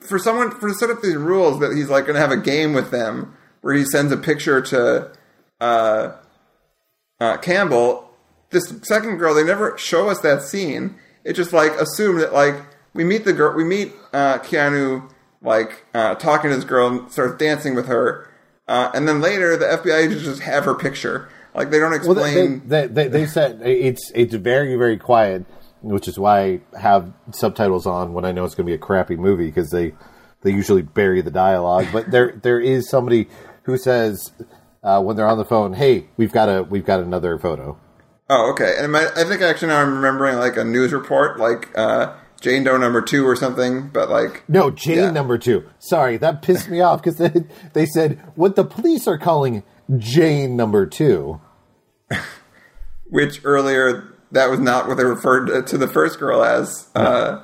for 0.00 0.18
someone, 0.18 0.50
for 0.50 0.72
set 0.72 0.90
up 0.90 1.02
these 1.02 1.16
rules 1.16 1.60
that 1.60 1.72
he's 1.76 1.90
like 1.90 2.06
going 2.06 2.14
to 2.14 2.20
have 2.20 2.32
a 2.32 2.36
game 2.36 2.72
with 2.72 2.90
them 2.90 3.36
where 3.60 3.74
he 3.74 3.84
sends 3.84 4.10
a 4.10 4.16
picture 4.16 4.60
to, 4.62 5.10
uh, 5.60 6.16
uh, 7.20 7.36
Campbell, 7.36 8.10
this 8.50 8.72
second 8.82 9.18
girl, 9.18 9.34
they 9.34 9.44
never 9.44 9.76
show 9.78 10.08
us 10.08 10.20
that 10.20 10.42
scene. 10.42 10.96
It 11.22 11.34
just 11.34 11.52
like 11.52 11.72
assumed 11.72 12.20
that 12.20 12.32
like 12.32 12.56
we 12.94 13.04
meet 13.04 13.24
the 13.24 13.32
girl, 13.32 13.54
we 13.56 13.64
meet 13.64 13.92
uh, 14.12 14.38
Keanu 14.38 15.10
like 15.42 15.84
uh, 15.94 16.14
talking 16.16 16.50
to 16.50 16.56
this 16.56 16.64
girl 16.64 16.86
and 16.88 17.10
starts 17.12 17.36
dancing 17.38 17.74
with 17.74 17.86
her, 17.86 18.28
uh, 18.68 18.90
and 18.94 19.08
then 19.08 19.20
later 19.20 19.56
the 19.56 19.66
FBI 19.66 20.04
agents 20.04 20.24
just 20.24 20.42
have 20.42 20.64
her 20.64 20.74
picture. 20.74 21.28
Like 21.54 21.70
they 21.70 21.78
don't 21.78 21.90
Well, 21.90 22.18
explain. 22.18 22.62
they, 22.68 22.86
they, 22.86 22.86
they, 22.86 23.08
they 23.08 23.26
said 23.36 23.60
it's 23.62 24.10
it's 24.14 24.34
very 24.34 24.76
very 24.76 24.96
quiet, 24.98 25.44
which 25.82 26.06
is 26.08 26.18
why 26.18 26.60
I 26.76 26.78
have 26.80 27.12
subtitles 27.32 27.86
on 27.86 28.12
when 28.12 28.24
I 28.24 28.32
know 28.32 28.44
it's 28.44 28.54
going 28.54 28.66
to 28.66 28.70
be 28.70 28.74
a 28.74 28.78
crappy 28.78 29.16
movie 29.16 29.46
because 29.46 29.70
they 29.70 29.94
they 30.42 30.52
usually 30.52 30.82
bury 30.82 31.20
the 31.22 31.30
dialogue. 31.30 31.86
But 31.92 32.10
there 32.10 32.38
there 32.42 32.60
is 32.60 32.88
somebody 32.88 33.28
who 33.64 33.76
says 33.76 34.32
uh, 34.82 35.02
when 35.02 35.16
they're 35.16 35.26
on 35.28 35.38
the 35.38 35.44
phone, 35.44 35.72
"Hey, 35.72 36.06
we've 36.16 36.32
got 36.32 36.48
a 36.48 36.62
we've 36.62 36.86
got 36.86 37.00
another 37.00 37.38
photo." 37.38 37.78
oh, 38.32 38.50
okay. 38.52 38.76
And 38.78 38.92
my, 38.92 39.08
I 39.16 39.24
think 39.24 39.42
actually 39.42 39.68
now 39.68 39.80
I'm 39.82 39.96
remembering 39.96 40.36
like 40.36 40.56
a 40.56 40.62
news 40.64 40.92
report, 40.92 41.40
like 41.40 41.76
uh, 41.76 42.14
Jane 42.40 42.64
Doe 42.64 42.76
number 42.76 43.00
two 43.02 43.26
or 43.26 43.36
something. 43.36 43.88
But 43.88 44.08
like 44.10 44.42
No, 44.48 44.70
Jane 44.70 44.96
Yeah. 44.98 45.10
number 45.10 45.38
two. 45.38 45.64
Sorry, 45.78 46.16
that 46.18 46.42
pissed 46.42 46.68
me 46.68 46.80
off 46.80 47.02
because 47.02 47.16
they, 47.18 47.44
they 47.72 47.86
said 47.86 48.18
what 48.34 48.56
the 48.56 48.64
police 48.64 49.06
are 49.06 49.18
calling 49.18 49.62
Jane 49.98 50.56
number 50.56 50.86
two. 50.86 51.40
which 53.10 53.40
earlier 53.44 54.14
that 54.32 54.48
was 54.50 54.60
not 54.60 54.86
what 54.88 54.96
they 54.96 55.04
referred 55.04 55.46
to, 55.46 55.62
to 55.62 55.78
the 55.78 55.88
first 55.88 56.18
girl 56.18 56.42
as. 56.44 56.88
Uh, 56.94 57.42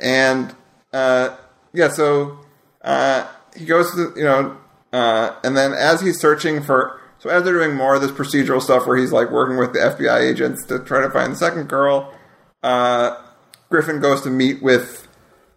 and 0.00 0.54
uh, 0.92 1.36
yeah, 1.72 1.88
so 1.88 2.38
uh, 2.82 3.26
he 3.56 3.64
goes 3.64 3.90
to 3.94 4.12
you 4.16 4.24
know, 4.24 4.56
uh, 4.92 5.34
and 5.44 5.56
then 5.56 5.72
as 5.72 6.00
he's 6.00 6.18
searching 6.18 6.62
for, 6.62 7.00
so 7.18 7.30
as 7.30 7.44
they're 7.44 7.52
doing 7.54 7.76
more 7.76 7.94
of 7.94 8.00
this 8.02 8.10
procedural 8.10 8.60
stuff 8.60 8.86
where 8.86 8.96
he's 8.96 9.12
like 9.12 9.30
working 9.30 9.56
with 9.56 9.72
the 9.72 9.78
FBI 9.78 10.20
agents 10.20 10.64
to 10.66 10.80
try 10.80 11.00
to 11.00 11.10
find 11.10 11.32
the 11.32 11.36
second 11.36 11.68
girl, 11.68 12.12
uh, 12.62 13.16
Griffin 13.70 14.00
goes 14.00 14.22
to 14.22 14.30
meet 14.30 14.62
with 14.62 15.08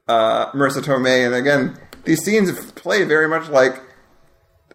uh, 0.07 0.51
Marisa 0.51 0.81
Tomei, 0.81 1.25
and 1.25 1.35
again, 1.35 1.77
these 2.05 2.23
scenes 2.23 2.71
play 2.71 3.03
very 3.03 3.27
much 3.27 3.49
like 3.49 3.81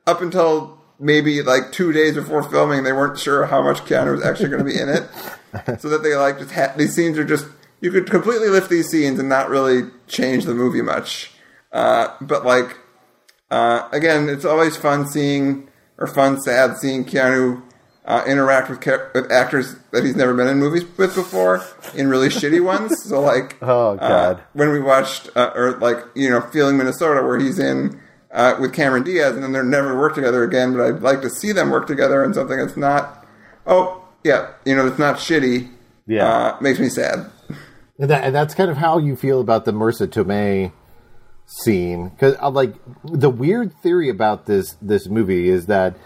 up 0.07 0.21
until 0.21 0.79
maybe 0.99 1.43
like 1.43 1.71
two 1.71 1.93
days 1.93 2.15
before 2.15 2.43
filming, 2.43 2.83
they 2.83 2.93
weren't 2.93 3.19
sure 3.19 3.47
how 3.47 3.63
much 3.63 3.79
Keanu 3.85 4.13
was 4.13 4.25
actually 4.25 4.49
going 4.49 4.65
to 4.65 4.71
be 4.71 4.79
in 4.79 4.89
it. 4.89 5.09
so 5.81 5.89
that 5.89 6.03
they 6.03 6.15
like 6.17 6.39
just 6.39 6.53
ha- 6.53 6.75
these 6.77 6.95
scenes 6.95 7.17
are 7.19 7.25
just 7.25 7.47
you 7.81 7.91
could 7.91 8.11
completely 8.11 8.49
lift 8.49 8.69
these 8.69 8.89
scenes 8.89 9.19
and 9.19 9.29
not 9.29 9.49
really 9.49 9.89
change 10.09 10.45
the 10.45 10.55
movie 10.55 10.83
much. 10.83 11.31
Uh, 11.73 12.09
but 12.21 12.45
like 12.45 12.77
uh, 13.51 13.89
again, 13.93 14.29
it's 14.29 14.45
always 14.45 14.77
fun 14.77 15.07
seeing 15.07 15.69
or 15.97 16.07
fun, 16.07 16.41
sad 16.41 16.77
seeing 16.79 17.05
Keanu 17.05 17.63
uh, 18.09 18.25
interact 18.27 18.69
with, 18.71 18.81
cha- 18.83 19.07
with 19.15 19.31
actors 19.31 19.77
that 19.93 20.03
he's 20.03 20.17
never 20.17 20.35
been 20.35 20.49
in 20.49 20.59
movies 20.59 20.83
with 20.97 21.15
before 21.15 21.63
in 21.95 22.09
really 22.09 22.29
shitty 22.29 22.65
ones. 22.65 22.93
So 23.05 23.21
like, 23.21 23.57
Oh, 23.63 23.97
God. 23.97 24.01
uh, 24.01 24.41
when 24.55 24.71
we 24.71 24.81
watched 24.81 25.29
uh, 25.37 25.53
or 25.55 25.73
like 25.79 25.99
you 26.17 26.29
know, 26.29 26.41
feeling 26.41 26.77
Minnesota, 26.79 27.23
where 27.23 27.39
he's 27.39 27.59
in 27.61 28.01
uh, 28.33 28.57
with 28.61 28.73
Cameron 28.75 29.05
Diaz, 29.05 29.35
and 29.35 29.43
then 29.45 29.53
they're 29.53 29.63
never 29.63 29.97
work 29.97 30.15
together 30.15 30.43
again. 30.43 30.73
But 30.75 30.83
I'd 30.87 31.03
like 31.03 31.21
to 31.23 31.31
see 31.31 31.53
them 31.53 31.71
work 31.71 31.87
together 31.87 32.25
in 32.25 32.35
something 32.35 32.59
that's 32.59 32.77
not. 32.77 33.25
Oh 33.67 34.03
yeah, 34.25 34.53
you 34.65 34.75
know, 34.75 34.87
it's 34.87 34.99
not 34.99 35.17
shitty. 35.17 35.71
Yeah. 36.07 36.27
uh, 36.27 36.57
makes 36.63 36.79
me 36.79 36.89
sad. 36.89 37.31
And, 37.99 38.09
that, 38.11 38.25
and 38.25 38.35
that's 38.35 38.55
kind 38.55 38.71
of 38.71 38.79
how 38.79 38.97
you 38.97 39.15
feel 39.17 39.41
about 39.43 39.67
the 39.67 39.73
Marisa 39.73 40.07
Tomei 40.07 40.73
scene 41.45 42.09
because 42.11 42.37
like 42.53 42.75
the 43.05 43.31
weird 43.31 43.73
theory 43.83 44.09
about 44.11 44.47
this 44.47 44.77
this 44.83 45.07
movie 45.09 45.49
is 45.49 45.67
that 45.67 45.97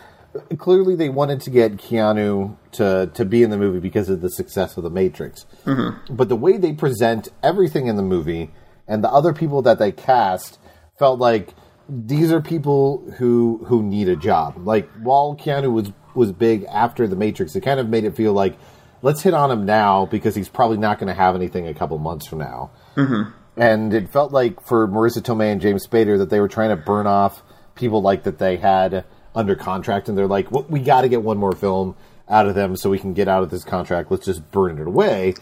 clearly 0.59 0.95
they 0.95 1.09
wanted 1.09 1.41
to 1.43 1.51
get 1.51 1.77
Keanu 1.77 2.57
to 2.73 3.11
to 3.15 3.25
be 3.25 3.43
in 3.43 3.51
the 3.51 3.59
movie 3.59 3.81
because 3.81 4.09
of 4.09 4.21
the 4.21 4.31
success 4.31 4.77
of 4.77 4.83
the 4.83 4.91
Matrix. 4.91 5.47
Mm-hmm. 5.65 6.15
But 6.15 6.29
the 6.29 6.37
way 6.37 6.57
they 6.57 6.73
present 6.73 7.29
everything 7.43 7.87
in 7.87 7.97
the 7.97 8.03
movie 8.03 8.51
and 8.87 9.03
the 9.03 9.11
other 9.11 9.33
people 9.33 9.63
that 9.63 9.79
they 9.79 9.93
cast 9.93 10.59
felt 10.99 11.19
like 11.19 11.55
these 11.89 12.33
are 12.33 12.41
people 12.41 13.11
who 13.19 13.65
who 13.67 13.83
need 13.83 14.09
a 14.09 14.17
job. 14.17 14.67
Like 14.67 14.91
while 15.03 15.37
Keanu 15.37 15.73
was 15.73 15.93
was 16.15 16.33
big 16.33 16.65
after 16.65 17.07
the 17.07 17.17
Matrix, 17.17 17.55
it 17.57 17.63
kind 17.63 17.81
of 17.81 17.89
made 17.89 18.05
it 18.05 18.17
feel 18.17 18.33
like 18.33 18.57
let's 19.03 19.23
hit 19.23 19.35
on 19.35 19.51
him 19.51 19.67
now 19.67 20.07
because 20.07 20.35
he's 20.35 20.49
probably 20.49 20.77
not 20.77 20.99
going 20.99 21.09
to 21.09 21.15
have 21.15 21.35
anything 21.35 21.67
a 21.67 21.75
couple 21.75 21.99
months 21.99 22.27
from 22.27 22.39
now. 22.39 22.71
Mm-hmm. 22.97 23.31
And 23.57 23.93
it 23.93 24.11
felt 24.11 24.33
like 24.33 24.63
for 24.67 24.89
Marisa 24.89 25.21
Tomei 25.21 25.53
and 25.53 25.61
James 25.61 25.87
Spader 25.87 26.19
that 26.19 26.31
they 26.31 26.41
were 26.41 26.49
trying 26.49 26.71
to 26.71 26.77
burn 26.77 27.07
off 27.07 27.43
people 27.75 28.01
like 28.01 28.23
that 28.23 28.39
they 28.39 28.57
had 28.57 29.05
under 29.35 29.55
contract, 29.55 30.09
and 30.09 30.17
they're 30.19 30.27
like, 30.27 30.51
well, 30.51 30.67
"We 30.69 30.81
got 30.81 31.03
to 31.03 31.09
get 31.09 31.23
one 31.23 31.39
more 31.39 31.53
film 31.53 31.97
out 32.29 32.47
of 32.47 32.55
them 32.55 32.77
so 32.77 32.91
we 32.91 32.99
can 32.99 33.15
get 33.15 33.29
out 33.29 33.43
of 33.43 33.51
this 33.51 33.65
contract. 33.65 34.11
Let's 34.11 34.27
just 34.27 34.51
burn 34.51 34.79
it 34.79 34.87
away." 34.87 35.35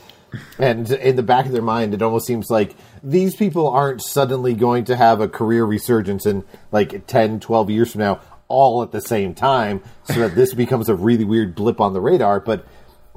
And 0.59 0.89
in 0.93 1.17
the 1.17 1.25
back 1.25 1.47
of 1.47 1.53
their 1.53 1.61
mind, 1.63 1.93
it 1.93 2.03
almost 2.03 2.27
seems 2.27 2.51
like 2.51 2.77
these 3.03 3.35
people 3.35 3.69
aren't 3.69 4.01
suddenly 4.01 4.55
going 4.55 4.85
to 4.85 4.95
have 4.97 5.21
a 5.21 5.27
career 5.29 5.65
resurgence 5.65 6.25
in 6.25 6.45
like 6.71 7.07
10, 7.09 7.41
12 7.41 7.69
years 7.71 7.91
from 7.93 8.01
now, 8.01 8.21
all 8.47 8.83
at 8.85 8.93
the 8.93 9.01
same 9.01 9.35
time, 9.35 9.83
so 10.05 10.15
that 10.21 10.37
this 10.37 10.55
becomes 10.55 10.89
a 10.89 10.95
really 10.95 11.25
weird 11.25 11.57
blip 11.57 11.81
on 11.81 11.95
the 11.95 12.01
radar. 12.01 12.39
But 12.39 12.65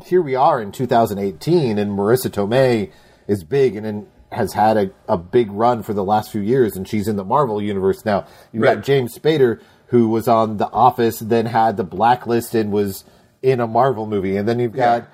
here 0.06 0.24
we 0.24 0.34
are 0.34 0.60
in 0.60 0.72
2018, 0.72 1.78
and 1.78 1.92
Marisa 1.92 2.32
Tomei 2.32 2.92
is 3.28 3.44
big 3.44 3.76
and 3.76 3.86
in, 3.86 4.08
has 4.32 4.54
had 4.54 4.78
a, 4.78 4.90
a 5.08 5.16
big 5.18 5.52
run 5.52 5.84
for 5.84 5.94
the 5.94 6.04
last 6.04 6.32
few 6.32 6.42
years, 6.42 6.76
and 6.76 6.88
she's 6.88 7.08
in 7.08 7.16
the 7.16 7.24
Marvel 7.24 7.62
universe 7.62 8.04
now. 8.06 8.26
You've 8.52 8.64
Right. 8.64 8.76
got 8.76 8.84
James 8.84 9.16
Spader, 9.16 9.62
who 9.94 10.08
was 10.10 10.28
on 10.28 10.58
The 10.58 10.68
Office, 10.72 11.20
then 11.20 11.46
had 11.46 11.78
the 11.78 11.84
Blacklist 11.84 12.56
and 12.56 12.72
was 12.72 13.06
in 13.44 13.60
a 13.60 13.68
Marvel 13.68 14.08
movie, 14.08 14.38
and 14.38 14.48
then 14.50 14.58
you've 14.58 14.74
got 14.74 15.08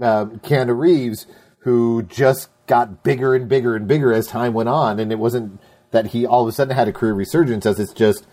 um, 0.00 0.38
Keanu 0.38 0.74
Reeves, 0.78 1.26
who 1.58 2.02
just 2.04 2.48
got 2.66 3.02
bigger 3.02 3.34
and 3.34 3.46
bigger 3.46 3.76
and 3.76 3.86
bigger 3.86 4.10
as 4.10 4.26
time 4.26 4.54
went 4.54 4.70
on, 4.70 4.98
and 4.98 5.12
it 5.12 5.18
wasn't 5.18 5.60
that 5.90 6.06
he 6.06 6.24
all 6.24 6.42
of 6.44 6.48
a 6.48 6.52
sudden 6.52 6.74
had 6.74 6.88
a 6.88 6.92
career 6.94 7.12
resurgence, 7.12 7.66
as 7.66 7.78
it's 7.78 7.92
just 7.92 8.26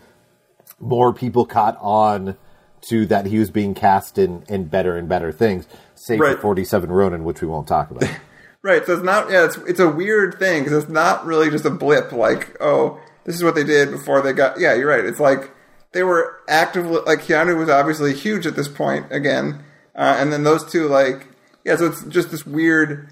more 0.80 1.14
people 1.14 1.46
caught 1.46 1.78
on 1.82 2.38
to 2.84 3.06
that 3.08 3.26
he 3.26 3.38
was 3.38 3.52
being 3.52 3.74
cast 3.74 4.18
in 4.18 4.44
in 4.48 4.64
better 4.64 4.96
and 4.98 5.10
better 5.10 5.34
things. 5.34 5.68
Save 5.96 6.22
Right. 6.22 6.36
for 6.38 6.42
Forty 6.44 6.64
Seven 6.64 6.90
Ronin, 6.90 7.26
which 7.26 7.42
we 7.42 7.48
won't 7.50 7.68
talk 7.68 7.92
about. 7.92 8.10
Right, 8.62 8.86
so 8.86 8.92
it's 8.94 9.04
not. 9.04 9.32
Yeah, 9.32 9.46
it's 9.46 9.56
it's 9.60 9.80
a 9.80 9.88
weird 9.90 10.38
thing 10.38 10.64
because 10.66 10.84
it's 10.84 10.92
not 10.92 11.26
really 11.26 11.50
just 11.50 11.64
a 11.64 11.70
blip. 11.70 12.12
Like, 12.12 12.58
oh, 12.60 13.00
this 13.24 13.36
is 13.36 13.42
what 13.42 13.56
they 13.56 13.64
did 13.64 13.90
before 13.90 14.22
they 14.22 14.34
got. 14.34 14.60
Yeah, 14.60 14.74
you're 14.74 14.90
right. 14.90 15.06
It's 15.06 15.20
like 15.22 15.50
they 15.92 16.04
were 16.04 16.40
actively 16.48 17.02
like 17.06 17.22
Keanu 17.22 17.58
was 17.58 17.70
obviously 17.70 18.14
huge 18.14 18.46
at 18.46 18.56
this 18.56 18.68
point 18.68 19.08
again, 19.12 19.64
uh, 19.96 20.18
and 20.20 20.32
then 20.32 20.44
those 20.44 20.70
two 20.70 20.88
like 20.88 21.28
yeah. 21.66 21.76
So 21.76 21.88
it's 21.88 22.04
just 22.06 22.32
this 22.32 22.46
weird. 22.46 23.10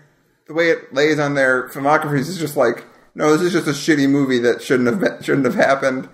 The 0.47 0.53
way 0.53 0.69
it 0.69 0.93
lays 0.93 1.19
on 1.19 1.33
their 1.33 1.67
filmographies 1.69 2.29
is 2.29 2.37
just 2.37 2.55
like 2.55 2.85
no, 3.15 3.35
this 3.35 3.41
is 3.41 3.51
just 3.51 3.67
a 3.67 3.71
shitty 3.71 4.07
movie 4.07 4.39
that 4.39 4.61
shouldn't 4.61 4.87
have 4.87 4.99
been, 4.99 5.21
shouldn't 5.23 5.45
have 5.45 5.55
happened 5.55 6.07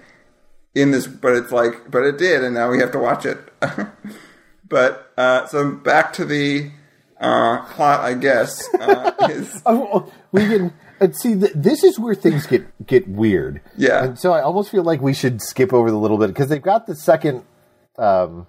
in 0.74 0.92
this, 0.92 1.06
but 1.06 1.36
it's 1.36 1.52
like 1.52 1.92
but 1.92 2.04
it 2.04 2.18
did, 2.18 2.44
and 2.44 2.56
now 2.56 2.70
we 2.70 2.80
have 2.80 2.92
to 2.92 3.00
watch 3.00 3.26
it. 3.26 3.38
but 4.68 5.12
uh, 5.18 5.46
so 5.48 5.70
back 5.72 6.14
to 6.14 6.26
the 6.26 6.72
uh, 7.20 7.64
plot, 7.66 8.00
I 8.02 8.14
guess. 8.14 8.74
Uh, 8.74 9.12
is, 9.30 9.62
Oh, 9.66 10.12
we 10.32 10.48
can 10.48 10.74
and 11.04 11.16
see. 11.16 11.36
Th- 11.36 11.52
this 11.56 11.84
is 11.84 12.00
where 12.00 12.16
things 12.16 12.46
get 12.48 12.64
get 12.86 13.08
weird. 13.08 13.62
Yeah. 13.78 14.04
and 14.06 14.20
so 14.20 14.32
I 14.34 14.42
almost 14.42 14.70
feel 14.72 14.84
like 14.84 15.02
we 15.02 15.14
should 15.14 15.42
skip 15.42 15.74
over 15.74 15.90
the 15.92 15.98
little 15.98 16.18
bit 16.18 16.28
because 16.28 16.50
they've 16.50 16.62
got 16.62 16.88
the 16.88 16.96
second, 16.96 17.44
um, 17.98 18.48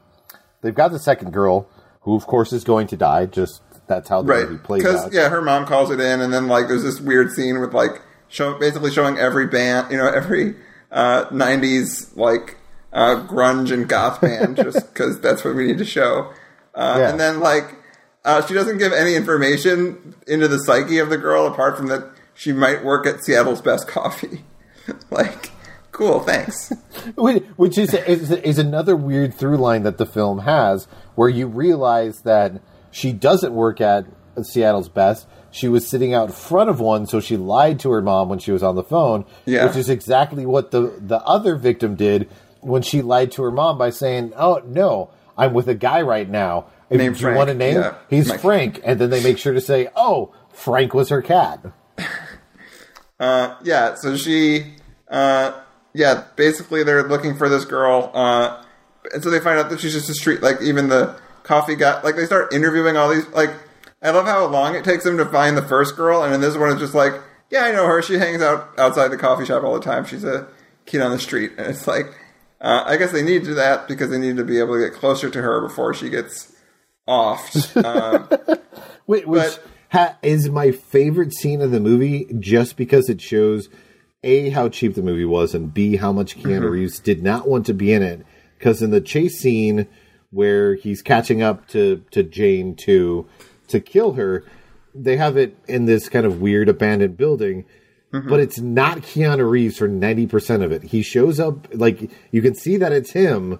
they've 0.63 0.75
got 0.75 0.93
the 0.93 0.99
second 0.99 1.33
girl 1.33 1.69
who, 2.03 2.15
of 2.17 2.27
course, 2.27 2.53
is 2.53 2.65
going 2.65 2.87
to 2.89 2.97
die. 2.97 3.27
Just 3.27 3.61
that's 3.87 4.09
how 4.09 4.23
the 4.23 4.33
right 4.33 4.49
movie 4.49 4.59
plays 4.63 4.85
out. 4.87 5.13
yeah 5.13 5.29
her 5.29 5.43
mom 5.43 5.67
calls 5.67 5.91
it 5.91 6.01
in 6.01 6.23
and 6.23 6.33
then 6.33 6.49
like 6.49 6.69
there's 6.69 6.83
this 6.83 7.01
weird 7.03 7.31
scene 7.31 7.61
with 7.61 7.75
like 7.75 8.01
show 8.29 8.59
basically 8.59 8.91
showing 8.91 9.19
every 9.19 9.47
band 9.47 9.91
you 9.91 9.99
know 9.99 10.09
every 10.09 10.55
uh 10.91 11.27
90s 11.27 12.17
like 12.17 12.57
uh 12.95 13.27
grunge 13.29 13.71
and 13.73 13.87
goth 13.87 14.23
band 14.23 14.57
just 14.65 14.91
because 14.91 15.21
that's 15.21 15.45
what 15.45 15.55
we 15.55 15.67
need 15.67 15.77
to 15.77 15.85
show 15.85 16.33
uh 16.75 16.97
Yeah. 16.99 17.11
and 17.11 17.21
then 17.21 17.41
like 17.41 17.75
uh 18.25 18.41
she 18.47 18.55
doesn't 18.55 18.79
give 18.79 18.95
any 18.95 19.17
information 19.17 20.15
into 20.27 20.49
the 20.49 20.59
psyche 20.61 20.97
of 20.99 21.11
the 21.11 21.19
girl 21.19 21.47
apart 21.47 21.77
from 21.77 21.89
that 21.89 22.11
she 22.35 22.53
might 22.53 22.85
work 22.85 23.07
at 23.07 23.25
seattle's 23.25 23.63
best 23.63 23.87
coffee 23.89 24.45
like 25.11 25.51
cool 25.93 26.21
thanks 26.21 26.73
Which 27.17 27.43
which 27.57 27.79
is, 27.79 27.95
is 27.95 28.31
is 28.31 28.59
another 28.59 28.97
weird 28.97 29.35
through 29.35 29.57
line 29.59 29.83
that 29.83 29.99
the 29.99 30.07
film 30.07 30.41
has, 30.41 30.87
where 31.15 31.29
you 31.29 31.47
realize 31.47 32.21
that 32.23 32.61
she 32.91 33.13
doesn't 33.13 33.53
work 33.53 33.81
at 33.81 34.07
Seattle's 34.43 34.89
Best. 34.89 35.27
She 35.51 35.69
was 35.69 35.87
sitting 35.87 36.15
out 36.15 36.33
front 36.33 36.71
of 36.71 36.81
one, 36.81 37.07
so 37.07 37.21
she 37.21 37.37
lied 37.37 37.79
to 37.81 37.91
her 37.91 38.01
mom 38.01 38.29
when 38.29 38.39
she 38.39 38.53
was 38.53 38.63
on 38.63 38.75
the 38.77 38.83
phone. 38.83 39.25
Yeah. 39.45 39.67
which 39.67 39.77
is 39.77 39.89
exactly 39.91 40.47
what 40.47 40.71
the 40.71 40.95
the 40.99 41.19
other 41.19 41.57
victim 41.57 41.95
did 41.95 42.29
when 42.61 42.83
she 42.83 43.03
lied 43.03 43.31
to 43.33 43.43
her 43.43 43.51
mom 43.51 43.77
by 43.79 43.91
saying, 43.91 44.33
"Oh 44.37 44.63
no, 44.65 45.11
I'm 45.37 45.53
with 45.53 45.69
a 45.69 45.75
guy 45.75 46.01
right 46.03 46.29
now." 46.29 46.67
If 46.91 46.99
Named 46.99 47.17
you 47.17 47.23
Frank, 47.23 47.37
want 47.39 47.51
a 47.51 47.55
name, 47.55 47.77
yeah. 47.77 47.95
he's 48.09 48.29
Mike. 48.29 48.41
Frank, 48.41 48.81
and 48.85 49.01
then 49.01 49.11
they 49.11 49.23
make 49.23 49.39
sure 49.39 49.53
to 49.53 49.61
say, 49.61 49.89
"Oh, 49.95 50.35
Frank 50.53 50.95
was 50.95 51.11
her 51.11 51.23
cat." 51.23 51.61
Uh, 53.21 53.57
yeah, 53.63 53.95
so 53.95 54.17
she, 54.17 54.75
uh, 55.09 55.53
yeah, 55.95 56.25
basically 56.37 56.83
they're 56.83 57.07
looking 57.09 57.37
for 57.37 57.49
this 57.49 57.65
girl, 57.65 58.11
uh, 58.15 58.63
and 59.13 59.23
so 59.23 59.31
they 59.31 59.39
find 59.41 59.59
out 59.59 59.71
that 59.71 59.81
she's 59.81 59.93
just 59.93 60.09
a 60.11 60.15
street, 60.15 60.43
like 60.43 60.61
even 60.61 60.89
the 60.89 61.19
coffee 61.45 61.77
guy, 61.77 62.01
like 62.03 62.17
they 62.17 62.27
start 62.27 62.53
interviewing 62.53 62.97
all 62.97 63.09
these, 63.09 63.27
like, 63.29 63.51
I 64.03 64.11
love 64.11 64.27
how 64.27 64.45
long 64.47 64.75
it 64.75 64.85
takes 64.85 65.05
them 65.05 65.17
to 65.19 65.25
find 65.27 65.57
the 65.57 65.63
first 65.63 65.97
girl, 65.97 66.23
and 66.25 66.35
in 66.35 66.41
this 66.41 66.57
one 66.57 66.71
it's 66.71 66.81
just 66.81 66.95
like, 66.95 67.15
yeah, 67.51 67.65
I 67.65 67.71
know 67.73 67.87
her, 67.87 68.03
she 68.03 68.15
hangs 68.15 68.43
out 68.43 68.69
outside 68.79 69.09
the 69.09 69.17
coffee 69.17 69.45
shop 69.45 69.63
all 69.63 69.75
the 69.75 69.81
time, 69.85 70.05
she's 70.05 70.25
a 70.25 70.49
kid 70.87 71.01
on 71.01 71.13
the 71.13 71.19
street, 71.21 71.53
and 71.57 71.69
it's 71.69 71.87
like, 71.87 72.07
uh, 72.61 72.83
I 72.85 72.97
guess 72.97 73.13
they 73.13 73.23
need 73.23 73.41
to 73.41 73.47
do 73.51 73.55
that 73.55 73.87
because 73.87 74.11
they 74.11 74.19
need 74.19 74.37
to 74.39 74.45
be 74.45 74.59
able 74.59 74.75
to 74.75 74.81
get 74.89 74.99
closer 74.99 75.31
to 75.31 75.43
her 75.43 75.61
before 75.61 75.95
she 75.95 76.09
gets 76.11 76.53
offed. 77.09 77.77
Um, 77.85 78.59
Wait, 79.07 79.29
which 79.29 79.43
But- 79.43 79.65
ha- 79.91 80.17
is 80.23 80.49
my 80.51 80.71
favorite 80.71 81.33
scene 81.35 81.61
of 81.61 81.71
the 81.71 81.81
movie 81.81 82.27
just 82.39 82.77
because 82.77 83.09
it 83.09 83.21
shows 83.21 83.69
a 84.23 84.51
how 84.51 84.69
cheap 84.69 84.95
the 84.95 85.03
movie 85.03 85.25
was 85.25 85.55
and 85.55 85.75
b 85.75 85.97
how 85.97 86.13
much 86.13 86.37
Keanu 86.37 86.61
Mm-hmm. 86.61 86.65
Reeves 86.67 86.99
did 86.99 87.23
not 87.23 87.47
want 87.49 87.67
to 87.67 87.75
be 87.75 87.93
in 87.93 88.03
it 88.03 88.25
because 88.59 88.83
in 88.83 88.91
the 88.91 89.01
chase 89.01 89.39
scene 89.39 89.87
where 90.31 90.75
he's 90.75 91.03
catching 91.03 91.43
up 91.43 91.69
to 91.69 92.05
to 92.11 92.23
Jane 92.23 92.75
to 92.77 93.27
to 93.69 93.81
kill 93.81 94.13
her, 94.15 94.45
they 94.95 95.17
have 95.17 95.37
it 95.37 95.57
in 95.69 95.87
this 95.87 96.09
kind 96.09 96.27
of 96.27 96.41
weird 96.41 96.69
abandoned 96.69 97.17
building. 97.17 97.65
Mm-hmm. 98.13 98.29
But 98.29 98.41
it's 98.41 98.59
not 98.59 98.99
Keanu 98.99 99.49
Reeves 99.49 99.77
for 99.79 99.89
ninety 99.89 100.27
percent 100.27 100.63
of 100.63 100.73
it. 100.73 100.85
He 100.85 101.03
shows 101.03 101.39
up 101.39 101.69
like 101.73 102.11
you 102.31 102.43
can 102.43 102.55
see 102.55 102.77
that 102.79 102.93
it's 102.93 103.11
him 103.11 103.59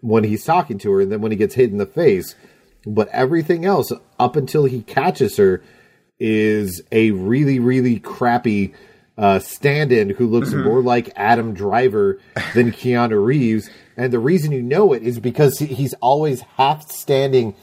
when 0.00 0.24
he's 0.24 0.44
talking 0.44 0.78
to 0.78 0.92
her, 0.92 1.00
and 1.00 1.12
then 1.12 1.20
when 1.20 1.32
he 1.32 1.36
gets 1.38 1.54
hit 1.54 1.70
in 1.70 1.78
the 1.78 1.86
face. 1.86 2.34
But 2.86 3.08
everything 3.08 3.64
else, 3.64 3.92
up 4.18 4.36
until 4.36 4.64
he 4.64 4.82
catches 4.82 5.36
her, 5.36 5.62
is 6.18 6.82
a 6.92 7.10
really, 7.10 7.58
really 7.58 7.98
crappy 7.98 8.74
uh, 9.18 9.38
stand-in 9.38 10.10
who 10.10 10.26
looks 10.26 10.52
more 10.52 10.82
like 10.82 11.12
Adam 11.16 11.54
Driver 11.54 12.20
than 12.54 12.70
Keanu 12.72 13.24
Reeves. 13.24 13.68
And 13.96 14.12
the 14.12 14.18
reason 14.18 14.52
you 14.52 14.62
know 14.62 14.92
it 14.92 15.02
is 15.02 15.18
because 15.18 15.58
he's 15.58 15.94
always 15.94 16.42
half 16.56 16.88
standing 16.90 17.54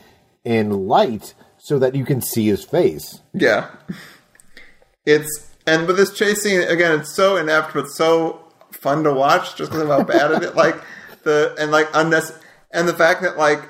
in 0.44 0.88
light 0.88 1.34
so 1.58 1.80
that 1.80 1.96
you 1.96 2.06
can 2.06 2.22
see 2.22 2.48
his 2.48 2.64
face. 2.64 3.22
Yeah. 3.34 3.70
It's 5.06 5.50
and 5.66 5.88
with 5.88 5.96
this 5.96 6.14
chase 6.14 6.42
scene 6.42 6.62
again, 6.62 7.00
it's 7.00 7.16
so 7.16 7.38
inept 7.38 7.74
but 7.74 7.88
so 7.88 8.44
fun 8.72 9.04
to 9.04 9.14
watch 9.14 9.56
just 9.56 9.72
because 9.72 9.84
of 9.84 9.90
how 9.90 10.04
bad 10.04 10.32
it 10.32 10.44
is. 10.44 10.56
Like 10.56 10.76
the 11.24 11.56
and 11.58 11.72
like 11.72 11.88
unnecessary 11.94 12.42
and 12.72 12.88
the 12.88 12.94
fact 12.94 13.22
that 13.22 13.38
like 13.38 13.62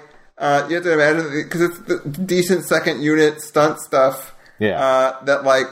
uh, 0.43 0.65
you 0.69 0.75
have 0.75 0.83
to 0.83 0.93
imagine 0.93 1.31
because 1.43 1.61
it's 1.61 1.79
the 1.79 1.99
decent 2.25 2.65
second 2.65 3.01
unit 3.01 3.41
stunt 3.41 3.79
stuff. 3.79 4.35
Yeah. 4.59 4.79
Uh, 4.83 5.23
that 5.25 5.43
like 5.43 5.67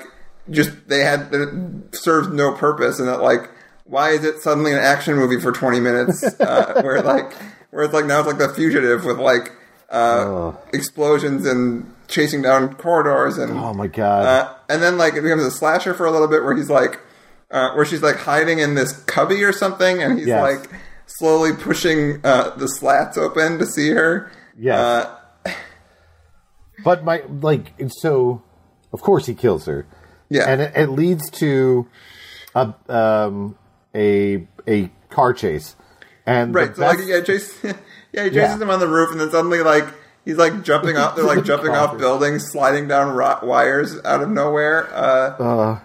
just 0.49 0.71
they 0.87 1.01
had 1.03 1.29
that 1.31 1.41
it 1.41 1.95
serves 1.95 2.27
no 2.29 2.53
purpose 2.53 2.99
and 2.99 3.07
that 3.07 3.21
like 3.21 3.49
why 3.85 4.09
is 4.11 4.23
it 4.23 4.39
suddenly 4.41 4.71
an 4.71 4.79
action 4.79 5.15
movie 5.15 5.39
for 5.39 5.51
20 5.51 5.79
minutes 5.79 6.23
uh, 6.39 6.81
where 6.81 7.01
like 7.01 7.31
where 7.69 7.83
it's 7.83 7.93
like 7.93 8.05
now 8.05 8.19
it's 8.19 8.27
like 8.27 8.37
the 8.39 8.49
fugitive 8.49 9.05
with 9.05 9.19
like 9.19 9.51
uh, 9.91 10.53
explosions 10.73 11.45
and 11.45 11.93
chasing 12.07 12.41
down 12.41 12.73
corridors 12.75 13.37
and 13.37 13.51
Oh 13.57 13.73
my 13.73 13.87
god! 13.87 14.25
uh, 14.25 14.53
and 14.69 14.81
then 14.81 14.97
like 14.97 15.13
it 15.15 15.21
becomes 15.21 15.43
a 15.43 15.51
slasher 15.51 15.93
for 15.93 16.05
a 16.05 16.11
little 16.11 16.27
bit 16.27 16.43
where 16.43 16.55
he's 16.55 16.69
like, 16.69 16.99
uh, 17.51 17.73
where 17.73 17.85
she's 17.85 18.01
like 18.01 18.15
hiding 18.17 18.59
in 18.59 18.75
this 18.75 18.93
cubby 19.03 19.43
or 19.43 19.51
something, 19.53 20.01
and 20.01 20.17
he's 20.17 20.27
Yes. 20.27 20.41
like 20.41 20.71
slowly 21.07 21.53
pushing 21.53 22.19
uh, 22.25 22.49
the 22.55 22.67
slats 22.67 23.17
open 23.17 23.59
to 23.59 23.65
see 23.65 23.89
her. 23.91 24.31
Yes. 24.57 24.77
Uh, 24.79 25.17
But 26.83 27.03
my 27.03 27.21
like 27.29 27.73
so, 27.89 28.41
of 28.91 29.01
course 29.01 29.25
he 29.27 29.35
kills 29.35 29.65
her. 29.67 29.85
Yeah. 30.29 30.45
and 30.47 30.61
it, 30.61 30.71
it 30.75 30.87
leads 30.87 31.29
to 31.31 31.87
a 32.55 32.73
um 32.89 33.55
a 33.93 34.47
a 34.67 34.89
car 35.09 35.33
chase, 35.33 35.75
and 36.25 36.55
right. 36.55 36.75
So 36.75 36.81
like 36.83 36.97
yeah, 37.05 37.19
Jason, 37.19 37.77
yeah, 38.13 38.23
he 38.23 38.29
chases 38.29 38.35
Yeah. 38.35 38.57
him 38.57 38.69
on 38.71 38.79
the 38.79 38.87
roof, 38.87 39.11
and 39.11 39.19
then 39.21 39.29
suddenly 39.29 39.61
like 39.61 39.85
he's 40.25 40.37
like 40.37 40.63
jumping 40.63 40.97
off. 40.97 41.15
They're 41.15 41.25
like 41.25 41.43
jumping 41.51 41.71
off 41.71 41.97
buildings, 41.99 42.49
sliding 42.51 42.87
down 42.87 43.13
ro- 43.15 43.39
wires 43.43 43.99
out 44.03 44.23
of 44.23 44.29
nowhere. 44.29 44.89
Uh, 44.93 45.79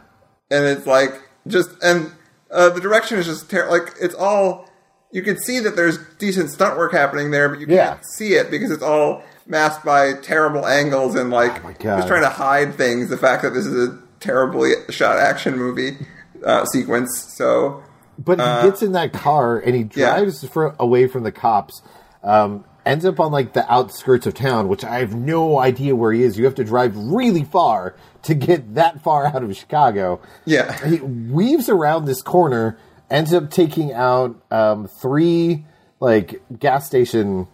and 0.50 0.64
it's 0.64 0.86
like 0.86 1.12
just 1.46 1.70
and 1.82 2.10
uh, 2.50 2.70
the 2.70 2.80
direction 2.80 3.18
is 3.18 3.26
just 3.26 3.50
ter- 3.50 3.68
like 3.70 3.94
it's 4.00 4.14
all 4.14 4.70
you 5.12 5.22
can 5.22 5.38
see 5.38 5.60
that 5.60 5.76
there's 5.76 5.98
decent 6.18 6.50
stunt 6.50 6.76
work 6.76 6.92
happening 6.92 7.30
there, 7.30 7.48
but 7.48 7.60
you 7.60 7.66
Yeah. 7.68 7.88
can't 7.94 8.04
see 8.16 8.34
it 8.34 8.50
because 8.50 8.70
it's 8.70 8.82
all 8.82 9.22
masked 9.46 9.84
by 9.84 10.14
terrible 10.14 10.66
angles 10.66 11.14
and 11.14 11.30
like 11.30 11.64
Oh 11.64 11.72
just 11.80 12.08
trying 12.08 12.22
to 12.22 12.28
hide 12.28 12.74
things. 12.74 13.08
The 13.10 13.16
fact 13.16 13.42
that 13.42 13.50
this 13.50 13.66
is 13.66 13.88
a 13.88 13.98
terribly 14.20 14.72
shot 14.90 15.18
action 15.18 15.56
movie 15.56 15.96
uh, 16.44 16.64
sequence, 16.66 17.34
so 17.36 17.82
But 18.18 18.38
he 18.40 18.68
gets 18.68 18.82
in 18.82 18.92
that 18.92 19.12
car 19.12 19.58
and 19.58 19.74
he 19.74 19.82
uh, 19.84 19.88
yeah. 19.94 20.18
drives 20.18 20.44
for, 20.48 20.74
away 20.78 21.06
from 21.06 21.22
the 21.22 21.32
cops. 21.32 21.80
Um, 22.22 22.64
ends 22.84 23.04
up 23.04 23.18
on 23.20 23.32
like 23.32 23.52
the 23.52 23.70
outskirts 23.72 24.26
of 24.26 24.34
town, 24.34 24.68
which 24.68 24.84
I 24.84 24.98
have 24.98 25.14
no 25.14 25.58
idea 25.58 25.94
where 25.96 26.12
he 26.12 26.22
is. 26.22 26.38
You 26.38 26.44
have 26.44 26.54
to 26.56 26.64
drive 26.64 26.96
really 26.96 27.44
far 27.44 27.94
to 28.22 28.34
get 28.34 28.74
that 28.74 29.02
far 29.02 29.26
out 29.26 29.42
of 29.42 29.56
Chicago. 29.56 30.20
Yeah. 30.44 30.72
he 30.86 31.00
weaves 31.00 31.68
around 31.68 32.04
this 32.06 32.22
corner, 32.22 32.78
ends 33.10 33.32
up 33.34 33.50
taking 33.50 33.92
out 33.92 34.40
um, 34.50 34.86
three 34.88 35.64
like 36.00 36.42
gas 36.58 36.86
station 36.86 37.48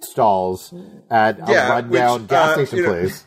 stalls 0.00 0.72
at 1.10 1.38
a 1.38 1.42
rundown 1.68 2.20
which, 2.22 2.28
gas 2.30 2.50
uh, 2.50 2.54
station 2.54 2.78
you 2.78 2.82
know- 2.84 2.90
place. 2.90 3.24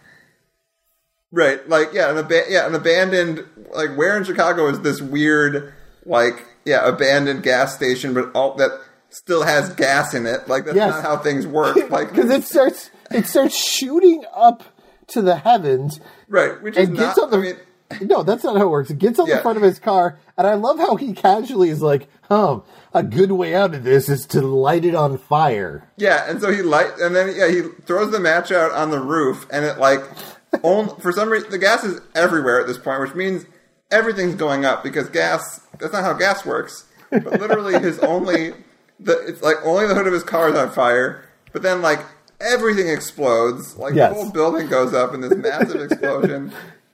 Right, 1.33 1.67
like 1.69 1.93
yeah, 1.93 2.11
an 2.11 2.17
ab- 2.17 2.31
yeah, 2.49 2.67
an 2.67 2.75
abandoned 2.75 3.45
like 3.73 3.95
where 3.95 4.17
in 4.17 4.25
Chicago 4.25 4.67
is 4.67 4.81
this 4.81 5.01
weird 5.01 5.73
like 6.05 6.45
yeah 6.65 6.85
abandoned 6.85 7.41
gas 7.41 7.73
station, 7.73 8.13
but 8.13 8.31
all 8.35 8.55
that 8.55 8.69
still 9.11 9.43
has 9.43 9.73
gas 9.75 10.13
in 10.13 10.25
it. 10.25 10.49
Like 10.49 10.65
that's 10.65 10.75
Yes. 10.75 10.91
not 10.95 11.03
how 11.03 11.17
things 11.17 11.47
work. 11.47 11.77
Like 11.89 12.09
Because 12.09 12.29
it 12.29 12.43
starts 12.43 12.91
it 13.11 13.27
starts 13.27 13.55
shooting 13.55 14.25
up 14.35 14.63
to 15.07 15.21
the 15.21 15.37
heavens. 15.37 16.01
right, 16.27 16.61
which 16.61 16.75
is 16.75 16.89
not. 16.89 16.97
gets 16.97 17.17
on 17.19 17.31
the 17.31 17.37
I 17.37 17.41
mean, 17.41 17.55
No, 18.01 18.23
that's 18.23 18.43
not 18.43 18.57
how 18.57 18.63
it 18.63 18.69
works. 18.69 18.89
It 18.89 18.99
gets 18.99 19.19
on 19.19 19.27
Yeah. 19.27 19.37
the 19.37 19.41
front 19.41 19.57
of 19.57 19.63
his 19.63 19.79
car, 19.79 20.17
and 20.37 20.47
I 20.47 20.53
love 20.53 20.77
how 20.79 20.95
he 20.95 21.13
casually 21.13 21.69
is 21.69 21.81
like, 21.81 22.07
"Oh, 22.29 22.63
a 22.93 23.03
good 23.03 23.31
way 23.31 23.53
out 23.55 23.73
of 23.75 23.83
this 23.83 24.07
is 24.09 24.25
to 24.27 24.41
light 24.41 24.85
it 24.85 24.95
on 24.95 25.17
fire." 25.17 25.83
Yeah, 25.97 26.23
and 26.29 26.41
so 26.41 26.51
he 26.51 26.61
light, 26.61 26.91
and 26.99 27.15
then 27.15 27.33
yeah, 27.35 27.47
he 27.49 27.61
throws 27.85 28.11
the 28.11 28.19
match 28.19 28.51
out 28.51 28.71
on 28.71 28.91
the 28.91 28.99
roof, 28.99 29.45
and 29.51 29.65
it 29.65 29.77
like, 29.77 30.01
on, 30.63 30.95
for 30.99 31.11
some 31.11 31.29
reason, 31.29 31.49
the 31.51 31.57
gas 31.57 31.83
is 31.83 31.99
everywhere 32.15 32.59
at 32.59 32.67
this 32.67 32.77
point, 32.77 32.99
which 33.01 33.15
means 33.15 33.45
everything's 33.91 34.35
going 34.35 34.65
up 34.65 34.83
because 34.83 35.09
gas. 35.09 35.61
That's 35.79 35.93
not 35.93 36.03
how 36.03 36.13
gas 36.13 36.45
works. 36.45 36.85
But 37.09 37.39
literally, 37.39 37.79
his 37.79 37.99
only 38.13 38.53
the 38.99 39.17
it's 39.27 39.41
like 39.41 39.55
only 39.63 39.87
the 39.87 39.95
hood 39.95 40.07
of 40.07 40.13
his 40.13 40.23
car 40.23 40.49
is 40.49 40.55
on 40.55 40.69
fire, 40.71 41.23
but 41.53 41.61
then 41.61 41.81
like 41.81 41.99
everything 42.39 42.87
explodes, 42.87 43.77
like 43.77 43.93
Yes. 43.93 44.09
the 44.11 44.15
whole 44.15 44.31
building 44.31 44.67
goes 44.67 44.93
up 44.93 45.13
in 45.13 45.21
this 45.21 45.33
massive 45.35 45.81
explosion. 45.81 46.51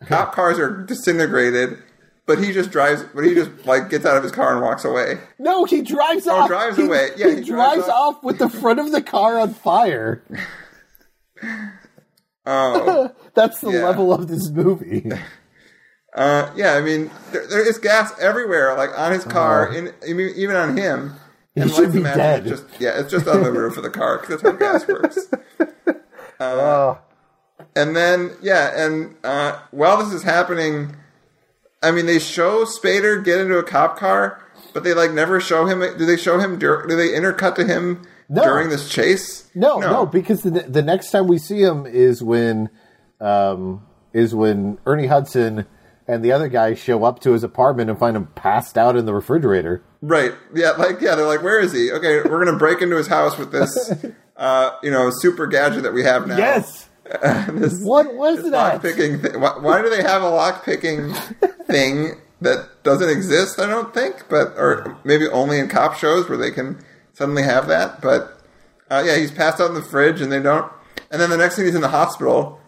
Cop 0.08 0.34
cars 0.34 0.58
are 0.60 0.84
disintegrated. 0.86 1.78
But 2.26 2.44
he 2.44 2.52
just 2.52 2.72
drives. 2.72 3.04
But 3.16 3.24
he 3.24 3.34
just 3.34 3.52
like 3.66 3.90
gets 3.90 4.06
out 4.06 4.18
of 4.18 4.24
his 4.24 4.32
car 4.34 4.52
and 4.54 4.62
walks 4.62 4.84
away. 4.84 5.18
No, 5.40 5.64
he 5.64 5.82
drives 5.82 6.28
Oh, 6.28 6.36
off. 6.36 6.48
drives 6.50 6.76
He- 6.78 6.84
away. 6.86 7.10
Yeah, 7.16 7.30
he, 7.30 7.36
he 7.36 7.42
drives, 7.44 7.76
drives 7.86 7.88
off 7.90 8.22
with 8.24 8.38
the 8.38 8.50
front 8.50 8.80
of 8.80 8.92
the 8.92 9.02
car 9.02 9.40
on 9.40 9.54
fire. 9.54 10.24
Oh, 12.46 13.12
That's 13.34 13.60
the 13.60 13.72
Yeah. 13.72 13.86
level 13.86 14.14
of 14.14 14.28
this 14.28 14.50
movie. 14.50 15.10
Uh, 16.16 16.50
yeah, 16.56 16.74
I 16.74 16.82
mean, 16.82 17.12
there, 17.32 17.46
there 17.46 17.68
is 17.70 17.78
gas 17.78 18.12
everywhere, 18.20 18.76
like 18.76 18.90
on 18.98 19.12
his 19.12 19.24
car, 19.24 19.70
Oh. 19.72 19.76
in, 19.76 19.94
even 20.08 20.56
on 20.56 20.76
him. 20.76 21.14
He 21.54 21.62
And 21.62 21.70
should 21.70 21.94
lights 21.94 21.94
be 21.94 22.02
dead. 22.02 22.48
Just, 22.48 22.64
yeah, 22.80 23.00
it's 23.00 23.12
just 23.12 23.28
on 23.28 23.44
the 23.44 23.52
roof 23.52 23.78
of 23.78 23.84
the 23.84 23.92
car 23.92 24.18
because 24.18 24.42
that's 24.42 24.52
how 24.52 24.58
gas 24.58 24.88
works. 24.88 25.20
Oh. 26.40 26.98
And 27.78 27.96
then, 27.96 28.32
yeah, 28.42 28.84
and 28.86 29.16
uh, 29.24 29.60
while 29.72 29.98
this 30.04 30.12
is 30.14 30.24
happening, 30.24 30.96
I 31.84 31.92
mean, 31.92 32.08
they 32.08 32.18
show 32.20 32.66
Spader 32.66 33.24
get 33.24 33.40
into 33.40 33.58
a 33.58 33.64
cop 33.64 33.98
car, 34.00 34.44
but 34.74 34.84
they 34.84 34.94
like 34.96 35.12
never 35.12 35.40
show 35.40 35.66
him. 35.68 35.80
Do 35.80 36.06
they 36.06 36.18
show 36.18 36.40
him? 36.40 36.58
Dur- 36.58 36.86
do 36.88 36.96
they 36.96 37.10
intercut 37.10 37.56
to 37.56 37.66
him 37.66 38.02
No. 38.30 38.44
during 38.44 38.70
this 38.70 38.90
chase? 38.90 39.50
No, 39.54 39.80
no, 39.80 40.06
because 40.08 40.42
the 40.42 40.50
the 40.50 40.82
next 40.82 41.12
time 41.12 41.28
we 41.28 41.38
see 41.38 41.62
him 41.62 41.86
is 41.86 42.24
when 42.24 42.70
um, 43.22 43.86
is 44.12 44.34
when 44.34 44.80
Ernie 44.88 45.08
Hudson 45.08 45.68
and 46.08 46.24
the 46.26 46.32
other 46.32 46.48
guy 46.48 46.74
show 46.74 47.04
up 47.04 47.20
to 47.20 47.34
his 47.34 47.44
apartment 47.44 47.90
and 47.92 48.00
find 48.00 48.16
him 48.18 48.28
passed 48.34 48.78
out 48.78 48.96
in 48.96 49.06
the 49.06 49.14
refrigerator. 49.14 49.84
Right. 50.02 50.34
Yeah. 50.56 50.72
Like, 50.72 51.00
yeah. 51.02 51.14
They're 51.16 51.26
like, 51.28 51.44
where 51.44 51.60
is 51.60 51.74
he? 51.74 51.92
Okay, 51.92 52.22
we're 52.28 52.44
gonna 52.44 52.58
break 52.58 52.82
into 52.82 52.96
his 52.98 53.08
house 53.08 53.38
with 53.38 53.52
this, 53.52 53.94
uh, 54.38 54.72
you 54.82 54.90
know, 54.90 55.10
super 55.12 55.46
gadget 55.46 55.84
that 55.84 55.94
we 55.94 56.04
have 56.04 56.26
now. 56.28 56.38
This, 57.54 57.82
What 57.82 58.14
was 58.16 58.38
this 58.42 58.52
that? 58.52 58.74
lock 58.74 58.82
picking. 58.82 59.22
Th- 59.22 59.36
why, 59.36 59.58
why 59.60 59.82
do 59.82 59.90
they 59.90 60.02
have 60.04 60.22
a 60.22 60.30
lock 60.30 60.66
picking 60.66 61.14
thing 61.68 62.20
that 62.42 62.68
doesn't 62.84 63.10
exist? 63.10 63.60
I 63.60 63.66
don't 63.68 63.94
think, 63.94 64.26
but 64.30 64.54
or 64.58 64.98
maybe 65.04 65.28
only 65.28 65.60
in 65.60 65.70
cop 65.70 65.96
shows 65.96 66.28
where 66.30 66.38
they 66.38 66.52
can 66.52 66.84
suddenly 67.14 67.44
have 67.44 67.68
that. 67.68 68.02
But 68.02 68.40
uh, 68.90 69.04
yeah, 69.06 69.18
he's 69.18 69.32
passed 69.32 69.60
out 69.62 69.70
in 69.70 69.76
the 69.76 69.82
fridge, 69.82 70.22
and 70.22 70.32
they 70.32 70.42
don't. 70.42 70.72
And 71.12 71.22
then 71.22 71.30
the 71.30 71.38
next 71.38 71.56
thing 71.56 71.66
he's 71.66 71.76
in 71.76 71.82
the 71.82 71.88
hospital, 71.88 72.60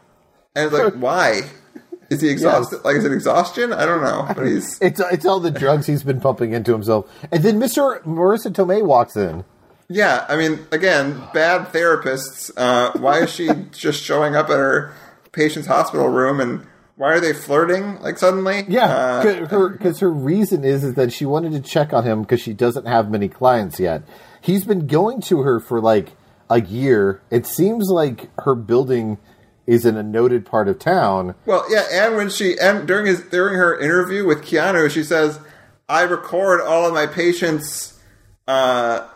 and 0.56 0.66
it's 0.66 0.74
like, 0.74 0.94
why? 0.94 1.42
Is 2.10 2.22
he 2.22 2.30
exhausted? 2.30 2.84
Like, 2.84 2.96
is 2.96 3.06
it 3.06 3.12
exhaustion? 3.12 3.72
I 3.72 3.86
don't 3.86 4.02
know. 4.02 4.26
But 4.36 4.48
he's 4.48 4.80
It's 4.82 5.00
it's 5.00 5.26
all 5.28 5.40
the 5.40 5.52
drugs 5.52 5.86
he's 5.86 6.02
been 6.02 6.20
pumping 6.20 6.54
into 6.54 6.72
himself. 6.72 7.06
And 7.32 7.44
then 7.44 7.60
Mr. 7.60 8.02
Marisa 8.04 8.52
Tomei 8.52 8.84
walks 8.84 9.16
in. 9.16 9.44
Yeah, 9.90 10.26
I 10.30 10.36
mean, 10.38 10.60
again, 10.72 11.22
bad 11.34 11.74
therapists. 11.74 12.52
Uh, 12.56 12.92
why 13.00 13.24
is 13.24 13.32
she 13.32 13.50
just 13.72 14.04
showing 14.04 14.36
up 14.36 14.50
at 14.50 14.58
her 14.58 14.94
patient's 15.32 15.68
hospital 15.68 16.08
room, 16.08 16.40
and 16.40 16.66
why 16.96 17.14
are 17.14 17.20
they 17.20 17.34
flirting 17.34 18.00
like 18.02 18.18
suddenly? 18.18 18.66
Yeah, 18.68 19.24
Uh, 19.24 19.68
because 19.70 20.00
her 20.00 20.12
reason 20.12 20.64
is 20.64 20.84
is 20.84 20.94
that 20.94 21.12
she 21.12 21.26
wanted 21.26 21.52
to 21.54 21.60
check 21.62 21.92
on 21.94 22.04
him 22.04 22.22
because 22.22 22.40
she 22.42 22.54
doesn't 22.54 22.86
have 22.88 23.10
many 23.10 23.28
clients 23.28 23.80
yet. 23.80 24.04
He's 24.42 24.64
been 24.64 24.86
going 24.88 25.22
to 25.24 25.42
her 25.42 25.60
for 25.60 25.82
like 25.82 26.12
a 26.50 26.62
year. 26.62 27.22
It 27.32 27.46
seems 27.48 27.90
like 27.90 28.30
her 28.42 28.54
building 28.56 29.18
is 29.66 29.86
in 29.86 29.98
a 29.98 30.04
noted 30.04 30.46
part 30.46 30.68
of 30.68 30.80
town. 30.80 31.36
well, 31.46 31.64
yeah, 31.70 31.86
and 31.92 32.16
when 32.16 32.30
she 32.30 32.58
and 32.60 32.88
during 32.88 33.06
his 33.08 33.22
during 33.22 33.56
her 33.56 33.80
interview 33.80 34.26
with 34.26 34.44
Keanu, 34.44 34.90
she 34.90 35.04
says, 35.04 35.40
"I 35.88 36.02
record 36.04 36.60
all 36.62 36.86
of 36.88 36.94
my 36.94 37.06
patients, 37.06 38.00
uh, 38.48 39.08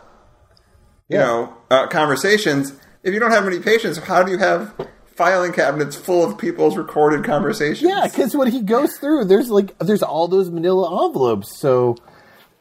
you 1.08 1.18
know, 1.18 1.56
uh, 1.70 1.86
conversations. 1.88 2.72
If 3.02 3.12
you 3.12 3.20
don't 3.20 3.30
have 3.30 3.44
many 3.44 3.60
patients, 3.60 3.98
how 3.98 4.22
do 4.22 4.32
you 4.32 4.38
have 4.38 4.74
filing 5.06 5.52
cabinets 5.52 5.94
full 5.94 6.24
of 6.28 6.38
people's 6.38 6.76
recorded 6.76 7.24
conversations?" 7.24 7.82
Yeah, 7.88 8.06
because 8.10 8.36
when 8.36 8.50
he 8.50 8.62
goes 8.62 8.96
through, 8.96 9.26
there's 9.26 9.50
like 9.50 9.78
there's 9.78 10.02
all 10.02 10.28
those 10.28 10.50
Manila 10.50 11.06
envelopes. 11.06 11.58
So 11.58 11.96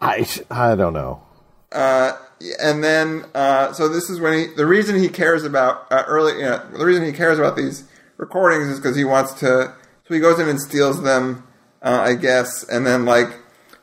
I 0.02 0.28
I 0.50 0.76
don't 0.76 0.94
know. 0.94 1.24
Uh, 1.72 2.14
and 2.62 2.84
then 2.84 3.26
uh, 3.34 3.72
so 3.74 3.88
this 3.88 4.10
is 4.10 4.20
when 4.20 4.34
he 4.34 4.48
the 4.56 4.66
reason 4.66 5.00
he 5.00 5.10
cares 5.10 5.44
about 5.44 5.91
uh, 5.91 6.04
early 6.08 6.34
you 6.34 6.44
know, 6.44 6.62
the 6.78 6.86
reason 6.86 7.06
he 7.06 7.12
cares 7.12 7.39
about 7.39 7.56
these 7.56 7.86
recordings 8.18 8.68
is 8.68 8.80
because 8.80 8.96
he 8.96 9.04
wants 9.04 9.34
to 9.36 9.74
so 10.08 10.14
he 10.14 10.20
goes 10.20 10.39
in 10.39 10.48
and 10.48 10.60
steals 10.60 11.02
them 11.04 11.48
uh, 11.82 12.02
I 12.02 12.16
guess 12.16 12.68
and 12.68 12.86
then 12.86 13.06
like 13.06 13.30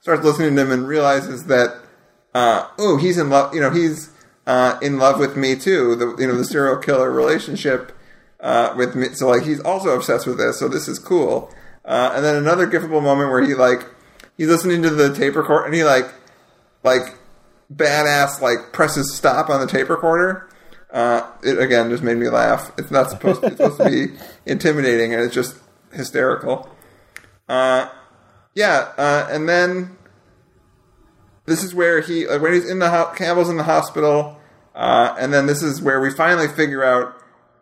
starts 0.00 0.22
listening 0.22 0.50
to 0.50 0.56
them 0.56 0.72
and 0.72 0.86
realizes 0.86 1.46
that 1.46 1.76
uh, 2.34 2.68
oh 2.78 2.96
he's 2.96 3.18
in 3.18 3.30
love 3.30 3.54
you 3.54 3.60
know 3.60 3.70
he's 3.70 4.10
uh, 4.50 4.78
in 4.80 4.98
love 4.98 5.18
with 5.18 5.36
me 5.36 5.54
too 5.54 5.94
the 5.94 6.16
you 6.18 6.26
know 6.26 6.36
the 6.36 6.44
serial 6.44 6.76
killer 6.76 7.10
relationship 7.10 7.92
uh, 8.40 8.74
with 8.76 8.94
me 8.94 9.08
so 9.12 9.28
like 9.28 9.44
he's 9.44 9.60
also 9.60 9.90
obsessed 9.90 10.26
with 10.26 10.38
this 10.38 10.58
so 10.58 10.68
this 10.68 10.88
is 10.88 10.98
cool 10.98 11.52
uh, 11.84 12.12
and 12.14 12.24
then 12.24 12.36
another 12.36 12.66
giftable 12.66 13.02
moment 13.02 13.30
where 13.30 13.42
he 13.42 13.54
like 13.54 13.86
he's 14.36 14.48
listening 14.48 14.82
to 14.82 14.90
the 14.90 15.14
tape 15.14 15.36
recorder 15.36 15.66
and 15.66 15.74
he 15.74 15.84
like 15.84 16.12
like 16.82 17.16
badass 17.74 18.40
like 18.40 18.72
presses 18.72 19.14
stop 19.14 19.48
on 19.48 19.60
the 19.60 19.66
tape 19.66 19.88
recorder. 19.88 20.48
Uh, 20.90 21.30
it 21.42 21.58
again 21.58 21.88
just 21.90 22.02
made 22.02 22.16
me 22.16 22.28
laugh. 22.28 22.72
It's 22.76 22.90
not 22.90 23.10
supposed 23.10 23.42
to, 23.42 23.48
it's 23.48 23.56
supposed 23.56 23.78
to 23.78 23.84
be 23.88 24.14
intimidating, 24.46 25.14
and 25.14 25.22
it's 25.22 25.34
just 25.34 25.56
hysterical. 25.92 26.68
Uh, 27.48 27.88
yeah, 28.54 28.92
uh, 28.98 29.28
and 29.30 29.48
then 29.48 29.96
this 31.46 31.62
is 31.62 31.74
where 31.74 32.00
he 32.00 32.26
like 32.26 32.40
when 32.42 32.54
he's 32.54 32.68
in 32.68 32.80
the 32.80 32.90
ho- 32.90 33.12
Campbell's 33.14 33.48
in 33.48 33.56
the 33.56 33.62
hospital, 33.62 34.39
uh, 34.74 35.14
and 35.18 35.32
then 35.32 35.46
this 35.46 35.62
is 35.62 35.80
where 35.82 36.00
we 36.00 36.10
finally 36.10 36.48
figure 36.48 36.84
out 36.84 37.14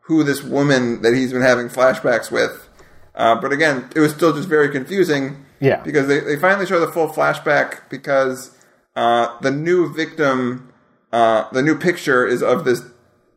who 0.03 0.25
this 0.25 0.43
woman 0.43 1.03
that 1.03 1.15
he's 1.15 1.33
been 1.33 1.43
having 1.43 1.69
flashbacks 1.69 2.31
with. 2.31 2.69
Uh, 3.15 3.41
but 3.41 3.53
again, 3.53 3.89
it 3.95 4.01
was 4.01 4.13
still 4.13 4.33
just 4.35 4.49
very 4.49 4.71
confusing. 4.71 5.45
Yeah. 5.61 5.83
because 5.83 6.07
they, 6.07 6.21
they 6.21 6.37
finally 6.37 6.67
show 6.67 6.79
the 6.79 6.87
full 6.93 7.09
flashback 7.09 7.81
because 7.91 8.57
uh, 8.95 9.37
the 9.41 9.51
new 9.51 9.93
victim, 9.93 10.73
uh, 11.13 11.51
the 11.51 11.63
new 11.63 11.77
picture 11.77 12.25
is 12.25 12.45
of 12.45 12.65
this 12.65 12.83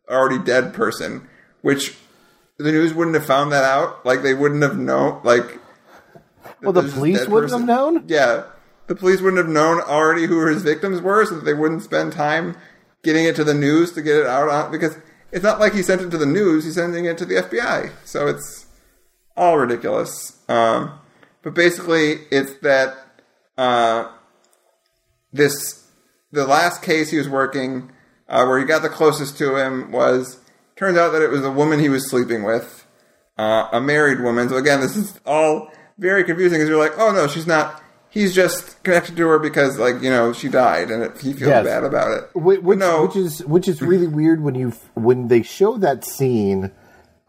already 0.07 0.37
dead 0.37 0.71
person, 0.71 1.27
which 1.61 1.95
the 2.59 2.71
news 2.71 2.93
wouldn't 2.93 3.15
have 3.15 3.25
found 3.25 3.51
that 3.53 3.63
out. 3.63 4.05
Like 4.05 4.21
they 4.21 4.35
wouldn't 4.35 4.61
have 4.61 4.77
known. 4.77 5.21
Like 5.23 5.59
Well, 6.61 6.73
the 6.73 6.83
police 6.83 7.25
wouldn't 7.27 7.51
person. 7.51 7.67
have 7.67 7.67
known. 7.67 8.03
Yeah, 8.07 8.43
the 8.85 8.95
police 8.95 9.19
wouldn't 9.19 9.43
have 9.43 9.51
known 9.51 9.81
already 9.81 10.27
who 10.27 10.45
his 10.45 10.61
victims 10.61 11.01
were, 11.01 11.25
so 11.25 11.35
that 11.35 11.45
they 11.45 11.55
wouldn't 11.55 11.81
spend 11.81 12.13
time 12.13 12.55
getting 13.03 13.25
it 13.25 13.35
to 13.35 13.43
the 13.43 13.53
news 13.53 13.91
to 13.93 14.01
get 14.01 14.15
it 14.15 14.27
out 14.27 14.49
on 14.49 14.71
because 14.71 14.97
it's 15.31 15.43
not 15.43 15.59
like 15.59 15.73
he 15.73 15.83
sent 15.83 16.01
it 16.01 16.11
to 16.11 16.17
the 16.17 16.25
news; 16.25 16.65
he's 16.65 16.75
sending 16.75 17.05
it 17.05 17.17
to 17.17 17.25
the 17.25 17.35
FBI. 17.35 17.91
So 18.05 18.27
it's 18.27 18.65
all 19.35 19.57
ridiculous. 19.57 20.37
Um, 20.49 20.99
but 21.41 21.53
basically, 21.53 22.19
it's 22.31 22.53
that 22.61 22.95
uh, 23.57 24.11
this 25.31 25.87
the 26.31 26.45
last 26.45 26.81
case 26.81 27.11
he 27.11 27.17
was 27.17 27.29
working 27.29 27.91
uh, 28.27 28.45
where 28.45 28.59
he 28.59 28.65
got 28.65 28.81
the 28.81 28.89
closest 28.89 29.37
to 29.37 29.57
him 29.57 29.91
was 29.91 30.39
turns 30.75 30.97
out 30.97 31.11
that 31.11 31.21
it 31.21 31.29
was 31.29 31.43
a 31.43 31.51
woman 31.51 31.79
he 31.79 31.89
was 31.89 32.09
sleeping 32.09 32.43
with, 32.43 32.87
uh, 33.37 33.67
a 33.71 33.81
married 33.81 34.21
woman. 34.21 34.49
So 34.49 34.57
again, 34.57 34.79
this 34.79 34.95
is 34.95 35.19
all 35.25 35.71
very 35.97 36.23
confusing 36.23 36.57
because 36.57 36.69
you're 36.69 36.79
like, 36.79 36.97
oh 36.97 37.11
no, 37.11 37.27
she's 37.27 37.47
not. 37.47 37.80
He's 38.11 38.35
just 38.35 38.83
connected 38.83 39.15
to 39.15 39.27
her 39.29 39.39
because 39.39 39.79
like 39.79 40.01
you 40.01 40.09
know 40.09 40.33
she 40.33 40.49
died 40.49 40.91
and 40.91 41.01
it, 41.03 41.17
he 41.17 41.31
feels 41.33 41.47
Yes. 41.49 41.65
bad 41.65 41.83
about 41.83 42.11
it. 42.11 42.29
Which, 42.35 42.61
which, 42.61 42.77
no. 42.79 43.05
which 43.07 43.15
is 43.15 43.43
which 43.45 43.67
is 43.67 43.81
really 43.81 44.07
weird 44.07 44.43
when 44.43 44.53
you 44.53 44.73
when 44.95 45.29
they 45.29 45.41
show 45.43 45.77
that 45.77 46.05
scene, 46.05 46.71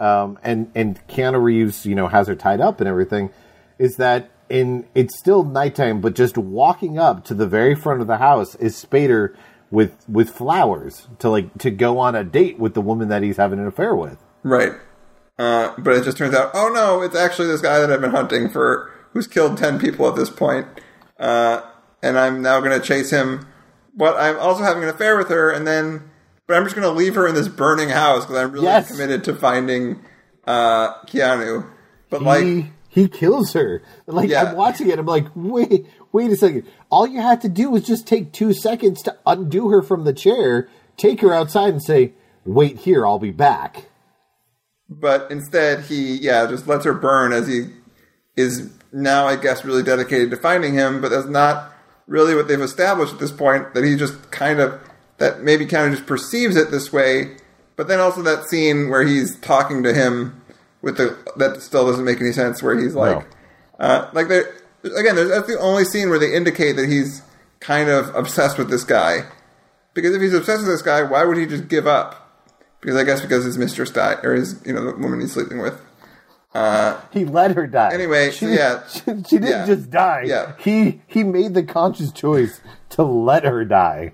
um, 0.01 0.39
and 0.43 0.70
and 0.74 1.01
Keanu 1.09 1.41
Reeves, 1.43 1.87
you 1.87 1.95
know, 1.95 2.09
has 2.09 2.26
her 2.26 2.35
tied 2.35 2.61
up 2.61 2.80
and 2.80 2.89
everything, 2.89 3.30
is 3.78 3.97
that 3.97 4.30
in 4.49 4.85
it's 4.95 5.16
still 5.18 5.45
nighttime, 5.45 6.01
but 6.01 6.14
just 6.14 6.37
walking 6.37 6.99
up 6.99 7.24
to 7.26 7.35
the 7.35 7.47
very 7.47 7.74
front 7.76 8.01
of 8.01 8.07
the 8.09 8.18
house 8.18 8.55
is 8.57 8.74
Spader 8.85 9.35
with 9.70 9.95
with 10.09 10.28
flowers 10.30 11.07
to 11.20 11.30
like 11.30 11.57
to 11.59 11.70
go 11.70 11.99
on 11.99 12.14
a 12.16 12.24
date 12.24 12.59
with 12.59 12.74
the 12.74 12.80
woman 12.83 13.09
that 13.09 13.22
he's 13.22 13.37
having 13.39 13.59
an 13.61 13.66
affair 13.68 13.95
with. 13.95 14.18
Right. 14.43 14.72
Uh, 15.39 15.72
but 15.78 15.95
it 15.97 16.05
just 16.05 16.18
turns 16.18 16.35
out, 16.35 16.51
oh 16.55 16.70
no, 16.74 17.01
it's 17.03 17.16
actually 17.16 17.49
this 17.49 17.62
guy 17.62 17.78
that 17.80 17.91
I've 17.91 18.01
been 18.03 18.11
hunting 18.11 18.51
for, 18.51 18.91
who's 19.13 19.27
killed 19.27 19.57
10 19.59 19.79
people 19.79 20.09
at 20.09 20.17
this 20.17 20.31
point. 20.31 20.67
Uh, 21.19 21.63
and 22.03 22.19
I'm 22.19 22.43
now 22.43 22.61
going 22.61 22.79
to 22.79 22.85
chase 22.87 23.11
him. 23.11 23.47
But 23.95 24.17
I'm 24.17 24.39
also 24.39 24.63
having 24.63 24.83
an 24.83 24.89
affair 24.89 25.17
with 25.19 25.29
her, 25.29 25.51
and 25.51 25.67
then, 25.67 26.09
but 26.47 26.57
I'm 26.57 26.65
just 26.65 26.75
going 26.75 26.87
to 26.89 26.93
leave 26.99 27.15
her 27.15 27.27
in 27.29 27.35
this 27.35 27.49
burning 27.49 27.91
house 27.91 28.25
because 28.25 28.39
I'm 28.39 28.51
really 28.53 28.65
Yes. 28.67 28.91
committed 28.91 29.23
to 29.25 29.35
finding 29.35 30.01
uh, 30.47 30.95
Keanu. 31.05 31.69
But 32.11 32.23
like, 32.23 32.43
he 32.43 32.71
he 32.89 33.09
kills 33.09 33.53
her. 33.53 33.83
Like 34.07 34.29
Yeah. 34.31 34.45
I'm 34.45 34.57
watching 34.57 34.89
it, 34.91 34.99
I'm 34.99 35.07
like, 35.07 35.27
wait, 35.35 35.87
wait 36.13 36.31
a 36.31 36.37
second. 36.37 36.67
All 36.91 37.07
you 37.07 37.21
had 37.21 37.41
to 37.43 37.49
do 37.49 37.71
was 37.71 37.85
just 37.85 38.07
take 38.07 38.33
two 38.33 38.53
seconds 38.55 39.03
to 39.03 39.17
undo 39.27 39.69
her 39.69 39.83
from 39.83 40.05
the 40.05 40.13
chair, 40.15 40.69
take 40.97 41.21
her 41.21 41.33
outside, 41.33 41.71
and 41.73 41.83
say, 41.83 42.13
"Wait 42.45 42.79
here, 42.79 43.07
I'll 43.07 43.19
be 43.19 43.31
back." 43.31 43.87
But 44.89 45.31
instead, 45.31 45.85
he 45.85 46.17
yeah 46.17 46.47
just 46.47 46.67
lets 46.67 46.85
her 46.85 46.93
burn 46.95 47.33
as 47.33 47.47
he 47.47 47.67
is 48.37 48.71
now, 48.93 49.26
I 49.26 49.36
guess, 49.36 49.64
really 49.64 49.82
dedicated 49.82 50.30
to 50.30 50.36
finding 50.36 50.74
him. 50.74 51.01
But 51.01 51.11
that's 51.11 51.26
not 51.26 51.72
really 52.07 52.34
what 52.34 52.49
they've 52.49 52.61
established 52.61 53.14
at 53.14 53.18
this 53.18 53.32
point. 53.32 53.74
That 53.74 53.84
he 53.84 53.97
just 53.97 54.30
kind 54.30 54.61
of 54.61 54.80
that 55.18 55.43
maybe 55.43 55.66
kind 55.66 55.86
of 55.86 55.93
just 55.93 56.07
perceives 56.07 56.57
it 56.57 56.70
this 56.70 56.93
way. 56.93 57.36
But 57.76 57.88
then 57.88 58.01
also 58.01 58.22
that 58.22 58.45
scene 58.45 58.88
where 58.88 59.03
he's 59.03 59.38
talking 59.40 59.82
to 59.82 59.95
him 59.95 60.43
with 60.82 60.97
the 60.97 61.16
that 61.36 61.62
still 61.62 61.86
doesn't 61.86 62.05
make 62.05 62.20
any 62.20 62.32
sense. 62.32 62.62
Where 62.62 62.78
he's 62.78 62.95
like, 62.95 63.26
uh, 63.78 64.11
like 64.12 64.28
there 64.28 64.53
again, 64.84 65.16
there's, 65.16 65.30
that's 65.30 65.47
the 65.47 65.59
only 65.59 65.84
scene 65.84 66.11
where 66.11 66.18
they 66.18 66.34
indicate 66.34 66.72
that 66.76 66.88
he's 66.88 67.22
kind 67.61 67.88
of 67.88 68.14
obsessed 68.14 68.59
with 68.59 68.70
this 68.70 68.84
guy. 68.84 69.24
Because 69.95 70.14
if 70.14 70.22
he's 70.22 70.34
obsessed 70.34 70.61
with 70.61 70.70
this 70.70 70.82
guy, 70.82 71.03
why 71.03 71.24
would 71.24 71.36
he 71.36 71.47
just 71.47 71.68
give 71.68 71.86
up? 71.86 72.18
Because 72.80 72.97
I 72.97 73.05
guess 73.05 73.20
because 73.20 73.45
his 73.45 73.59
mistress 73.59 73.90
died, 73.90 74.24
or 74.24 74.34
his 74.34 74.61
you 74.66 74.72
know 74.72 74.84
the 74.84 74.97
woman 74.97 75.20
he's 75.20 75.32
sleeping 75.32 75.59
with. 75.59 75.80
He 77.12 77.24
let 77.24 77.53
her 77.57 77.66
die. 77.66 77.92
Anyway, 77.94 78.30
she, 78.30 78.46
so 78.46 78.48
yeah. 78.48 78.86
she, 78.88 79.00
she 79.00 79.38
didn't 79.38 79.48
Yeah. 79.48 79.66
just 79.66 79.90
die. 79.90 80.24
Yeah. 80.26 80.53
he 80.59 81.00
he 81.07 81.24
made 81.24 81.55
the 81.55 81.62
conscious 81.62 82.12
choice 82.12 82.61
to 82.90 83.03
let 83.03 83.44
her 83.44 83.64
die. 83.64 84.12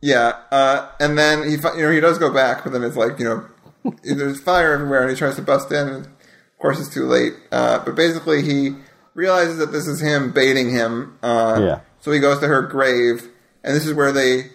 Yeah, 0.00 0.32
uh, 0.52 0.88
and 1.00 1.18
then 1.18 1.42
he 1.44 1.56
you 1.56 1.82
know 1.82 1.90
he 1.90 2.00
does 2.00 2.18
go 2.18 2.32
back, 2.32 2.62
but 2.64 2.72
then 2.72 2.84
it's 2.84 2.96
like 2.96 3.18
you 3.18 3.24
know 3.24 3.92
there's 4.02 4.40
fire 4.40 4.72
everywhere, 4.72 5.02
and 5.02 5.10
he 5.10 5.16
tries 5.16 5.36
to 5.36 5.42
bust 5.42 5.70
in, 5.72 5.88
and 5.88 6.06
of 6.06 6.12
course 6.60 6.78
it's 6.80 6.92
too 6.92 7.06
late. 7.06 7.32
Uh, 7.50 7.84
but 7.84 7.94
basically, 7.96 8.42
he 8.42 8.74
realizes 9.14 9.58
that 9.58 9.72
this 9.72 9.86
is 9.88 10.00
him 10.00 10.30
baiting 10.32 10.70
him. 10.70 11.18
Uh, 11.22 11.58
Yeah. 11.60 11.80
So 12.00 12.12
he 12.12 12.20
goes 12.20 12.38
to 12.40 12.46
her 12.46 12.62
grave, 12.62 13.28
and 13.64 13.74
this 13.74 13.84
is 13.86 13.92
where 13.92 14.12
they 14.12 14.50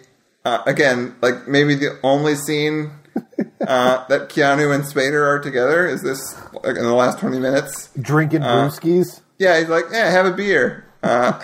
uh, 0.46 0.62
again 0.66 1.14
like 1.20 1.46
maybe 1.46 1.74
the 1.74 1.98
only 2.02 2.36
scene 2.36 2.90
uh, 3.66 4.06
that 4.08 4.28
Keanu 4.28 4.74
and 4.74 4.84
Spader 4.84 5.26
are 5.26 5.40
together 5.40 5.86
is 5.86 6.02
this 6.02 6.34
like, 6.52 6.76
in 6.76 6.82
the 6.82 6.94
last 6.94 7.18
twenty 7.18 7.38
minutes. 7.38 7.90
Drinking 8.00 8.42
Uh, 8.42 8.68
brewskis. 8.68 9.20
Yeah, 9.38 9.58
he's 9.58 9.68
like, 9.68 9.84
yeah, 9.90 10.10
have 10.10 10.26
a 10.26 10.32
beer. 10.32 10.84
Uh, 11.02 11.40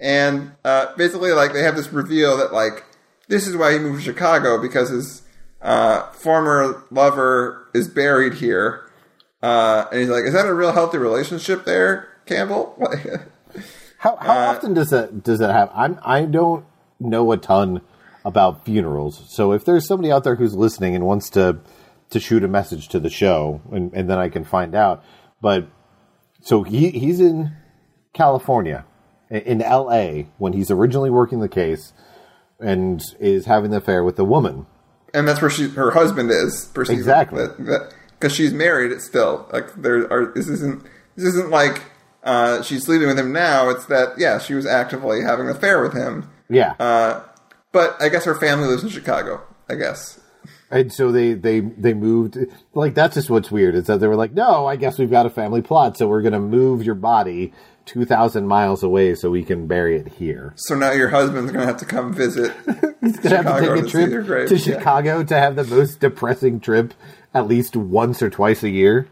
and 0.00 0.52
uh, 0.64 0.94
basically, 0.96 1.32
like, 1.32 1.52
they 1.52 1.62
have 1.62 1.76
this 1.76 1.92
reveal 1.92 2.36
that, 2.38 2.52
like, 2.52 2.84
this 3.28 3.46
is 3.46 3.56
why 3.56 3.72
he 3.72 3.78
moved 3.78 4.04
to 4.04 4.04
Chicago 4.04 4.60
because 4.60 4.90
his 4.90 5.22
uh, 5.62 6.10
former 6.12 6.84
lover 6.90 7.68
is 7.74 7.88
buried 7.88 8.34
here. 8.34 8.90
Uh, 9.42 9.86
and 9.90 10.00
he's 10.00 10.08
like, 10.08 10.24
is 10.24 10.32
that 10.32 10.46
a 10.46 10.54
real 10.54 10.72
healthy 10.72 10.98
relationship 10.98 11.64
there, 11.64 12.08
Campbell? 12.26 12.78
How 13.98 14.16
how 14.16 14.32
uh, 14.38 14.54
often 14.54 14.74
does 14.74 14.90
that 14.90 15.22
does 15.22 15.38
that 15.38 15.50
happen? 15.50 15.74
I'm 15.74 15.98
I 16.02 16.26
don't 16.26 16.66
know 17.00 17.32
a 17.32 17.38
ton 17.38 17.80
about 18.24 18.64
funerals, 18.64 19.22
so 19.28 19.52
if 19.52 19.64
there's 19.64 19.86
somebody 19.86 20.10
out 20.10 20.24
there 20.24 20.36
who's 20.36 20.54
listening 20.54 20.94
and 20.94 21.04
wants 21.04 21.28
to 21.30 21.58
to 22.10 22.20
shoot 22.20 22.44
a 22.44 22.48
message 22.48 22.88
to 22.88 23.00
the 23.00 23.10
show, 23.10 23.60
and, 23.72 23.92
and 23.94 24.08
then 24.08 24.18
I 24.18 24.28
can 24.28 24.44
find 24.44 24.74
out. 24.74 25.02
But 25.40 25.66
so 26.40 26.62
he 26.62 26.90
he's 26.90 27.20
in 27.20 27.52
California, 28.12 28.84
in 29.30 29.60
L.A. 29.62 30.28
when 30.38 30.52
he's 30.52 30.70
originally 30.70 31.10
working 31.10 31.40
the 31.40 31.48
case, 31.48 31.92
and 32.60 33.02
is 33.20 33.46
having 33.46 33.70
the 33.70 33.78
affair 33.78 34.04
with 34.04 34.16
the 34.16 34.24
woman. 34.24 34.66
and 35.12 35.26
that's 35.28 35.40
where 35.40 35.50
she, 35.50 35.68
her 35.68 35.90
husband 35.90 36.30
is. 36.30 36.70
Exactly. 36.88 37.46
because 38.18 38.34
she's 38.34 38.52
married. 38.52 38.92
It's 38.92 39.06
still 39.06 39.46
like 39.52 39.74
there 39.74 40.10
are. 40.12 40.32
This 40.34 40.48
isn't. 40.48 40.82
This 41.16 41.26
isn't 41.26 41.50
like 41.50 41.82
uh, 42.22 42.62
she's 42.62 42.84
sleeping 42.84 43.08
with 43.08 43.18
him 43.18 43.32
now. 43.32 43.68
It's 43.70 43.86
that 43.86 44.18
yeah, 44.18 44.38
she 44.38 44.54
was 44.54 44.66
actively 44.66 45.20
having 45.22 45.48
an 45.48 45.54
affair 45.56 45.82
with 45.82 45.92
him. 45.94 46.30
Yeah, 46.48 46.74
Uh, 46.78 47.20
but 47.74 48.00
I 48.00 48.08
guess 48.08 48.24
her 48.24 48.34
family 48.34 48.68
lives 48.68 48.84
in 48.84 48.88
Chicago. 48.88 49.42
I 49.68 49.74
guess. 49.74 50.20
And 50.70 50.92
so 50.92 51.12
they 51.12 51.34
they 51.34 51.60
they 51.60 51.94
moved 51.94 52.38
like 52.72 52.94
that's 52.94 53.14
just 53.14 53.30
what's 53.30 53.50
weird 53.50 53.74
is 53.74 53.86
that 53.86 54.00
they 54.00 54.06
were 54.06 54.16
like, 54.16 54.32
no, 54.32 54.66
I 54.66 54.76
guess 54.76 54.98
we've 54.98 55.10
got 55.10 55.26
a 55.26 55.30
family 55.30 55.62
plot, 55.62 55.96
so 55.96 56.08
we're 56.08 56.22
gonna 56.22 56.40
move 56.40 56.82
your 56.82 56.94
body 56.94 57.52
two 57.86 58.04
thousand 58.04 58.48
miles 58.48 58.82
away 58.82 59.14
so 59.14 59.30
we 59.30 59.44
can 59.44 59.66
bury 59.66 59.96
it 59.96 60.08
here. 60.14 60.52
So 60.56 60.74
now 60.74 60.92
your 60.92 61.10
husband's 61.10 61.52
gonna 61.52 61.66
have 61.66 61.76
to 61.78 61.84
come 61.84 62.12
visit. 62.12 62.52
He's 63.00 63.18
gonna 63.18 63.42
have 63.42 63.46
to 63.46 63.62
Chicago 63.62 63.74
take 63.82 63.92
to 63.92 64.20
a 64.20 64.24
trip 64.24 64.48
to 64.48 64.56
yeah. 64.56 64.62
Chicago 64.62 65.24
to 65.24 65.34
have 65.34 65.56
the 65.56 65.64
most 65.64 66.00
depressing 66.00 66.60
trip 66.60 66.94
at 67.34 67.46
least 67.46 67.76
once 67.76 68.22
or 68.22 68.30
twice 68.30 68.62
a 68.62 68.70
year. 68.70 69.08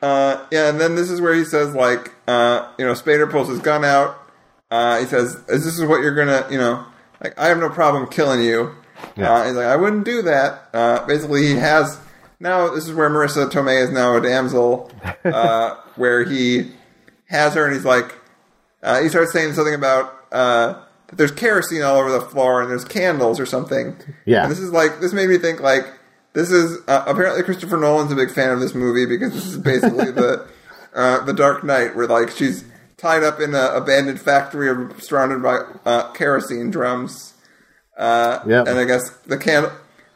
Uh, 0.00 0.44
yeah, 0.50 0.68
and 0.68 0.80
then 0.80 0.94
this 0.94 1.10
is 1.10 1.20
where 1.20 1.34
he 1.34 1.44
says 1.44 1.74
like, 1.74 2.12
uh, 2.26 2.68
you 2.78 2.84
know, 2.84 2.92
Spader 2.92 3.30
pulls 3.30 3.48
his 3.48 3.60
gun 3.60 3.84
out. 3.84 4.16
Uh, 4.70 4.98
he 4.98 5.06
says, 5.06 5.34
"Is 5.48 5.64
this 5.64 5.78
is 5.78 5.86
what 5.86 6.02
you're 6.02 6.14
gonna, 6.14 6.46
you 6.50 6.58
know, 6.58 6.84
like 7.22 7.38
I 7.38 7.48
have 7.48 7.58
no 7.58 7.68
problem 7.68 8.08
killing 8.08 8.42
you." 8.42 8.74
Yeah. 9.16 9.32
Uh, 9.32 9.46
he's 9.46 9.54
like, 9.54 9.66
"I 9.66 9.76
wouldn't 9.76 10.04
do 10.04 10.22
that." 10.22 10.68
Uh, 10.72 11.06
basically, 11.06 11.46
he 11.46 11.54
has 11.54 11.98
now. 12.40 12.74
This 12.74 12.86
is 12.86 12.94
where 12.94 13.10
Marisa 13.10 13.50
Tomei 13.50 13.82
is 13.82 13.90
now 13.90 14.16
a 14.16 14.20
damsel, 14.20 14.90
uh, 15.24 15.76
where 15.96 16.24
he 16.24 16.72
has 17.26 17.54
her, 17.54 17.66
and 17.66 17.74
he's 17.74 17.84
like, 17.84 18.14
uh, 18.82 19.00
he 19.02 19.08
starts 19.08 19.32
saying 19.32 19.52
something 19.54 19.74
about 19.74 20.12
uh, 20.32 20.74
that 21.08 21.16
there's 21.16 21.32
kerosene 21.32 21.82
all 21.82 21.96
over 21.96 22.10
the 22.10 22.20
floor 22.20 22.62
and 22.62 22.70
there's 22.70 22.84
candles 22.84 23.40
or 23.40 23.46
something. 23.46 23.96
Yeah. 24.24 24.42
and 24.42 24.52
this 24.52 24.58
is 24.58 24.72
like 24.72 25.00
this 25.00 25.12
made 25.12 25.28
me 25.28 25.38
think 25.38 25.60
like 25.60 25.86
this 26.34 26.50
is 26.50 26.78
uh, 26.86 27.04
apparently 27.06 27.42
Christopher 27.42 27.76
Nolan's 27.76 28.12
a 28.12 28.16
big 28.16 28.30
fan 28.30 28.50
of 28.50 28.60
this 28.60 28.74
movie 28.74 29.06
because 29.06 29.32
this 29.32 29.46
is 29.46 29.58
basically 29.58 30.10
the 30.12 30.46
uh, 30.94 31.24
the 31.24 31.32
Dark 31.32 31.64
Knight 31.64 31.96
where 31.96 32.06
like 32.06 32.30
she's 32.30 32.64
tied 32.98 33.22
up 33.22 33.40
in 33.40 33.54
an 33.54 33.76
abandoned 33.76 34.20
factory 34.20 34.68
or 34.68 34.92
surrounded 35.00 35.42
by 35.42 35.60
uh, 35.88 36.12
kerosene 36.12 36.70
drums. 36.70 37.34
Uh, 37.96 38.40
Yep. 38.46 38.68
and 38.68 38.78
I 38.78 38.84
guess 38.84 39.10
the 39.26 39.36
candle, 39.36 39.72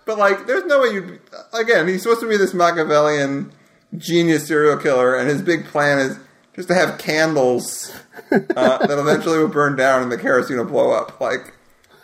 but 0.07 0.17
like 0.19 0.47
there's 0.47 0.65
no 0.67 0.83
way 0.83 0.91
you'd. 0.95 1.21
again 1.53 1.89
he's 1.89 2.03
supposed 2.03 2.21
to 2.21 2.29
be 2.29 2.37
this 2.37 2.55
Machiavellian 2.55 3.51
genius 3.99 4.47
serial 4.47 4.77
killer 4.77 5.17
and 5.17 5.29
his 5.29 5.43
big 5.43 5.65
plan 5.67 5.99
is 5.99 6.17
just 6.55 6.69
to 6.69 6.75
have 6.77 6.99
candles 6.99 7.93
uh, 8.31 8.39
that 8.87 8.99
eventually 8.99 9.39
will 9.39 9.49
burn 9.49 9.75
down 9.75 10.01
and 10.03 10.13
the 10.13 10.17
kerosene 10.19 10.59
will 10.59 10.65
blow 10.65 10.93
up. 10.93 11.21
Like 11.21 11.55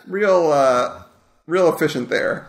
real, 0.05 0.51
uh, 0.51 1.03
real 1.47 1.73
efficient 1.73 2.09
there. 2.09 2.45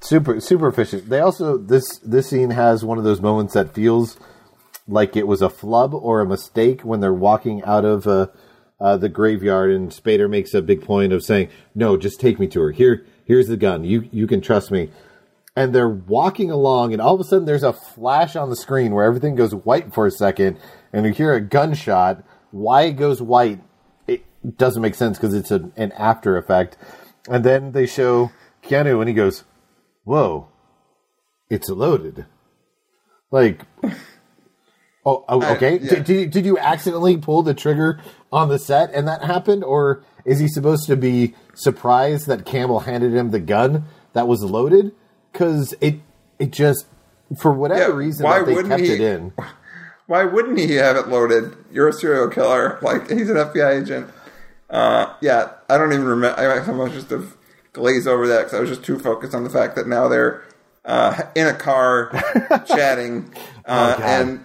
Super 0.00 0.38
super 0.40 0.68
efficient. 0.68 1.08
They 1.10 1.18
also 1.18 1.58
this 1.58 1.98
this 1.98 2.28
scene 2.28 2.50
has 2.50 2.84
one 2.84 2.98
of 2.98 3.04
those 3.04 3.20
moments 3.20 3.54
that 3.54 3.74
feels 3.74 4.16
like 4.90 5.16
it 5.16 5.26
was 5.26 5.40
a 5.40 5.48
flub 5.48 5.94
or 5.94 6.20
a 6.20 6.26
mistake 6.26 6.82
when 6.82 7.00
they're 7.00 7.12
walking 7.12 7.62
out 7.64 7.84
of 7.84 8.06
uh, 8.06 8.26
uh, 8.80 8.96
the 8.96 9.08
graveyard, 9.08 9.70
and 9.70 9.90
Spader 9.90 10.28
makes 10.28 10.54
a 10.54 10.62
big 10.62 10.82
point 10.82 11.12
of 11.12 11.22
saying, 11.22 11.48
"No, 11.74 11.96
just 11.96 12.20
take 12.20 12.38
me 12.38 12.46
to 12.48 12.60
her. 12.60 12.70
Here, 12.72 13.06
here's 13.24 13.48
the 13.48 13.56
gun. 13.56 13.84
You 13.84 14.08
you 14.10 14.26
can 14.26 14.40
trust 14.40 14.70
me." 14.70 14.90
And 15.56 15.74
they're 15.74 15.88
walking 15.88 16.50
along, 16.50 16.92
and 16.92 17.02
all 17.02 17.14
of 17.14 17.20
a 17.20 17.24
sudden 17.24 17.44
there's 17.44 17.62
a 17.62 17.72
flash 17.72 18.36
on 18.36 18.50
the 18.50 18.56
screen 18.56 18.92
where 18.92 19.04
everything 19.04 19.34
goes 19.34 19.54
white 19.54 19.92
for 19.92 20.06
a 20.06 20.10
second, 20.10 20.58
and 20.92 21.04
you 21.04 21.12
hear 21.12 21.34
a 21.34 21.40
gunshot. 21.40 22.24
Why 22.50 22.82
it 22.82 22.92
goes 22.92 23.20
white? 23.20 23.60
It 24.06 24.24
doesn't 24.56 24.82
make 24.82 24.94
sense 24.94 25.18
because 25.18 25.34
it's 25.34 25.50
a, 25.50 25.70
an 25.76 25.92
after 25.92 26.36
effect. 26.36 26.76
And 27.28 27.44
then 27.44 27.72
they 27.72 27.86
show 27.86 28.30
Keanu, 28.62 29.00
and 29.00 29.08
he 29.08 29.14
goes, 29.14 29.44
"Whoa, 30.04 30.48
it's 31.48 31.68
loaded." 31.68 32.26
Like, 33.30 33.66
oh, 35.06 35.24
oh 35.28 35.40
I- 35.42 35.54
okay. 35.56 35.78
yeah. 35.82 35.90
Did, 35.90 36.04
did, 36.04 36.08
you, 36.20 36.26
did 36.26 36.46
you 36.46 36.58
accidentally 36.58 37.16
pull 37.16 37.42
the 37.42 37.54
trigger 37.54 38.00
on 38.32 38.48
the 38.48 38.58
set 38.58 38.92
and 38.94 39.06
that 39.08 39.22
happened, 39.24 39.64
or 39.64 40.02
is 40.24 40.38
he 40.38 40.48
supposed 40.48 40.86
to 40.86 40.96
be 40.96 41.34
surprised 41.54 42.26
that 42.26 42.44
Campbell 42.46 42.80
handed 42.80 43.12
him 43.14 43.30
the 43.30 43.40
gun 43.40 43.84
that 44.12 44.28
was 44.28 44.42
loaded? 44.42 44.92
Because 45.32 45.74
it 45.80 45.96
it 46.38 46.50
just 46.50 46.86
for 47.38 47.52
whatever 47.52 47.90
Yeah, 47.92 47.96
reason 47.96 48.24
why 48.24 48.42
they 48.42 48.54
wouldn't 48.54 48.68
kept 48.72 48.82
he- 48.82 48.92
it 48.94 49.00
in. 49.00 49.32
Why 50.06 50.24
wouldn't 50.24 50.58
he 50.58 50.74
have 50.74 50.96
it 50.96 51.06
loaded? 51.06 51.54
You're 51.70 51.86
a 51.86 51.92
serial 51.92 52.26
killer. 52.28 52.78
Like 52.82 53.08
he's 53.08 53.30
an 53.30 53.36
FBI 53.36 53.80
agent. 53.82 54.10
Uh, 54.68 55.14
yeah, 55.20 55.50
I 55.68 55.78
don't 55.78 55.92
even 55.92 56.04
remember. 56.04 56.36
I 56.40 56.58
almost 56.66 56.94
just 56.94 57.10
have 57.10 57.36
glazed 57.72 58.08
over 58.08 58.26
that 58.26 58.38
because 58.38 58.54
I 58.54 58.60
was 58.60 58.70
just 58.70 58.82
too 58.82 58.98
focused 58.98 59.36
on 59.36 59.44
the 59.44 59.50
fact 59.50 59.76
that 59.76 59.86
now 59.86 60.08
they're 60.08 60.42
uh, 60.84 61.22
in 61.36 61.46
a 61.46 61.54
car 61.54 62.10
chatting, 62.66 63.32
uh, 63.66 63.96
God. 63.98 64.02
and 64.02 64.44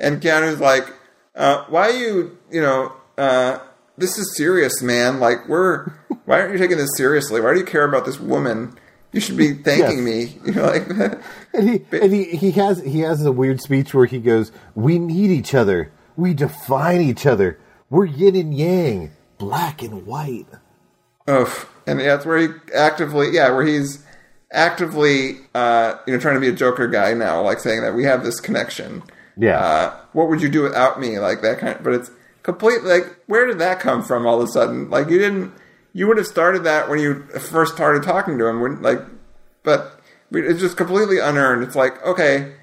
and 0.00 0.20
Keanu's 0.20 0.60
like, 0.60 0.92
uh, 1.34 1.64
"Why 1.68 1.88
are 1.88 1.92
you? 1.92 2.38
You 2.50 2.62
know, 2.62 2.92
uh, 3.18 3.58
this 3.96 4.18
is 4.18 4.36
serious, 4.36 4.82
man. 4.82 5.20
Like 5.20 5.48
we're. 5.48 5.92
Why 6.24 6.40
aren't 6.40 6.52
you 6.52 6.58
taking 6.58 6.76
this 6.76 6.96
seriously? 6.96 7.40
Why 7.40 7.52
do 7.52 7.58
you 7.58 7.64
care 7.64 7.84
about 7.84 8.04
this 8.04 8.20
woman? 8.20 8.78
You 9.12 9.20
should 9.20 9.36
be 9.36 9.54
thanking 9.54 10.04
me. 10.04 10.38
You 10.44 10.52
know, 10.52 10.66
like." 10.66 10.88
And 11.52 11.68
he 11.68 11.84
and 11.92 12.12
he, 12.12 12.24
he 12.24 12.52
has 12.52 12.80
he 12.82 13.00
has 13.00 13.24
a 13.24 13.32
weird 13.32 13.60
speech 13.60 13.92
where 13.92 14.06
he 14.06 14.18
goes, 14.18 14.52
"We 14.74 14.98
need 14.98 15.30
each 15.30 15.54
other. 15.54 15.92
We 16.16 16.34
define 16.34 17.00
each 17.00 17.26
other. 17.26 17.58
We're 17.88 18.06
yin 18.06 18.36
and 18.36 18.54
yang, 18.54 19.10
black 19.38 19.82
and 19.82 20.06
white." 20.06 20.46
Oof. 21.28 21.72
And 21.86 21.98
that's 21.98 22.24
where 22.24 22.38
he 22.38 22.48
actively, 22.74 23.30
yeah, 23.30 23.50
where 23.50 23.64
he's 23.66 24.04
actively, 24.52 25.38
uh, 25.54 25.94
you 26.06 26.12
know, 26.12 26.20
trying 26.20 26.34
to 26.34 26.40
be 26.40 26.48
a 26.48 26.52
Joker 26.52 26.86
guy 26.86 27.14
now, 27.14 27.42
like 27.42 27.58
saying 27.58 27.82
that 27.82 27.94
we 27.94 28.04
have 28.04 28.22
this 28.22 28.40
connection. 28.40 29.02
Yeah. 29.36 29.58
uh, 29.58 30.00
what 30.12 30.28
would 30.28 30.42
you 30.42 30.48
do 30.48 30.62
without 30.62 31.00
me? 31.00 31.18
Like 31.18 31.42
that 31.42 31.58
kind 31.58 31.76
of, 31.76 31.82
but 31.82 31.94
it's 31.94 32.10
completely 32.42 32.90
like, 32.90 33.06
where 33.26 33.46
did 33.46 33.58
that 33.58 33.80
come 33.80 34.02
from 34.02 34.26
all 34.26 34.40
of 34.40 34.48
a 34.48 34.52
sudden? 34.52 34.90
Like 34.90 35.08
you 35.08 35.18
didn't, 35.18 35.52
you 35.92 36.06
would 36.06 36.18
have 36.18 36.26
started 36.26 36.64
that 36.64 36.88
when 36.88 36.98
you 36.98 37.22
first 37.38 37.74
started 37.74 38.02
talking 38.02 38.38
to 38.38 38.46
him, 38.46 38.60
when 38.60 38.82
like, 38.82 39.00
but 39.62 40.00
it's 40.32 40.60
just 40.60 40.76
completely 40.76 41.18
unearned. 41.18 41.62
It's 41.62 41.76
like, 41.76 42.04
okay, 42.04 42.54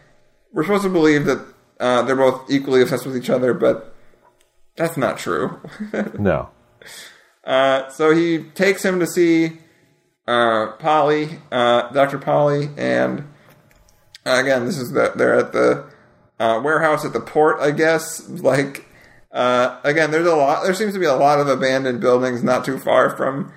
we're 0.54 0.64
supposed 0.64 0.84
to 0.84 0.90
believe 0.90 1.26
that 1.26 1.46
uh, 1.80 2.02
they're 2.04 2.16
both 2.16 2.50
equally 2.50 2.82
obsessed 2.82 3.06
with 3.06 3.18
each 3.18 3.30
other, 3.30 3.54
but 3.54 3.94
that's 4.76 4.98
not 4.98 5.18
true. 5.18 5.60
no. 6.20 6.50
Uh, 7.44 7.90
so 7.90 8.14
he 8.14 8.40
takes 8.56 8.84
him 8.84 9.00
to 9.00 9.08
see 9.08 9.60
uh, 10.28 10.74
Polly, 10.80 11.40
uh, 11.52 11.90
Dr. 11.92 12.18
Polly, 12.18 12.70
and 12.78 13.28
uh, 14.26 14.40
again, 14.40 14.66
this 14.66 14.78
is 14.78 14.92
the, 14.92 15.14
they're 15.16 15.36
at 15.36 15.54
the 15.54 15.86
uh, 16.40 16.62
warehouse 16.64 17.06
at 17.06 17.14
the 17.14 17.20
port, 17.20 17.60
I 17.60 17.72
guess. 17.72 18.28
Like, 18.30 18.86
uh, 19.32 19.80
again, 19.84 20.12
there's 20.12 20.28
a 20.28 20.36
lot. 20.36 20.64
There 20.64 20.74
seems 20.74 20.94
to 20.94 21.00
be 21.00 21.06
a 21.06 21.16
lot 21.16 21.40
of 21.40 21.48
abandoned 21.48 22.02
buildings 22.02 22.44
not 22.44 22.66
too 22.66 22.78
far 22.78 23.16
from 23.16 23.52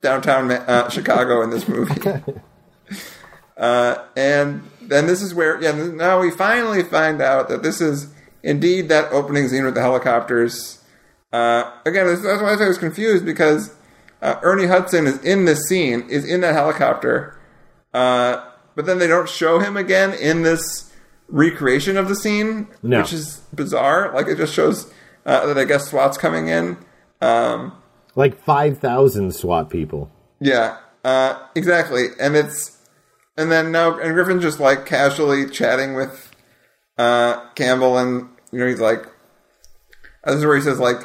downtown 0.00 0.50
uh, 0.50 0.88
Chicago 0.88 1.42
in 1.42 1.50
this 1.50 1.68
movie. 1.68 2.00
uh, 3.56 4.04
and 4.16 4.62
then 4.82 5.06
this 5.06 5.22
is 5.22 5.34
where, 5.34 5.60
yeah, 5.60 5.72
now 5.72 6.20
we 6.20 6.30
finally 6.30 6.82
find 6.82 7.20
out 7.20 7.48
that 7.48 7.62
this 7.62 7.80
is 7.80 8.12
indeed 8.42 8.88
that 8.88 9.10
opening 9.12 9.48
scene 9.48 9.64
with 9.64 9.74
the 9.74 9.80
helicopters. 9.80 10.82
Uh, 11.32 11.70
again, 11.84 12.06
that's 12.06 12.42
why 12.42 12.54
I 12.54 12.68
was 12.68 12.78
confused 12.78 13.24
because 13.24 13.74
uh, 14.22 14.36
Ernie 14.42 14.66
Hudson 14.66 15.06
is 15.06 15.22
in 15.24 15.44
this 15.44 15.68
scene, 15.68 16.08
is 16.08 16.24
in 16.24 16.40
that 16.42 16.54
helicopter, 16.54 17.38
uh, 17.92 18.44
but 18.74 18.86
then 18.86 18.98
they 18.98 19.06
don't 19.06 19.28
show 19.28 19.58
him 19.58 19.76
again 19.76 20.14
in 20.14 20.42
this 20.42 20.92
recreation 21.28 21.96
of 21.96 22.08
the 22.08 22.14
scene, 22.16 22.68
No. 22.82 23.00
which 23.02 23.12
is 23.12 23.38
bizarre. 23.54 24.12
Like 24.14 24.26
it 24.28 24.36
just 24.36 24.54
shows 24.54 24.92
uh, 25.24 25.46
that 25.46 25.58
I 25.58 25.64
guess 25.64 25.88
SWAT's 25.88 26.18
coming 26.18 26.48
in. 26.48 26.76
Um, 27.20 27.72
Like 28.14 28.42
5,000 28.44 29.32
SWAT 29.34 29.70
people. 29.70 30.10
yeah, 30.40 30.78
uh, 31.04 31.38
exactly. 31.54 32.06
And 32.20 32.36
it's 32.36 32.76
and 33.36 33.50
then 33.52 33.70
now 33.72 33.98
and 33.98 34.14
Griffin's 34.14 34.42
just 34.42 34.60
like 34.60 34.86
casually 34.86 35.48
chatting 35.50 35.94
with 35.94 36.30
uh, 36.98 37.48
Campbell, 37.54 37.98
and 37.98 38.28
you 38.52 38.58
know 38.60 38.66
he's 38.66 38.80
like, 38.80 39.04
uh, 40.24 40.30
this 40.32 40.36
is 40.36 40.44
where 40.46 40.56
he 40.56 40.62
says 40.62 40.78
like, 40.78 40.96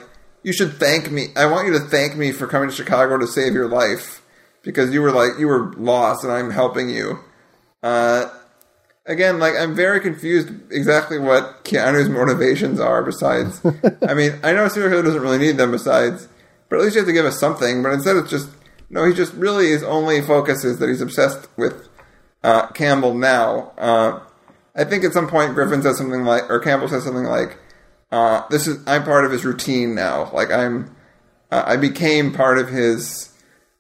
you 0.43 0.53
should 0.53 0.74
thank 0.74 1.11
me. 1.11 1.28
I 1.36 1.45
want 1.47 1.67
you 1.67 1.74
to 1.74 1.80
thank 1.80 2.15
me 2.15 2.32
for 2.32 2.47
coming 2.47 2.69
to 2.69 2.76
Chicago 2.76 3.17
to 3.17 3.28
save 3.28 3.53
your 3.53 3.67
life 3.67 4.22
because 4.63 4.93
you 4.93 5.01
were 5.01 5.11
like 5.11 5.32
you 5.39 5.47
were 5.47 5.74
lost 5.74 6.24
and 6.24 6.32
I'm 6.32 6.51
helping 6.51 6.89
you. 6.89 7.19
Uh, 7.84 8.26
again, 9.05 9.39
like 9.39 9.55
I'm 9.55 9.75
very 9.75 9.99
confused 9.99 10.49
exactly 10.71 11.19
what 11.19 11.63
Keanu's 11.63 12.09
motivations 12.09 12.79
are. 12.79 13.03
Besides, 13.03 13.61
I 14.07 14.13
mean, 14.13 14.33
I 14.43 14.53
know 14.53 14.65
a 14.65 14.69
serial 14.69 14.91
killer 14.91 15.03
doesn't 15.03 15.21
really 15.21 15.37
need 15.37 15.57
them. 15.57 15.71
Besides, 15.71 16.27
but 16.69 16.77
at 16.77 16.83
least 16.83 16.95
you 16.95 17.01
have 17.01 17.07
to 17.07 17.13
give 17.13 17.25
us 17.25 17.39
something. 17.39 17.83
But 17.83 17.93
instead, 17.93 18.15
it's 18.17 18.29
just 18.29 18.49
no. 18.89 19.05
He 19.05 19.13
just 19.13 19.33
really 19.33 19.69
his 19.69 19.83
only 19.83 20.21
focus 20.21 20.63
is 20.63 20.79
that 20.79 20.89
he's 20.89 21.01
obsessed 21.01 21.47
with 21.57 21.87
uh, 22.43 22.67
Campbell 22.67 23.13
now. 23.13 23.71
Uh, 23.77 24.19
I 24.75 24.83
think 24.83 25.03
at 25.03 25.13
some 25.13 25.27
point 25.27 25.53
Griffin 25.53 25.81
says 25.81 25.97
something 25.97 26.23
like, 26.23 26.49
or 26.49 26.59
Campbell 26.59 26.87
says 26.87 27.03
something 27.03 27.25
like, 27.25 27.57
uh, 28.11 28.43
"This 28.49 28.67
is 28.67 28.81
I'm 28.87 29.03
part 29.03 29.25
of 29.25 29.31
his 29.31 29.45
routine 29.45 29.95
now. 29.95 30.31
Like 30.31 30.51
I'm, 30.51 30.95
uh, 31.51 31.63
I 31.65 31.77
became 31.77 32.33
part 32.33 32.57
of 32.57 32.69
his." 32.69 33.29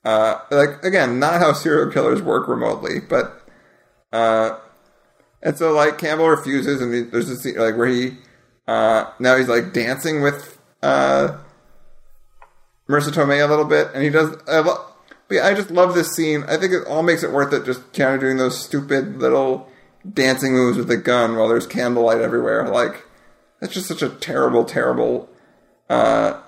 Uh, 0.03 0.39
like 0.49 0.83
again, 0.83 1.19
not 1.19 1.39
how 1.39 1.53
serial 1.53 1.91
killers 1.91 2.23
work 2.23 2.47
remotely, 2.47 2.99
but 2.99 3.47
uh, 4.11 4.57
and 5.43 5.57
so 5.57 5.71
like 5.71 5.97
Campbell 5.97 6.29
refuses, 6.29 6.81
and 6.81 6.93
he, 6.93 7.01
there's 7.01 7.29
a 7.29 7.35
scene 7.35 7.57
like 7.57 7.77
where 7.77 7.87
he 7.87 8.17
uh, 8.67 9.11
now 9.19 9.35
he's 9.35 9.47
like 9.47 9.73
dancing 9.73 10.21
with 10.21 10.57
uh, 10.81 11.37
Marisa 12.87 13.09
Tomei 13.09 13.43
a 13.43 13.49
little 13.49 13.65
bit, 13.65 13.89
and 13.93 14.03
he 14.03 14.09
does. 14.09 14.35
I, 14.47 14.59
lo- 14.59 14.85
yeah, 15.29 15.45
I 15.47 15.53
just 15.53 15.71
love 15.71 15.95
this 15.95 16.11
scene. 16.13 16.43
I 16.47 16.57
think 16.57 16.73
it 16.73 16.85
all 16.87 17.03
makes 17.03 17.23
it 17.23 17.31
worth 17.31 17.53
it. 17.53 17.65
Just 17.65 17.91
Keanu 17.93 18.19
doing 18.19 18.37
those 18.37 18.63
stupid 18.63 19.17
little 19.17 19.69
dancing 20.13 20.53
moves 20.53 20.77
with 20.77 20.91
a 20.91 20.97
gun 20.97 21.35
while 21.35 21.47
there's 21.47 21.67
candlelight 21.67 22.21
everywhere. 22.21 22.67
Like 22.67 23.05
that's 23.59 23.73
just 23.73 23.87
such 23.87 24.01
a 24.01 24.09
terrible, 24.09 24.65
terrible 24.65 25.29
uh, 25.89 26.39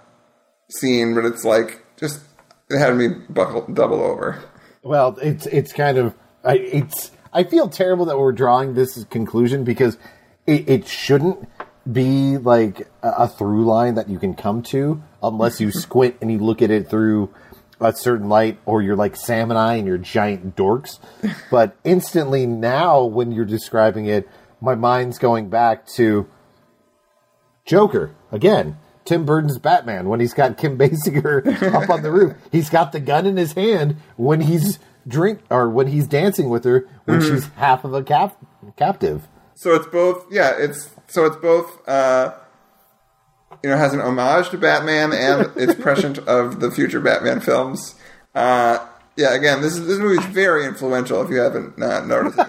scene. 0.70 1.16
But 1.16 1.26
it's 1.26 1.44
like 1.44 1.84
just 1.98 2.22
it 2.70 2.78
had 2.78 2.96
me 2.96 3.08
buckle 3.08 3.62
double 3.74 4.02
over. 4.02 4.44
Well, 4.82 5.18
it's 5.22 5.46
it's 5.48 5.72
kind 5.72 5.98
of 5.98 6.14
I, 6.44 6.58
it's 6.58 7.12
I 7.34 7.44
feel 7.44 7.68
terrible 7.68 8.06
that 8.06 8.18
we're 8.18 8.32
drawing 8.32 8.76
this 8.76 9.04
conclusion 9.06 9.64
because 9.64 9.98
it, 10.46 10.70
it 10.70 10.88
shouldn't 10.88 11.50
be 11.92 12.38
like 12.38 12.82
a, 13.02 13.10
a 13.10 13.28
through 13.28 13.66
line 13.66 13.96
that 13.96 14.08
you 14.08 14.20
can 14.20 14.36
come 14.36 14.62
to 14.64 15.02
unless 15.22 15.60
you 15.60 15.72
squint 15.72 16.16
and 16.22 16.32
you 16.32 16.38
look 16.38 16.62
at 16.62 16.70
it 16.70 16.90
through 16.90 17.34
a 17.82 17.94
certain 17.94 18.30
light 18.30 18.60
or 18.66 18.82
you're 18.82 18.96
like 18.96 19.16
Sam 19.16 19.50
and 19.50 19.58
I 19.58 19.76
and 19.76 19.88
you're 19.88 19.98
giant 19.98 20.56
dorks. 20.56 21.00
But 21.50 21.76
instantly 21.84 22.46
now 22.46 23.04
when 23.04 23.32
you're 23.32 23.46
describing 23.46 24.06
it, 24.06 24.30
my 24.62 24.76
mind's 24.76 25.18
going 25.18 25.50
back 25.50 25.88
to 25.96 26.28
Joker 27.66 28.16
again. 28.32 28.78
Tim 29.06 29.26
Burton's 29.26 29.60
Batman 29.60 30.08
when 30.08 30.22
he's 30.22 30.34
got 30.34 30.58
Kim 30.58 30.78
Basinger 30.78 31.74
up 31.74 31.90
on 31.90 32.04
the 32.04 32.12
roof. 32.12 32.38
He's 32.52 32.70
got 32.70 32.94
the 32.94 33.02
gun 33.02 33.26
in 33.26 33.36
his 33.36 33.54
hand 33.54 33.98
when 34.16 34.40
he's 34.40 34.80
drink 35.08 35.40
or 35.50 35.70
when 35.70 35.88
he's 35.88 36.08
dancing 36.08 36.50
with 36.50 36.64
her 36.64 36.88
when 37.06 37.22
she's 37.22 37.48
half 37.56 37.84
of 37.84 37.94
a 37.94 38.04
cap- 38.04 38.38
captive. 38.78 39.28
So 39.56 39.74
it's 39.76 39.88
both, 39.88 40.26
yeah. 40.32 40.54
It's 40.58 40.90
so 41.08 41.26
it's 41.26 41.38
both, 41.38 41.88
uh, 41.88 42.34
you 43.64 43.70
know, 43.70 43.78
has 43.78 43.94
an 43.94 44.02
homage 44.02 44.50
to 44.50 44.58
Batman 44.58 45.14
and 45.14 45.52
it's 45.56 45.80
prescient 45.80 46.20
of 46.20 46.60
the 46.60 46.72
future 46.72 47.00
Batman 47.00 47.40
films. 47.40 47.96
Uh, 48.34 48.86
yeah, 49.16 49.36
again, 49.36 49.62
this 49.62 49.78
is 49.78 49.86
this 49.86 50.00
movie's 50.00 50.26
very 50.26 50.66
influential. 50.66 51.22
If 51.22 51.30
you 51.30 51.38
haven't 51.38 51.82
uh, 51.82 52.04
noticed, 52.04 52.40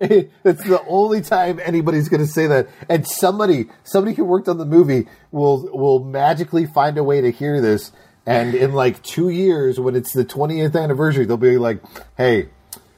it. 0.00 0.32
it's 0.44 0.64
the 0.64 0.82
only 0.88 1.20
time 1.20 1.60
anybody's 1.62 2.08
going 2.08 2.24
to 2.24 2.26
say 2.26 2.46
that, 2.46 2.68
and 2.88 3.06
somebody 3.06 3.66
somebody 3.84 4.14
who 4.16 4.24
worked 4.24 4.48
on 4.48 4.56
the 4.56 4.64
movie 4.64 5.06
will 5.30 5.68
will 5.76 6.02
magically 6.02 6.64
find 6.64 6.96
a 6.96 7.04
way 7.04 7.20
to 7.20 7.30
hear 7.30 7.60
this. 7.60 7.92
And 8.28 8.54
in 8.54 8.74
like 8.74 9.02
two 9.02 9.30
years, 9.30 9.80
when 9.80 9.96
it's 9.96 10.12
the 10.12 10.24
20th 10.24 10.76
anniversary, 10.76 11.24
they'll 11.24 11.38
be 11.38 11.56
like, 11.56 11.82
"Hey, 12.16 12.50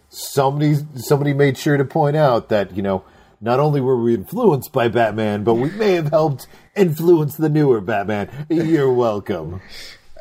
somebody 0.09 0.77
somebody 0.97 1.33
made 1.33 1.57
sure 1.57 1.77
to 1.77 1.85
point 1.85 2.17
out 2.17 2.49
that 2.49 2.77
you 2.77 2.83
know 2.83 3.05
not 3.41 3.61
only 3.61 3.81
were 3.81 3.97
we 3.97 4.15
influenced 4.15 4.73
by 4.73 4.89
Batman, 4.89 5.45
but 5.45 5.55
we 5.55 5.71
may 5.71 5.93
have 5.93 6.11
helped 6.11 6.49
influence 6.75 7.37
the 7.37 7.49
newer 7.49 7.81
Batman. 7.81 8.47
You're 8.49 8.93
welcome." 8.93 9.61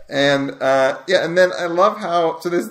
and 0.09 0.51
uh, 0.61 0.99
yeah, 1.07 1.23
and 1.23 1.37
then 1.37 1.51
I 1.57 1.65
love 1.65 1.97
how 1.97 2.39
so 2.39 2.49
this 2.49 2.69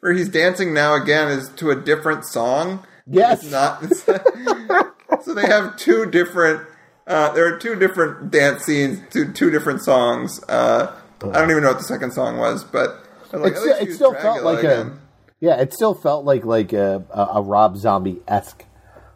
where 0.00 0.12
he's 0.12 0.28
dancing 0.28 0.74
now 0.74 0.94
again 0.94 1.28
is 1.28 1.48
to 1.56 1.70
a 1.70 1.76
different 1.76 2.24
song. 2.24 2.84
Yes. 3.06 3.42
It's 3.42 3.52
not. 3.52 3.82
It's 3.82 4.02
so 5.24 5.34
they 5.34 5.46
have 5.46 5.76
two 5.76 6.06
different. 6.06 6.66
Uh, 7.06 7.32
there 7.32 7.52
are 7.52 7.58
two 7.58 7.74
different 7.74 8.30
dance 8.30 8.64
scenes 8.64 9.00
to 9.10 9.32
two 9.32 9.50
different 9.50 9.82
songs. 9.82 10.40
Uh, 10.48 10.94
I 11.22 11.32
don't 11.40 11.50
even 11.50 11.62
know 11.62 11.68
what 11.70 11.78
the 11.78 11.84
second 11.84 12.12
song 12.12 12.38
was, 12.38 12.64
but 12.64 13.04
like, 13.32 13.52
It 13.52 13.56
still, 13.58 13.66
least 13.68 13.82
it 13.82 13.86
use 13.88 13.94
still 13.96 14.14
felt 14.14 14.42
like 14.42 14.58
again. 14.60 14.86
a 14.86 14.98
yeah. 15.40 15.60
It 15.60 15.72
still 15.72 15.94
felt 15.94 16.24
like 16.24 16.44
like 16.44 16.72
a, 16.72 17.04
a, 17.12 17.42
Rob 17.42 17.76
Zombie 17.76 18.20
esque 18.28 18.64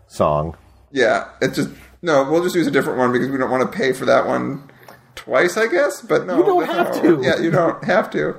song. 0.07 0.57
Yeah, 0.93 1.29
it 1.41 1.55
just 1.55 1.71
no. 2.03 2.31
We'll 2.31 2.43
just 2.43 2.55
use 2.55 2.67
a 2.67 2.71
different 2.71 2.99
one 2.99 3.13
because 3.13 3.29
we 3.31 3.39
don't 3.39 3.51
want 3.51 3.71
to 3.71 3.77
pay 3.77 3.93
for 3.93 4.05
that 4.05 4.27
one 4.27 4.71
twice, 5.15 5.57
I 5.57 5.67
guess. 5.67 6.01
But 6.03 6.27
no, 6.27 6.37
You 6.39 6.45
don't 6.45 6.67
have 6.67 6.89
not- 6.95 7.03
to. 7.03 7.21
Yeah, 7.23 7.41
you 7.41 7.51
don't 7.51 7.83
have 7.85 8.11
to. 8.13 8.37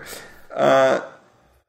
Uh, 0.53 1.01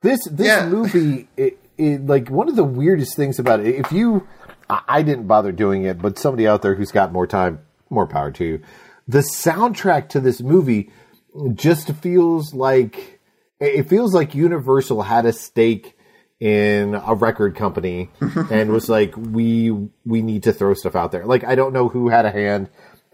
This 0.02 0.20
this 0.30 0.46
Yeah. 0.46 0.66
movie, 0.68 1.28
it, 1.36 1.58
it, 1.78 2.06
like 2.06 2.28
one 2.28 2.48
of 2.48 2.56
the 2.56 2.64
weirdest 2.64 3.16
things 3.16 3.38
about 3.38 3.60
it. 3.60 3.74
If 3.74 3.90
you, 3.90 4.26
I 4.70 5.02
didn't 5.02 5.26
bother 5.26 5.50
doing 5.52 5.82
it, 5.84 6.00
but 6.00 6.18
somebody 6.18 6.46
out 6.46 6.62
there 6.62 6.74
who's 6.76 6.92
got 6.92 7.12
more 7.12 7.26
time, 7.26 7.60
more 7.90 8.06
power 8.06 8.30
to 8.32 8.44
you. 8.44 8.60
The 9.08 9.20
soundtrack 9.20 10.08
to 10.10 10.20
this 10.20 10.40
movie 10.40 10.90
just 11.54 11.92
feels 11.94 12.54
like 12.54 13.20
it 13.60 13.88
feels 13.88 14.14
like 14.14 14.34
Universal 14.34 15.02
had 15.02 15.26
a 15.26 15.32
stake 15.32 15.96
in 16.38 16.94
a 16.94 17.14
record 17.14 17.56
company 17.56 18.10
and 18.50 18.70
was 18.70 18.88
like, 18.88 19.16
we 19.16 19.70
we 20.04 20.22
need 20.22 20.42
to 20.44 20.52
throw 20.52 20.74
stuff 20.74 20.96
out 20.96 21.12
there. 21.12 21.24
Like 21.24 21.44
I 21.44 21.54
don't 21.54 21.72
know 21.72 21.88
who 21.88 22.08
had 22.08 22.26
a 22.26 22.30
hand 22.30 22.68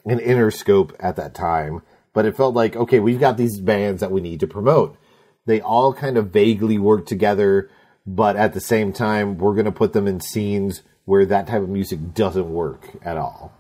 in 0.05 0.19
Interscope 0.19 0.95
at 0.99 1.17
that 1.17 1.35
time, 1.35 1.83
but 2.13 2.27
it 2.27 2.37
felt 2.37 2.55
like 2.55 2.77
okay, 2.77 3.01
we've 3.01 3.21
got 3.21 3.37
these 3.37 3.61
bands 3.61 4.01
that 4.01 4.11
we 4.11 4.21
need 4.21 4.41
to 4.41 4.47
promote. 4.47 4.97
They 5.47 5.61
all 5.61 5.93
kind 5.93 6.17
of 6.17 6.31
vaguely 6.31 6.79
work 6.79 7.07
together, 7.07 7.69
but 8.07 8.37
at 8.37 8.53
the 8.53 8.61
same 8.61 8.93
time, 8.93 9.39
we're 9.39 9.55
going 9.55 9.65
to 9.65 9.73
put 9.73 9.93
them 9.93 10.07
in 10.07 10.21
scenes 10.21 10.83
where 11.05 11.27
that 11.27 11.49
type 11.49 11.63
of 11.63 11.69
music 11.69 12.15
doesn't 12.15 12.53
work 12.53 12.89
at 13.03 13.17
all. 13.17 13.53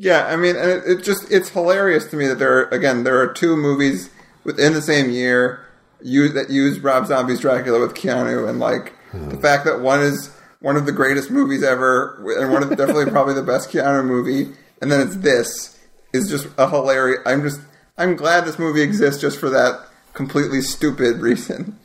Yeah, 0.00 0.26
I 0.26 0.36
mean, 0.36 0.54
and 0.54 0.70
it, 0.70 0.84
it 0.86 1.02
just 1.02 1.30
it's 1.30 1.48
hilarious 1.48 2.06
to 2.06 2.16
me 2.16 2.28
that 2.28 2.38
there 2.38 2.56
are 2.56 2.68
again 2.68 3.02
there 3.02 3.20
are 3.20 3.32
two 3.32 3.56
movies 3.56 4.10
within 4.44 4.72
the 4.72 4.80
same 4.80 5.10
year 5.10 5.66
use, 6.00 6.32
that 6.34 6.50
use 6.50 6.78
Rob 6.78 7.06
Zombie's 7.06 7.40
Dragula 7.40 7.80
with 7.80 7.94
Keanu, 7.94 8.48
and 8.48 8.60
like 8.60 8.94
the 9.12 9.18
hmm. 9.18 9.40
fact 9.40 9.64
that 9.64 9.80
one 9.80 10.00
is 10.00 10.32
one 10.60 10.76
of 10.76 10.86
the 10.86 10.92
greatest 10.92 11.30
movies 11.30 11.64
ever, 11.64 12.14
and 12.40 12.52
one 12.52 12.62
of 12.62 12.70
definitely 12.70 13.06
probably 13.10 13.34
the 13.34 13.42
best 13.42 13.70
Keanu 13.70 14.04
movie. 14.04 14.54
And 14.80 14.92
then 14.92 15.00
it's 15.00 15.16
this 15.16 15.76
is 16.12 16.28
just 16.28 16.46
a 16.56 16.68
hilarious. 16.70 17.20
I'm 17.26 17.42
just 17.42 17.60
I'm 17.96 18.14
glad 18.14 18.44
this 18.44 18.58
movie 18.58 18.82
exists 18.82 19.20
just 19.20 19.38
for 19.38 19.50
that 19.50 19.84
completely 20.14 20.60
stupid 20.60 21.16
reason. 21.20 21.76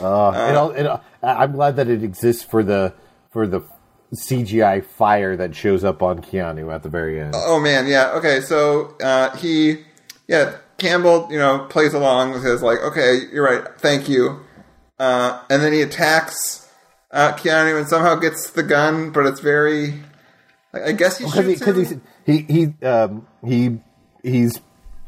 Uh, 0.00 0.32
it 0.34 0.56
uh, 0.56 0.60
all, 0.60 0.70
it, 0.70 0.86
all- 0.86 1.04
I'm 1.22 1.52
glad 1.52 1.76
that 1.76 1.88
it 1.88 2.02
exists 2.02 2.42
for 2.42 2.62
the 2.62 2.94
for 3.30 3.46
the 3.46 3.60
CGI 4.14 4.84
fire 4.84 5.36
that 5.36 5.54
shows 5.54 5.84
up 5.84 6.02
on 6.02 6.20
Keanu 6.20 6.74
at 6.74 6.82
the 6.82 6.88
very 6.88 7.20
end. 7.20 7.34
Oh 7.36 7.60
man, 7.60 7.86
yeah. 7.86 8.12
Okay, 8.12 8.40
so 8.40 8.96
uh, 9.02 9.36
he, 9.36 9.84
yeah, 10.26 10.56
Campbell, 10.78 11.28
you 11.30 11.38
know, 11.38 11.66
plays 11.68 11.94
along, 11.94 12.40
says 12.40 12.62
like, 12.62 12.78
"Okay, 12.80 13.22
you're 13.32 13.44
right, 13.44 13.66
thank 13.78 14.08
you," 14.08 14.40
uh, 14.98 15.42
and 15.50 15.62
then 15.62 15.72
he 15.72 15.82
attacks 15.82 16.70
uh, 17.10 17.32
Keanu 17.32 17.78
and 17.78 17.88
somehow 17.88 18.14
gets 18.14 18.50
the 18.50 18.62
gun, 18.62 19.10
but 19.10 19.26
it's 19.26 19.40
very, 19.40 19.94
I 20.72 20.92
guess 20.92 21.18
he 21.18 21.26
because 21.26 21.46
he, 21.46 21.56
shoots 21.56 21.90
him. 21.90 22.02
he's, 22.24 22.42
he 22.48 22.52
he 22.52 22.86
um, 22.86 23.26
he 23.44 23.80
he's 24.22 24.60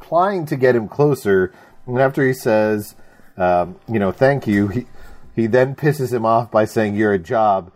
trying 0.03 0.45
to 0.47 0.57
get 0.57 0.77
him 0.77 0.89
closer, 0.89 1.55
and 1.87 1.99
after 1.99 2.27
he 2.27 2.35
says, 2.35 2.95
um, 3.39 3.77
you 3.89 3.99
know, 3.99 4.13
thank 4.13 4.47
you, 4.47 4.69
he 4.69 4.87
he 5.35 5.47
then 5.47 5.75
pisses 5.75 6.13
him 6.13 6.27
off 6.27 6.51
by 6.51 6.67
saying, 6.67 6.97
"You're 6.97 7.15
a 7.15 7.19
job, 7.19 7.73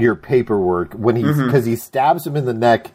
your 0.00 0.14
paperwork." 0.16 0.92
When 0.94 1.16
he 1.16 1.22
Mm-hmm. 1.22 1.46
because 1.46 1.64
he 1.66 1.76
stabs 1.76 2.26
him 2.26 2.36
in 2.36 2.44
the 2.44 2.54
neck 2.54 2.92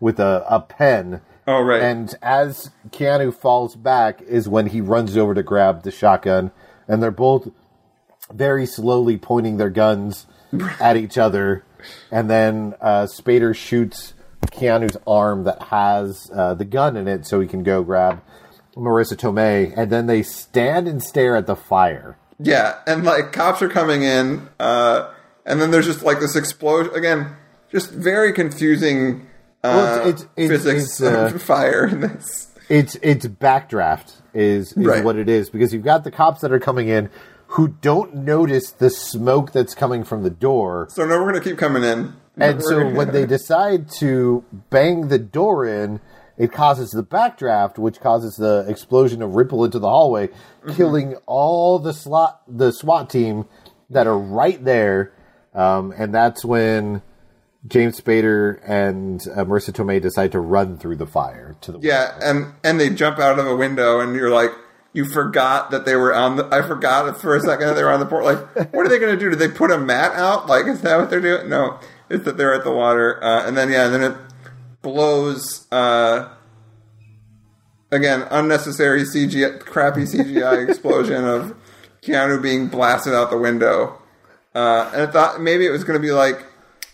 with 0.00 0.18
a, 0.20 0.44
a 0.48 0.60
pen. 0.60 1.20
Oh, 1.46 1.60
right. 1.60 1.82
And 1.82 2.14
as 2.22 2.70
Keanu 2.90 3.34
falls 3.34 3.74
back, 3.74 4.22
is 4.22 4.48
when 4.48 4.66
he 4.68 4.80
runs 4.80 5.16
over 5.16 5.34
to 5.34 5.42
grab 5.42 5.82
the 5.82 5.90
shotgun, 5.90 6.52
and 6.86 7.02
they're 7.02 7.10
both 7.10 7.48
very 8.32 8.64
slowly 8.66 9.16
pointing 9.16 9.56
their 9.56 9.70
guns 9.70 10.26
at 10.80 10.96
each 10.96 11.18
other, 11.18 11.64
and 12.10 12.30
then 12.30 12.74
uh, 12.80 13.06
Spader 13.06 13.54
shoots 13.56 14.14
Keanu's 14.46 14.96
arm 15.06 15.44
that 15.44 15.62
has 15.64 16.30
uh, 16.34 16.54
the 16.54 16.64
gun 16.64 16.96
in 16.96 17.08
it, 17.08 17.26
so 17.26 17.40
he 17.40 17.48
can 17.48 17.62
go 17.62 17.82
grab 17.82 18.22
Marisa 18.76 19.14
Tomei, 19.16 19.72
and 19.76 19.90
then 19.90 20.06
they 20.06 20.22
stand 20.22 20.86
and 20.88 21.02
stare 21.02 21.36
at 21.36 21.46
the 21.46 21.56
fire. 21.56 22.16
Yeah, 22.38 22.78
and 22.86 23.04
like 23.04 23.32
cops 23.32 23.62
are 23.62 23.68
coming 23.68 24.02
in, 24.02 24.48
uh, 24.60 25.12
and 25.46 25.60
then 25.60 25.70
there's 25.70 25.86
just 25.86 26.02
like 26.02 26.20
this 26.20 26.36
explosion 26.36 26.94
again. 26.94 27.36
Just 27.70 27.90
very 27.90 28.32
confusing 28.32 29.26
uh, 29.64 29.68
Well, 30.02 30.08
it's- 30.08 30.26
it's- 30.36 30.48
physics 30.62 30.82
it's, 30.82 31.02
uh, 31.02 31.38
fire 31.38 31.86
in 31.86 32.00
this. 32.00 32.48
It's 32.68 32.96
it's 33.02 33.26
backdraft 33.26 34.14
is, 34.34 34.72
is 34.72 34.86
Right. 34.86 35.04
what 35.04 35.16
it 35.16 35.28
is 35.28 35.50
because 35.50 35.72
you've 35.72 35.84
got 35.84 36.04
the 36.04 36.10
cops 36.10 36.40
that 36.40 36.52
are 36.52 36.58
coming 36.60 36.88
in 36.88 37.10
who 37.48 37.68
don't 37.68 38.14
notice 38.14 38.70
the 38.72 38.88
smoke 38.90 39.52
that's 39.52 39.74
coming 39.74 40.04
from 40.04 40.22
the 40.22 40.30
door. 40.30 40.88
So 40.90 41.04
no, 41.06 41.18
we're 41.20 41.26
gonna 41.32 41.44
keep 41.44 41.58
coming 41.58 41.84
in. 41.84 42.14
And 42.38 42.62
so 42.62 42.78
gonna- 42.82 42.94
when 42.96 43.12
they 43.12 43.26
decide 43.38 43.90
to 43.98 44.42
bang 44.70 45.08
the 45.08 45.18
door 45.18 45.66
in, 45.66 46.00
it 46.38 46.50
causes 46.50 46.90
the 46.90 47.02
backdraft, 47.04 47.78
which 47.78 48.00
causes 48.00 48.36
the 48.36 48.64
explosion 48.68 49.20
to 49.20 49.26
ripple 49.26 49.64
into 49.64 49.78
the 49.78 49.88
hallway, 49.88 50.28
Mm-hmm. 50.28 50.72
killing 50.76 51.16
all 51.26 51.78
the 51.78 51.92
slot 51.92 52.40
the 52.48 52.72
SWAT 52.72 53.10
team 53.10 53.44
that 53.90 54.06
are 54.06 54.18
right 54.18 54.64
there. 54.64 55.12
Um, 55.54 55.92
and 55.96 56.14
that's 56.14 56.44
when 56.44 57.02
James 57.66 58.00
Spader 58.00 58.60
and 58.66 59.20
uh, 59.28 59.44
Marisa 59.44 59.72
Tomei 59.72 60.00
decide 60.00 60.32
to 60.32 60.40
run 60.40 60.78
through 60.78 60.96
the 60.96 61.06
fire 61.06 61.56
to 61.62 61.72
the 61.72 61.78
Yeah, 61.80 62.18
and 62.20 62.54
and 62.64 62.80
they 62.80 62.90
jump 62.90 63.18
out 63.18 63.38
of 63.38 63.46
a 63.46 63.54
window, 63.54 64.00
and 64.00 64.16
you're 64.16 64.30
like, 64.30 64.50
you 64.92 65.04
forgot 65.04 65.70
that 65.70 65.84
they 65.84 65.96
were 65.96 66.14
on 66.14 66.36
the. 66.36 66.48
I 66.50 66.62
forgot 66.62 67.20
for 67.20 67.36
a 67.36 67.40
second 67.40 67.68
that 67.68 67.74
they 67.74 67.82
were 67.82 67.92
on 67.92 68.00
the 68.00 68.06
port. 68.06 68.24
Like, 68.24 68.72
what 68.74 68.86
are 68.86 68.88
they 68.88 68.98
going 68.98 69.16
to 69.16 69.20
do? 69.20 69.30
Did 69.30 69.38
they 69.38 69.48
put 69.48 69.70
a 69.70 69.78
mat 69.78 70.12
out? 70.14 70.48
Like, 70.48 70.66
is 70.66 70.80
that 70.82 70.98
what 70.98 71.10
they're 71.10 71.20
doing? 71.20 71.48
No, 71.48 71.78
it's 72.10 72.24
that 72.24 72.36
they're 72.36 72.54
at 72.54 72.64
the 72.64 72.72
water, 72.72 73.22
uh, 73.22 73.46
and 73.46 73.56
then 73.56 73.70
yeah, 73.70 73.86
and 73.86 73.94
then 73.94 74.12
it 74.12 74.16
blows. 74.82 75.66
Uh, 75.70 76.28
again, 77.92 78.26
unnecessary 78.30 79.02
CGI, 79.02 79.60
crappy 79.60 80.02
CGI 80.02 80.68
explosion 80.68 81.24
of 81.24 81.54
Keanu 82.02 82.42
being 82.42 82.66
blasted 82.68 83.14
out 83.14 83.30
the 83.30 83.38
window. 83.38 84.01
Uh, 84.54 84.90
and 84.92 85.02
I 85.02 85.06
thought 85.06 85.40
maybe 85.40 85.66
it 85.66 85.70
was 85.70 85.84
going 85.84 86.00
to 86.00 86.06
be 86.06 86.12
like, 86.12 86.44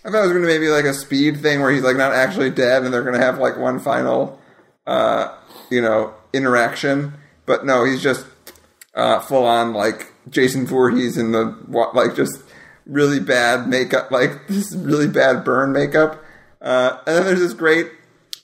I 0.05 0.11
thought 0.11 0.19
it 0.19 0.29
was 0.29 0.33
going 0.33 0.43
to 0.43 0.49
maybe 0.49 0.69
like 0.69 0.85
a 0.85 0.95
speed 0.95 1.41
thing 1.41 1.61
where 1.61 1.71
he's 1.71 1.83
like 1.83 1.97
not 1.97 2.13
actually 2.13 2.51
dead, 2.51 2.85
and 2.85 2.93
they're 2.93 3.03
going 3.03 3.19
to 3.19 3.25
have 3.25 3.39
like 3.39 3.59
one 3.59 3.79
final, 3.79 4.39
uh, 4.87 5.37
you 5.71 5.83
know, 5.83 6.15
interaction. 6.33 7.15
But 7.47 7.67
no, 7.67 7.85
he's 7.85 8.03
just 8.03 8.27
uh, 8.95 9.21
full 9.21 9.45
on 9.45 9.73
like 9.73 10.13
Jason 10.31 10.67
Voorhees 10.67 11.17
in 11.17 11.33
the 11.33 11.57
like 11.95 12.15
just 12.15 12.43
really 12.87 13.21
bad 13.21 13.69
makeup, 13.69 14.11
like 14.11 14.31
this 14.49 14.75
really 14.75 15.09
bad 15.09 15.45
burn 15.45 15.73
makeup. 15.73 16.23
Uh, 16.61 16.99
and 17.07 17.17
then 17.17 17.25
there's 17.25 17.41
this 17.41 17.55
great 17.55 17.91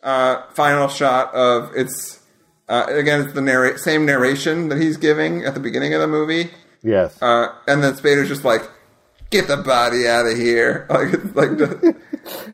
uh, 0.02 0.42
final 0.52 0.88
shot 0.88 1.34
of 1.34 1.72
it's 1.74 2.20
uh, 2.68 2.86
again 2.88 3.22
it's 3.22 3.32
the 3.32 3.40
narrate 3.40 3.78
same 3.78 4.06
narration 4.06 4.68
that 4.68 4.80
he's 4.80 4.96
giving 4.96 5.44
at 5.44 5.54
the 5.54 5.60
beginning 5.60 5.94
of 5.94 6.00
the 6.00 6.06
movie. 6.06 6.50
Yes. 6.84 7.20
Uh, 7.20 7.48
and 7.66 7.82
then 7.82 7.94
Spader's 7.94 8.28
just 8.28 8.44
like, 8.44 8.62
"Get 9.30 9.48
the 9.48 9.56
body 9.56 10.06
out 10.06 10.26
of 10.26 10.36
here!" 10.36 10.86
Like, 10.90 11.12
like 11.34 11.56
the, 11.58 11.96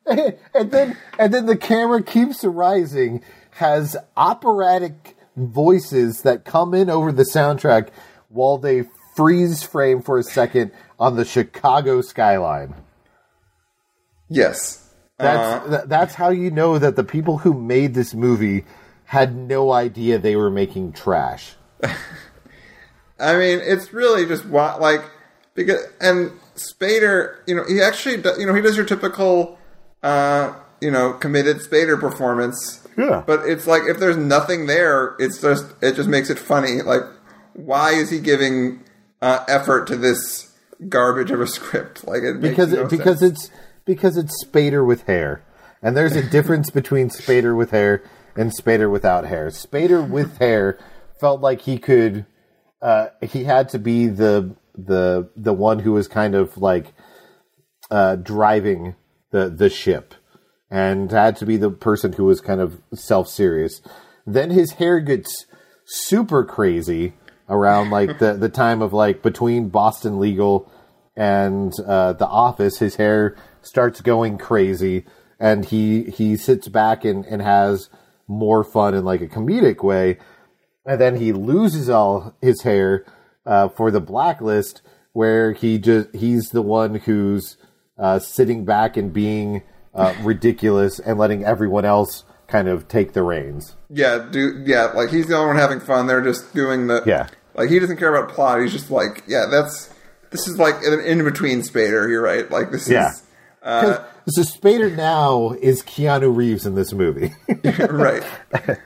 and 0.54 0.70
then 0.70 0.96
and 1.18 1.32
then 1.34 1.46
the 1.46 1.56
camera 1.56 2.02
keeps 2.02 2.44
rising, 2.44 3.22
has 3.52 3.96
operatic 4.16 5.16
voices 5.36 6.22
that 6.22 6.44
come 6.44 6.74
in 6.74 6.90
over 6.90 7.12
the 7.12 7.22
soundtrack 7.22 7.88
while 8.28 8.58
they 8.58 8.84
freeze 9.14 9.62
frame 9.62 10.02
for 10.02 10.18
a 10.18 10.22
second 10.22 10.72
on 10.98 11.16
the 11.16 11.24
Chicago 11.24 12.00
skyline. 12.00 12.74
yes, 14.28 14.90
That's 15.18 15.38
uh-huh. 15.66 15.76
th- 15.76 15.88
that's 15.88 16.14
how 16.14 16.30
you 16.30 16.50
know 16.50 16.78
that 16.78 16.96
the 16.96 17.04
people 17.04 17.38
who 17.38 17.52
made 17.54 17.94
this 17.94 18.14
movie 18.14 18.64
had 19.04 19.34
no 19.36 19.72
idea 19.72 20.18
they 20.18 20.36
were 20.36 20.50
making 20.50 20.92
trash. 20.92 21.54
I 23.18 23.34
mean, 23.36 23.60
it's 23.62 23.92
really 23.92 24.26
just 24.26 24.46
what 24.46 24.80
like 24.80 25.02
because 25.54 25.80
and 26.00 26.30
Spader, 26.60 27.36
you 27.46 27.54
know, 27.54 27.64
he 27.68 27.80
actually 27.80 28.16
you 28.38 28.46
know 28.46 28.54
he 28.54 28.60
does 28.60 28.76
your 28.76 28.86
typical, 28.86 29.58
uh, 30.02 30.54
you 30.80 30.90
know, 30.90 31.12
committed 31.14 31.58
Spader 31.58 31.98
performance. 31.98 32.86
Yeah. 32.96 33.22
But 33.26 33.46
it's 33.46 33.66
like 33.66 33.82
if 33.84 33.98
there's 33.98 34.16
nothing 34.16 34.66
there, 34.66 35.16
it's 35.18 35.40
just 35.40 35.66
it 35.80 35.96
just 35.96 36.08
makes 36.08 36.30
it 36.30 36.38
funny. 36.38 36.82
Like, 36.82 37.02
why 37.54 37.92
is 37.92 38.10
he 38.10 38.20
giving 38.20 38.82
uh, 39.22 39.44
effort 39.48 39.86
to 39.88 39.96
this 39.96 40.52
garbage 40.88 41.30
of 41.30 41.40
a 41.40 41.46
script? 41.46 42.06
Like 42.06 42.22
it 42.22 42.40
because 42.40 42.72
no 42.72 42.86
because 42.86 43.20
sense. 43.20 43.44
it's 43.44 43.50
because 43.84 44.16
it's 44.16 44.44
Spader 44.44 44.86
with 44.86 45.02
hair, 45.04 45.42
and 45.82 45.96
there's 45.96 46.16
a 46.16 46.22
difference 46.22 46.70
between 46.80 47.08
Spader 47.08 47.56
with 47.56 47.70
hair 47.70 48.02
and 48.36 48.52
Spader 48.52 48.90
without 48.90 49.26
hair. 49.26 49.48
Spader 49.48 50.08
with 50.08 50.38
hair 50.38 50.78
felt 51.18 51.40
like 51.40 51.62
he 51.62 51.78
could, 51.78 52.24
uh, 52.80 53.08
he 53.22 53.44
had 53.44 53.68
to 53.70 53.78
be 53.78 54.06
the 54.06 54.54
the 54.86 55.30
the 55.36 55.52
one 55.52 55.80
who 55.80 55.92
was 55.92 56.08
kind 56.08 56.34
of 56.34 56.58
like 56.58 56.92
uh, 57.90 58.16
driving 58.16 58.94
the 59.30 59.48
the 59.48 59.70
ship, 59.70 60.14
and 60.70 61.10
had 61.10 61.36
to 61.36 61.46
be 61.46 61.56
the 61.56 61.70
person 61.70 62.12
who 62.12 62.24
was 62.24 62.40
kind 62.40 62.60
of 62.60 62.80
self 62.94 63.28
serious. 63.28 63.80
Then 64.26 64.50
his 64.50 64.72
hair 64.72 65.00
gets 65.00 65.46
super 65.86 66.44
crazy 66.44 67.14
around 67.48 67.90
like 67.90 68.18
the 68.18 68.34
the 68.34 68.48
time 68.48 68.80
of 68.80 68.92
like 68.92 69.22
between 69.22 69.68
Boston 69.68 70.20
Legal 70.20 70.70
and 71.16 71.72
uh, 71.86 72.12
The 72.14 72.26
Office. 72.26 72.78
His 72.78 72.96
hair 72.96 73.36
starts 73.62 74.00
going 74.00 74.38
crazy, 74.38 75.04
and 75.38 75.64
he 75.64 76.04
he 76.04 76.36
sits 76.36 76.68
back 76.68 77.04
and 77.04 77.24
and 77.26 77.42
has 77.42 77.90
more 78.28 78.62
fun 78.62 78.94
in 78.94 79.04
like 79.04 79.20
a 79.20 79.26
comedic 79.26 79.82
way, 79.82 80.18
and 80.86 81.00
then 81.00 81.16
he 81.16 81.32
loses 81.32 81.90
all 81.90 82.36
his 82.40 82.62
hair 82.62 83.04
uh, 83.46 83.68
for 83.68 83.90
the 83.90 84.00
blacklist, 84.00 84.82
where 85.12 85.52
he 85.52 85.78
just 85.78 86.14
he's 86.14 86.50
the 86.50 86.62
one 86.62 86.96
who's 86.96 87.56
uh, 87.98 88.18
sitting 88.18 88.64
back 88.64 88.96
and 88.96 89.12
being 89.12 89.62
uh, 89.94 90.14
ridiculous 90.22 90.98
and 90.98 91.18
letting 91.18 91.44
everyone 91.44 91.84
else 91.84 92.24
kind 92.46 92.68
of 92.68 92.88
take 92.88 93.12
the 93.12 93.22
reins. 93.22 93.76
yeah, 93.90 94.26
do 94.30 94.62
yeah, 94.66 94.86
like 94.86 95.10
he's 95.10 95.26
the 95.28 95.34
only 95.36 95.48
one 95.48 95.56
having 95.56 95.80
fun. 95.80 96.06
They're 96.06 96.20
just 96.22 96.52
doing 96.54 96.86
the 96.86 97.02
Yeah. 97.06 97.28
Like 97.54 97.68
he 97.70 97.78
doesn't 97.78 97.96
care 97.96 98.14
about 98.14 98.34
plot. 98.34 98.60
He's 98.60 98.72
just 98.72 98.90
like, 98.90 99.22
yeah, 99.26 99.46
that's 99.50 99.92
this 100.30 100.46
is 100.48 100.58
like 100.58 100.76
an 100.84 101.00
in 101.00 101.24
between 101.24 101.60
Spader. 101.62 102.08
You're 102.08 102.22
right. 102.22 102.48
Like 102.50 102.70
this 102.70 102.88
Yeah. 102.88 103.10
is 103.10 103.22
uh, 103.62 104.04
so 104.28 104.42
Spader 104.42 104.96
now 104.96 105.50
is 105.60 105.82
Keanu 105.82 106.34
Reeves 106.34 106.64
in 106.66 106.74
this 106.76 106.92
movie. 106.92 107.32
right. 107.90 108.22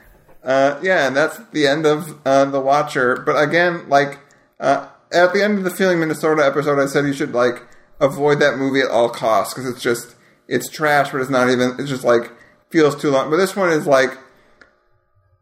Uh, 0.43 0.79
yeah, 0.83 1.07
and 1.07 1.15
that's 1.15 1.39
the 1.53 1.65
end 1.65 1.87
of 1.87 2.19
uh, 2.23 2.45
the 2.45 2.59
Watcher. 2.61 3.15
But 3.25 3.41
again, 3.41 3.89
like 3.89 4.19
uh, 4.59 4.87
at 5.13 5.33
the 5.33 5.43
end 5.43 5.57
of 5.57 5.63
the 5.63 5.71
Feeling 5.71 5.99
Minnesota 5.99 6.45
episode, 6.45 6.81
I 6.81 6.85
said 6.87 7.05
you 7.05 7.13
should 7.13 7.33
like 7.33 7.63
avoid 7.99 8.39
that 8.39 8.57
movie 8.57 8.81
at 8.81 8.89
all 8.89 9.09
costs 9.09 9.53
because 9.53 9.69
it's 9.69 9.81
just 9.81 10.15
it's 10.47 10.69
trash, 10.69 11.11
but 11.11 11.21
it's 11.21 11.29
not 11.29 11.49
even. 11.49 11.75
It's 11.79 11.89
just 11.89 12.03
like 12.03 12.31
feels 12.69 12.95
too 12.95 13.11
long. 13.11 13.29
But 13.29 13.37
this 13.37 13.55
one 13.55 13.71
is 13.71 13.87
like 13.87 14.17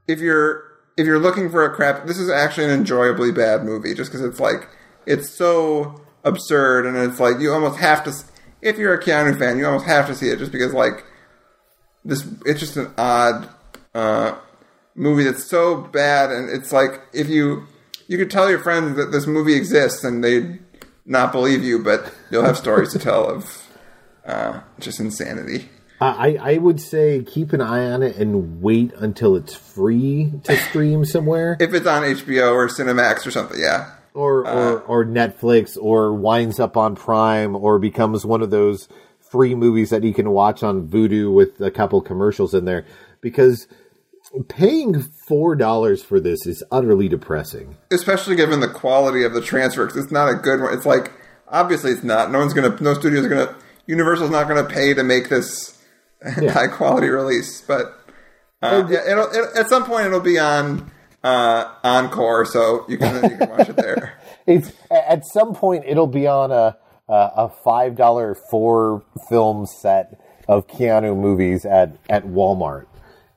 if 0.08 0.20
you're 0.20 0.64
if 0.98 1.06
you're 1.06 1.20
looking 1.20 1.50
for 1.50 1.66
a 1.66 1.74
crap, 1.74 2.06
this 2.06 2.20
is 2.20 2.30
actually 2.30 2.66
an 2.66 2.72
enjoyably 2.72 3.32
bad 3.32 3.64
movie 3.64 3.94
just 3.94 4.12
because 4.12 4.26
it's 4.26 4.40
like 4.40 4.70
it's 5.06 5.30
so 5.30 6.02
absurd 6.24 6.86
and 6.86 6.96
it's 6.98 7.20
like 7.20 7.40
you 7.40 7.52
almost 7.52 7.80
have 7.80 8.04
to. 8.04 8.14
if 8.62 8.78
you're 8.78 8.94
a 8.94 9.04
Keanu 9.04 9.38
fan, 9.38 9.58
you 9.58 9.66
almost 9.66 9.86
have 9.86 10.08
to 10.08 10.16
see 10.16 10.30
it 10.30 10.40
just 10.40 10.52
because 10.52 10.74
like 10.74 11.04
this. 12.06 12.26
It's 12.46 12.60
just 12.60 12.78
an 12.78 12.94
odd 12.98 13.50
uh, 13.94 14.36
movie 14.96 15.24
that's 15.24 15.46
so 15.46 15.78
bad, 15.78 16.32
and 16.32 16.50
it's 16.50 16.72
like 16.72 17.02
if 17.14 17.28
you 17.30 17.68
you 18.08 18.18
could 18.18 18.32
tell 18.32 18.50
your 18.50 18.60
friends 18.60 18.98
that 18.98 19.12
this 19.12 19.28
movie 19.28 19.56
exists 19.56 20.04
and 20.04 20.24
they'd 20.24 20.60
not 21.06 21.32
believe 21.32 21.64
you, 21.64 21.80
but 21.80 22.14
you'll 22.32 22.44
have 22.44 22.58
stories 22.58 22.92
to 22.94 23.00
tell 23.00 23.30
of 23.30 23.68
uh, 24.26 24.62
just 24.80 25.00
insanity. 25.00 25.70
I, 26.02 26.38
I 26.42 26.58
would 26.58 26.82
say 26.82 27.24
keep 27.24 27.54
an 27.54 27.62
eye 27.62 27.90
on 27.90 28.04
it 28.04 28.18
and 28.18 28.62
wait 28.62 28.92
until 28.94 29.36
it's 29.36 29.56
free 29.56 30.34
to 30.44 30.58
stream 30.58 31.06
somewhere. 31.06 31.56
If 31.60 31.74
it's 31.74 31.88
on 31.88 32.04
HBO 32.04 32.52
or 32.52 32.68
Cinemax 32.68 33.26
or 33.26 33.32
something, 33.32 33.60
yeah. 33.60 33.92
or 34.14 34.46
or, 34.46 34.82
or 34.82 35.06
Netflix 35.06 35.78
or 35.80 36.14
winds 36.14 36.60
up 36.60 36.76
on 36.76 36.96
Prime 36.96 37.56
or 37.56 37.80
becomes 37.80 38.26
one 38.26 38.42
of 38.42 38.50
those 38.50 38.90
free 39.20 39.56
movies 39.56 39.92
that 39.92 40.04
you 40.04 40.14
can 40.14 40.32
watch 40.32 40.62
on 40.62 40.88
Vudu 40.88 41.34
with 41.34 41.60
a 41.62 41.72
couple 41.72 42.02
commercials 42.02 42.54
in 42.54 42.66
there 42.66 42.86
because 43.22 43.68
paying 44.50 45.02
four 45.28 45.56
dollars 45.56 46.02
for 46.04 46.20
this 46.20 46.46
is 46.48 46.64
utterly 46.72 47.08
depressing. 47.08 47.78
especially 47.92 48.36
given 48.36 48.60
the 48.60 48.68
quality 48.68 49.24
of 49.24 49.34
the 49.34 49.42
transfer. 49.42 49.86
'cause 49.88 49.96
it's 49.98 50.12
not 50.12 50.30
a 50.30 50.36
good 50.36 50.62
one. 50.62 50.74
It's 50.74 50.86
like 50.86 51.12
obviously 51.48 51.92
it's 51.92 52.04
not. 52.04 52.32
No 52.32 52.40
one's 52.40 52.54
gonna. 52.54 52.76
No 52.82 52.94
studio's 52.94 53.28
gonna. 53.28 53.56
Universal's 53.86 54.32
not 54.32 54.48
gonna 54.48 54.64
pay 54.64 54.94
to 54.94 55.04
make 55.04 55.30
this 55.30 55.78
high 56.24 56.68
quality 56.68 57.10
release. 57.10 57.62
But 57.62 57.94
uh, 58.62 58.88
yeah, 58.90 59.00
it'll, 59.12 59.30
it, 59.30 59.56
at 59.58 59.68
some 59.70 59.84
point 59.86 60.08
it'll 60.08 60.20
be 60.22 60.40
on 60.40 60.90
uh, 61.24 61.66
Encore, 61.84 62.46
so 62.46 62.86
you 62.88 62.98
can 62.98 63.16
you 63.30 63.38
can 63.38 63.50
watch 63.50 63.70
it 63.70 63.76
there. 63.76 64.14
It's 64.46 64.74
at 64.92 65.26
some 65.26 65.54
point 65.56 65.86
it'll 65.88 66.08
be 66.08 66.28
on 66.28 66.52
a 66.52 66.76
a, 67.08 67.14
a 67.14 67.50
five 67.64 67.96
dollar 67.96 68.36
four 68.52 69.02
film 69.30 69.66
set 69.66 70.20
of 70.50 70.68
Keanu 70.68 71.16
movies 71.18 71.66
at 71.66 71.96
at 72.10 72.26
Walmart. 72.26 72.86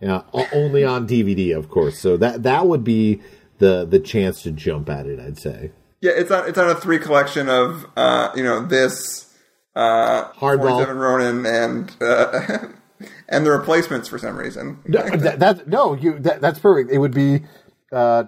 Yeah, 0.01 0.23
only 0.53 0.85
on 0.85 1.09
DVD, 1.09 1.57
of 1.57 1.69
course. 1.69 1.99
So 1.99 2.17
that 2.19 2.43
that 2.43 2.67
would 2.67 2.85
be 2.85 3.23
the 3.59 3.87
the 3.87 3.99
chance 3.99 4.43
to 4.43 4.53
jump 4.53 4.91
at 4.91 5.07
it. 5.07 5.19
I'd 5.19 5.39
say. 5.39 5.73
Yeah, 6.01 6.13
it's 6.15 6.31
on 6.31 6.49
it's 6.49 6.59
on 6.59 6.69
a 6.69 6.75
three 6.75 6.99
collection 6.99 7.49
of 7.49 7.87
uh, 7.97 8.31
you 8.37 8.45
know 8.45 8.65
this 8.65 9.35
uh, 9.75 10.31
Hardball. 10.33 10.79
47 10.79 10.99
Ronin 10.99 11.47
and 11.47 11.97
uh, 12.01 12.59
and 13.29 13.47
the 13.47 13.51
replacements 13.51 14.09
for 14.09 14.19
some 14.19 14.37
reason. 14.37 14.81
No, 14.87 15.03
that, 15.17 15.39
that 15.39 15.69
no, 15.69 15.95
you 15.95 16.19
that, 16.21 16.41
that's 16.41 16.59
perfect. 16.59 16.91
It 16.91 16.99
would 16.99 17.15
be 17.15 17.45
uh, 17.93 18.25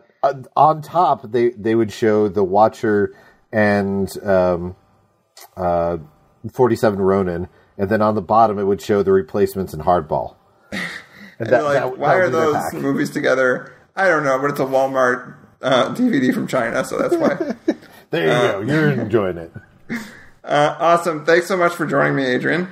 on 0.57 0.83
top. 0.83 1.31
They 1.31 1.51
they 1.51 1.75
would 1.75 1.93
show 1.93 2.29
the 2.29 2.45
Watcher 2.45 3.14
and 3.53 4.11
um, 4.25 4.77
uh, 5.57 5.99
forty 6.53 6.77
seven 6.77 6.99
Ronin, 6.99 7.49
and 7.77 7.91
then 7.91 8.01
on 8.01 8.14
the 8.14 8.23
bottom 8.23 8.59
it 8.59 8.64
would 8.64 8.81
show 8.81 9.03
the 9.03 9.12
replacements 9.12 9.75
and 9.75 9.83
Hardball. 9.83 10.37
And 11.39 11.49
you're 11.49 11.62
like, 11.62 11.97
why 11.97 12.14
are 12.14 12.30
those 12.30 12.72
movies 12.74 13.11
together? 13.11 13.74
I 13.95 14.09
don't 14.09 14.24
know, 14.24 14.39
but 14.39 14.51
it's 14.51 14.61
a 14.61 14.64
Walmart 14.64 15.36
uh, 15.62 15.95
DVD 15.95 16.32
from 16.32 16.47
China, 16.47 16.84
so 16.84 16.99
that's 16.99 17.16
why. 17.16 17.55
There 18.11 18.22
you 18.22 18.66
go. 18.66 18.72
You're 18.72 18.91
enjoying 18.93 19.36
it. 19.36 19.53
uh, 20.45 20.76
awesome. 20.78 21.26
Thanks 21.26 21.47
so 21.47 21.59
much 21.59 21.74
for 21.74 21.84
joining 21.84 22.16
me, 22.16 22.24
Adrian. 22.24 22.68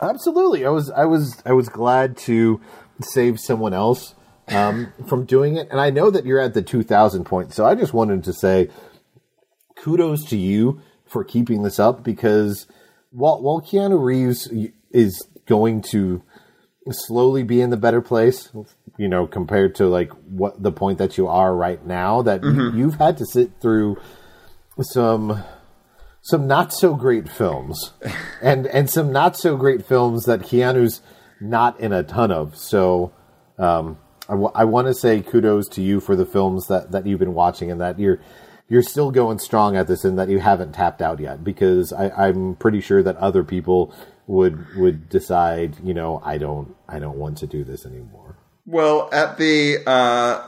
Absolutely. 0.00 0.64
I 0.64 0.70
was 0.70 0.88
I 0.90 1.04
was 1.04 1.42
I 1.44 1.52
was 1.52 1.68
glad 1.68 2.16
to 2.18 2.60
save 3.00 3.40
someone 3.40 3.74
else 3.74 4.14
um, 4.46 4.92
from 5.08 5.24
doing 5.24 5.56
it, 5.56 5.68
and 5.72 5.80
I 5.80 5.90
know 5.90 6.10
that 6.10 6.24
you're 6.24 6.40
at 6.40 6.54
the 6.54 6.62
two 6.62 6.84
thousand 6.84 7.24
point. 7.24 7.52
So 7.52 7.66
I 7.66 7.74
just 7.74 7.92
wanted 7.92 8.22
to 8.22 8.32
say 8.32 8.70
kudos 9.74 10.24
to 10.26 10.36
you 10.36 10.80
for 11.06 11.24
keeping 11.24 11.62
this 11.62 11.80
up 11.80 12.04
because 12.04 12.68
while 13.10 13.42
while 13.42 13.60
Keanu 13.60 14.00
Reeves 14.00 14.48
is 14.92 15.26
going 15.46 15.82
to 15.82 16.22
slowly 16.92 17.42
be 17.42 17.60
in 17.60 17.70
the 17.70 17.76
better 17.76 18.00
place, 18.00 18.50
you 18.96 19.08
know, 19.08 19.26
compared 19.26 19.74
to 19.76 19.86
like 19.86 20.10
what 20.28 20.62
the 20.62 20.72
point 20.72 20.98
that 20.98 21.16
you 21.18 21.26
are 21.28 21.54
right 21.54 21.84
now, 21.84 22.22
that 22.22 22.42
you've 22.74 22.96
had 22.96 23.16
to 23.18 23.26
sit 23.26 23.52
through 23.60 23.96
some 24.80 25.42
some 26.22 26.46
not 26.46 26.72
so 26.72 26.94
great 26.94 27.28
films, 27.28 27.92
and 28.42 28.66
and 28.66 28.90
some 28.90 29.12
not 29.12 29.36
so 29.36 29.56
great 29.56 29.86
films 29.86 30.24
that 30.24 30.40
Keanu's 30.40 31.00
not 31.40 31.78
in 31.80 31.92
a 31.92 32.02
ton 32.02 32.30
of. 32.30 32.56
So, 32.56 33.12
um, 33.58 33.98
I, 34.28 34.32
w- 34.32 34.52
I 34.54 34.64
want 34.64 34.88
to 34.88 34.94
say 34.94 35.20
kudos 35.22 35.68
to 35.70 35.82
you 35.82 36.00
for 36.00 36.16
the 36.16 36.26
films 36.26 36.66
that 36.66 36.92
that 36.92 37.06
you've 37.06 37.20
been 37.20 37.34
watching, 37.34 37.70
and 37.70 37.80
that 37.80 37.98
you're 37.98 38.20
you're 38.68 38.82
still 38.82 39.10
going 39.10 39.38
strong 39.38 39.76
at 39.76 39.86
this, 39.86 40.04
and 40.04 40.18
that 40.18 40.28
you 40.28 40.40
haven't 40.40 40.72
tapped 40.72 41.00
out 41.00 41.20
yet. 41.20 41.42
Because 41.42 41.92
I, 41.92 42.10
I'm 42.10 42.56
pretty 42.56 42.80
sure 42.80 43.02
that 43.02 43.16
other 43.16 43.44
people 43.44 43.94
would 44.28 44.76
would 44.76 45.08
decide, 45.08 45.74
you 45.82 45.94
know, 45.94 46.22
I 46.24 46.38
don't 46.38 46.76
I 46.88 47.00
don't 47.00 47.16
want 47.16 47.38
to 47.38 47.46
do 47.46 47.64
this 47.64 47.84
anymore. 47.84 48.36
Well, 48.66 49.08
at 49.12 49.38
the 49.38 49.78
uh, 49.86 50.46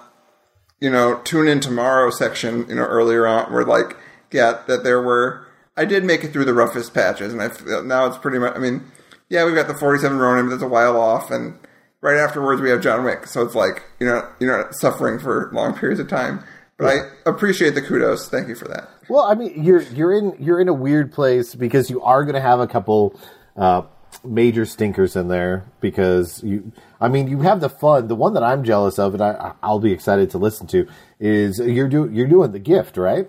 you 0.79 0.91
know 0.91 1.21
tune 1.25 1.49
in 1.49 1.61
tomorrow 1.61 2.11
section, 2.11 2.69
you 2.69 2.77
know 2.77 2.85
earlier 2.85 3.27
on, 3.27 3.53
we're 3.53 3.65
like, 3.65 3.97
yeah, 4.31 4.63
that 4.69 4.85
there 4.85 5.03
were. 5.03 5.47
I 5.77 5.87
did 5.87 6.05
make 6.05 6.23
it 6.25 6.33
through 6.33 6.45
the 6.45 6.53
roughest 6.53 6.93
patches, 6.93 7.33
and 7.33 7.43
I 7.43 7.49
now 7.83 8.07
it's 8.07 8.19
pretty 8.19 8.39
much. 8.39 8.55
I 8.55 8.59
mean, 8.59 8.85
yeah, 9.31 9.45
we've 9.45 9.55
got 9.55 9.67
the 9.67 9.75
forty-seven 9.75 10.19
Ronin, 10.19 10.47
but 10.47 10.51
that's 10.51 10.63
a 10.63 10.69
while 10.69 11.01
off, 11.01 11.31
and 11.31 11.59
right 12.03 12.19
afterwards 12.19 12.61
we 12.61 12.69
have 12.69 12.83
John 12.83 13.03
Wick. 13.03 13.27
So 13.27 13.43
it's 13.43 13.55
like 13.55 13.83
you 13.99 14.07
know 14.07 14.29
you're 14.39 14.57
not 14.57 14.75
suffering 14.75 15.19
for 15.19 15.51
long 15.55 15.75
periods 15.75 16.01
of 16.01 16.09
time. 16.09 16.45
But 16.77 16.87
I 16.87 16.97
appreciate 17.27 17.75
the 17.75 17.83
kudos. 17.83 18.31
Thank 18.31 18.49
you 18.49 18.55
for 18.55 18.67
that. 18.69 18.89
Well, 19.11 19.25
I 19.25 19.35
mean, 19.35 19.63
you're 19.63 19.83
you're 19.83 20.13
in 20.13 20.35
you're 20.39 20.61
in 20.61 20.69
a 20.69 20.75
weird 20.75 21.13
place 21.13 21.55
because 21.55 21.91
you 21.91 22.03
are 22.03 22.25
going 22.25 22.35
to 22.35 22.41
have 22.41 22.61
a 22.61 22.67
couple 22.67 23.19
uh, 23.61 23.83
major 24.25 24.65
stinkers 24.65 25.15
in 25.15 25.29
there 25.29 25.71
because 25.81 26.43
you. 26.43 26.73
I 27.01 27.09
mean, 27.09 27.29
you 27.29 27.41
have 27.41 27.61
the 27.61 27.69
fun. 27.71 28.09
The 28.09 28.17
one 28.17 28.35
that 28.35 28.43
I'm 28.43 28.65
jealous 28.65 28.99
of, 28.99 29.15
and 29.15 29.23
I, 29.23 29.53
I'll 29.63 29.79
be 29.79 29.93
excited 29.93 30.31
to 30.31 30.39
listen 30.39 30.67
to, 30.69 30.87
is 31.19 31.59
you're 31.59 31.89
doing 31.89 32.15
you're 32.15 32.27
doing 32.27 32.53
the 32.53 32.59
gift, 32.59 32.97
right? 32.97 33.29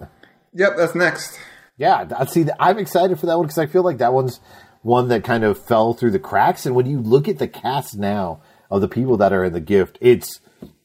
Yep, 0.54 0.74
that's 0.78 0.96
next. 0.96 1.40
Yeah, 1.78 2.08
I 2.18 2.26
see. 2.26 2.46
I'm 2.60 2.80
excited 2.80 3.20
for 3.20 3.26
that 3.28 3.38
one 3.38 3.46
because 3.48 3.58
I 3.58 3.66
feel 3.66 3.84
like 3.84 4.00
that 4.00 4.14
one's 4.14 4.40
one 4.82 5.08
that 5.10 5.24
kind 5.24 5.44
of 5.44 5.64
fell 5.64 5.94
through 5.94 6.12
the 6.12 6.20
cracks. 6.20 6.66
And 6.66 6.76
when 6.76 6.86
you 6.86 7.00
look 7.00 7.28
at 7.28 7.38
the 7.38 7.48
cast 7.48 7.98
now 7.98 8.42
of 8.70 8.82
the 8.82 8.88
people 8.88 9.18
that 9.18 9.34
are 9.34 9.44
in 9.44 9.54
the 9.54 9.60
gift, 9.60 9.98
it's 10.02 10.40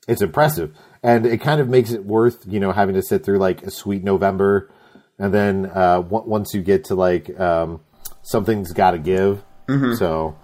it's 0.09 0.23
impressive, 0.23 0.77
and 1.03 1.27
it 1.27 1.41
kind 1.41 1.61
of 1.61 1.69
makes 1.69 1.93
it 1.93 2.05
worth 2.05 2.45
you 2.47 2.61
know 2.61 2.73
having 2.73 2.95
to 2.95 3.03
sit 3.03 3.25
through 3.25 3.39
like 3.39 3.63
a 3.63 3.71
sweet 3.71 4.05
November, 4.05 4.71
and 5.19 5.35
then 5.35 5.67
uh, 5.67 6.03
w- 6.03 6.25
once 6.29 6.55
you 6.55 6.63
get 6.63 6.85
to 6.85 6.95
like 6.95 7.39
um, 7.39 7.81
something's 8.27 8.73
got 8.73 8.91
to 8.91 8.99
give. 8.99 9.45
So 9.97 10.37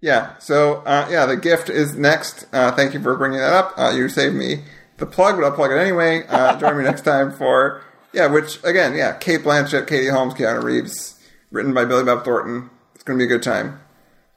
Yeah. 0.00 0.36
So 0.38 0.82
uh, 0.84 1.08
yeah, 1.10 1.26
the 1.26 1.36
gift 1.36 1.70
is 1.70 1.96
next. 1.96 2.46
Uh, 2.52 2.72
thank 2.72 2.92
you 2.92 3.00
for 3.00 3.16
bringing 3.16 3.38
that 3.38 3.52
up. 3.52 3.74
Uh, 3.78 3.92
you 3.96 4.08
saved 4.08 4.34
me 4.34 4.64
the 4.98 5.06
plug, 5.06 5.36
but 5.36 5.44
I'll 5.44 5.52
plug 5.52 5.70
it 5.70 5.78
anyway. 5.78 6.24
Uh, 6.28 6.56
join 6.60 6.76
me 6.76 6.84
next 6.84 7.02
time 7.02 7.32
for 7.32 7.82
yeah, 8.12 8.26
which 8.26 8.62
again, 8.62 8.94
yeah, 8.94 9.16
Cate 9.16 9.42
Blanchett, 9.42 9.86
Katie 9.86 10.08
Holmes, 10.08 10.34
Keanu 10.34 10.62
Reeves, 10.62 11.20
written 11.50 11.74
by 11.74 11.84
Billy 11.84 12.04
Bob 12.04 12.24
Thornton. 12.24 12.70
It's 12.94 13.02
going 13.02 13.18
to 13.18 13.22
be 13.22 13.26
a 13.26 13.36
good 13.36 13.42
time. 13.42 13.80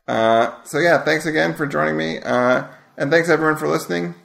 Uh, 0.08 0.64
so 0.64 0.80
yeah, 0.80 1.04
thanks 1.04 1.26
again 1.26 1.54
for 1.54 1.68
joining 1.68 1.98
me, 1.98 2.20
uh, 2.20 2.64
and 2.98 3.12
thanks 3.12 3.30
everyone 3.30 3.58
for 3.58 3.68
listening. 3.68 4.16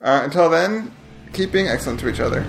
Uh, 0.00 0.20
until 0.24 0.48
then, 0.48 0.94
keep 1.32 1.52
being 1.52 1.68
excellent 1.68 2.00
to 2.00 2.08
each 2.08 2.20
other. 2.20 2.46